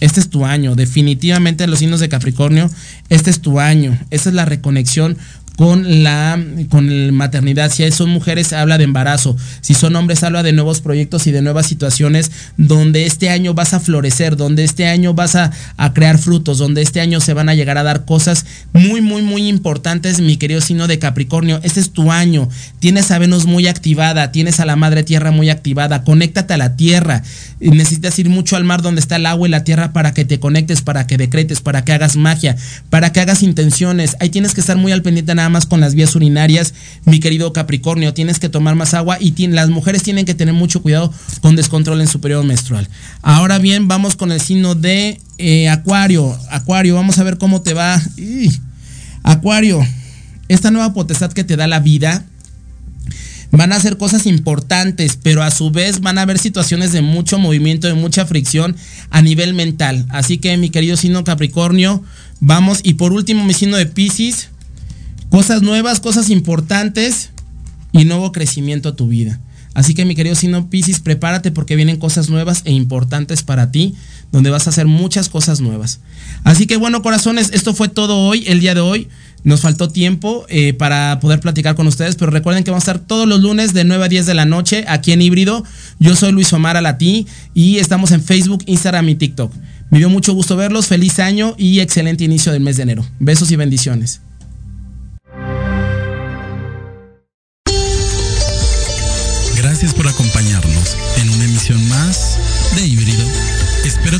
Este 0.00 0.18
es 0.18 0.30
tu 0.30 0.46
año. 0.46 0.74
Definitivamente 0.76 1.66
los 1.66 1.78
signos 1.78 2.00
de 2.00 2.08
Capricornio, 2.08 2.70
este 3.10 3.30
es 3.30 3.40
tu 3.40 3.60
año. 3.60 3.98
Esa 4.10 4.30
es 4.30 4.34
la 4.34 4.46
reconexión 4.46 5.18
con 5.60 6.02
la 6.02 6.42
con 6.70 7.14
maternidad. 7.14 7.70
Si 7.70 7.90
son 7.90 8.08
mujeres, 8.08 8.54
habla 8.54 8.78
de 8.78 8.84
embarazo. 8.84 9.36
Si 9.60 9.74
son 9.74 9.94
hombres, 9.94 10.22
habla 10.22 10.42
de 10.42 10.54
nuevos 10.54 10.80
proyectos 10.80 11.26
y 11.26 11.32
de 11.32 11.42
nuevas 11.42 11.66
situaciones 11.66 12.30
donde 12.56 13.04
este 13.04 13.28
año 13.28 13.52
vas 13.52 13.74
a 13.74 13.80
florecer, 13.80 14.38
donde 14.38 14.64
este 14.64 14.86
año 14.86 15.12
vas 15.12 15.34
a, 15.34 15.50
a 15.76 15.92
crear 15.92 16.16
frutos, 16.16 16.56
donde 16.56 16.80
este 16.80 17.02
año 17.02 17.20
se 17.20 17.34
van 17.34 17.50
a 17.50 17.54
llegar 17.54 17.76
a 17.76 17.82
dar 17.82 18.06
cosas 18.06 18.46
muy, 18.72 19.02
muy, 19.02 19.20
muy 19.20 19.48
importantes, 19.48 20.22
mi 20.22 20.38
querido 20.38 20.62
signo 20.62 20.86
de 20.86 20.98
Capricornio. 20.98 21.60
Este 21.62 21.80
es 21.80 21.90
tu 21.90 22.10
año. 22.10 22.48
Tienes 22.78 23.10
a 23.10 23.18
Venus 23.18 23.44
muy 23.44 23.66
activada, 23.66 24.32
tienes 24.32 24.60
a 24.60 24.64
la 24.64 24.76
madre 24.76 25.02
tierra 25.02 25.30
muy 25.30 25.50
activada. 25.50 26.04
Conéctate 26.04 26.54
a 26.54 26.56
la 26.56 26.74
tierra. 26.76 27.22
Necesitas 27.60 28.18
ir 28.18 28.30
mucho 28.30 28.56
al 28.56 28.64
mar 28.64 28.80
donde 28.80 29.02
está 29.02 29.16
el 29.16 29.26
agua 29.26 29.46
y 29.46 29.50
la 29.50 29.62
tierra 29.62 29.92
para 29.92 30.14
que 30.14 30.24
te 30.24 30.40
conectes, 30.40 30.80
para 30.80 31.06
que 31.06 31.18
decretes, 31.18 31.60
para 31.60 31.84
que 31.84 31.92
hagas 31.92 32.16
magia, 32.16 32.56
para 32.88 33.12
que 33.12 33.20
hagas 33.20 33.42
intenciones. 33.42 34.16
Ahí 34.20 34.30
tienes 34.30 34.54
que 34.54 34.62
estar 34.62 34.78
muy 34.78 34.92
al 34.92 35.02
pendiente 35.02 35.34
nada 35.34 35.49
más 35.50 35.66
con 35.66 35.80
las 35.80 35.94
vías 35.94 36.14
urinarias, 36.14 36.74
mi 37.04 37.20
querido 37.20 37.52
Capricornio. 37.52 38.14
Tienes 38.14 38.38
que 38.38 38.48
tomar 38.48 38.74
más 38.74 38.94
agua 38.94 39.18
y 39.20 39.34
las 39.48 39.68
mujeres 39.68 40.02
tienen 40.02 40.24
que 40.24 40.34
tener 40.34 40.54
mucho 40.54 40.82
cuidado 40.82 41.12
con 41.40 41.56
descontrol 41.56 42.00
en 42.00 42.08
su 42.08 42.20
periodo 42.20 42.44
menstrual. 42.44 42.88
Ahora 43.22 43.58
bien, 43.58 43.88
vamos 43.88 44.16
con 44.16 44.32
el 44.32 44.40
signo 44.40 44.74
de 44.74 45.20
eh, 45.38 45.68
Acuario. 45.68 46.38
Acuario, 46.50 46.94
vamos 46.94 47.18
a 47.18 47.24
ver 47.24 47.38
cómo 47.38 47.62
te 47.62 47.74
va. 47.74 48.00
Acuario, 49.22 49.86
esta 50.48 50.70
nueva 50.70 50.92
potestad 50.94 51.32
que 51.32 51.44
te 51.44 51.56
da 51.56 51.66
la 51.66 51.80
vida 51.80 52.24
van 53.52 53.72
a 53.72 53.76
hacer 53.76 53.96
cosas 53.96 54.26
importantes, 54.26 55.18
pero 55.20 55.42
a 55.42 55.50
su 55.50 55.70
vez 55.70 56.00
van 56.00 56.18
a 56.18 56.22
haber 56.22 56.38
situaciones 56.38 56.92
de 56.92 57.02
mucho 57.02 57.38
movimiento, 57.38 57.88
de 57.88 57.94
mucha 57.94 58.26
fricción 58.26 58.76
a 59.10 59.22
nivel 59.22 59.54
mental. 59.54 60.06
Así 60.08 60.38
que 60.38 60.56
mi 60.56 60.70
querido 60.70 60.96
signo 60.96 61.24
Capricornio, 61.24 62.02
vamos. 62.40 62.80
Y 62.82 62.94
por 62.94 63.12
último, 63.12 63.44
mi 63.44 63.54
signo 63.54 63.76
de 63.76 63.86
Pisces, 63.86 64.50
Cosas 65.30 65.62
nuevas, 65.62 66.00
cosas 66.00 66.28
importantes 66.28 67.30
y 67.92 68.04
nuevo 68.04 68.32
crecimiento 68.32 68.90
a 68.90 68.96
tu 68.96 69.06
vida. 69.06 69.40
Así 69.74 69.94
que 69.94 70.04
mi 70.04 70.16
querido 70.16 70.34
Sino 70.34 70.68
Pisces, 70.68 70.98
prepárate 70.98 71.52
porque 71.52 71.76
vienen 71.76 71.96
cosas 71.96 72.28
nuevas 72.28 72.62
e 72.64 72.72
importantes 72.72 73.44
para 73.44 73.70
ti, 73.70 73.94
donde 74.32 74.50
vas 74.50 74.66
a 74.66 74.70
hacer 74.70 74.86
muchas 74.86 75.28
cosas 75.28 75.60
nuevas. 75.60 76.00
Así 76.42 76.66
que 76.66 76.76
bueno, 76.76 77.02
corazones, 77.02 77.50
esto 77.52 77.72
fue 77.74 77.88
todo 77.88 78.18
hoy, 78.18 78.44
el 78.48 78.60
día 78.60 78.74
de 78.74 78.80
hoy. 78.80 79.08
Nos 79.42 79.60
faltó 79.60 79.88
tiempo 79.88 80.44
eh, 80.48 80.74
para 80.74 81.18
poder 81.20 81.40
platicar 81.40 81.74
con 81.74 81.86
ustedes, 81.86 82.16
pero 82.16 82.30
recuerden 82.30 82.62
que 82.62 82.72
vamos 82.72 82.86
a 82.86 82.92
estar 82.92 83.06
todos 83.06 83.26
los 83.26 83.40
lunes 83.40 83.72
de 83.72 83.84
9 83.84 84.04
a 84.04 84.08
10 84.08 84.26
de 84.26 84.34
la 84.34 84.44
noche 84.44 84.84
aquí 84.88 85.12
en 85.12 85.22
Híbrido. 85.22 85.64
Yo 85.98 86.14
soy 86.16 86.32
Luis 86.32 86.52
Omar 86.52 86.76
Alatí 86.76 87.26
y 87.54 87.78
estamos 87.78 88.10
en 88.10 88.22
Facebook, 88.22 88.64
Instagram 88.66 89.08
y 89.08 89.14
TikTok. 89.14 89.54
Me 89.90 89.98
dio 89.98 90.10
mucho 90.10 90.34
gusto 90.34 90.56
verlos, 90.56 90.88
feliz 90.88 91.20
año 91.20 91.54
y 91.56 91.80
excelente 91.80 92.24
inicio 92.24 92.52
del 92.52 92.62
mes 92.62 92.76
de 92.76 92.82
enero. 92.82 93.06
Besos 93.18 93.50
y 93.50 93.56
bendiciones. 93.56 94.20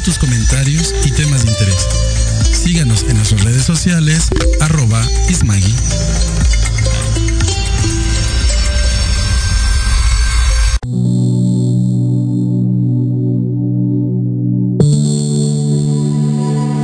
Tus 0.03 0.19
comentarios 0.19 0.95
y 1.05 1.11
temas 1.11 1.45
de 1.45 1.51
interés. 1.51 1.87
Síganos 2.53 3.03
en 3.03 3.17
nuestras 3.17 3.43
redes 3.43 3.65
sociales, 3.65 4.29
arroba 4.61 5.03
Ismagui. 5.29 5.75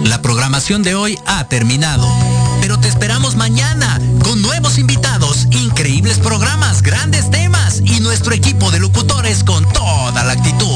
La 0.05 0.21
programación 0.21 0.83
de 0.83 0.95
hoy 0.95 1.19
ha 1.27 1.49
terminado, 1.49 2.07
pero 2.61 2.79
te 2.79 2.89
esperamos 2.89 3.37
mañana 3.37 3.99
con 4.23 4.43
nuevos 4.43 4.79
invitados, 4.79 5.47
increíbles 5.53 6.19
programas, 6.19 6.83
grandes 6.83 7.31
temas 7.31 7.81
y 7.85 8.01
nuestro 8.01 8.35
equipo 8.35 8.71
de 8.71 8.81
locutores 8.81 9.43
con 9.45 9.67
toda 9.73 10.25
la 10.25 10.33
actitud. 10.33 10.76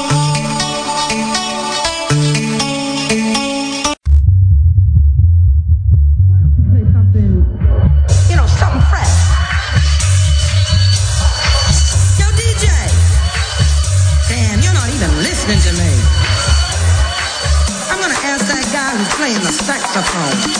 Me. 19.93 20.50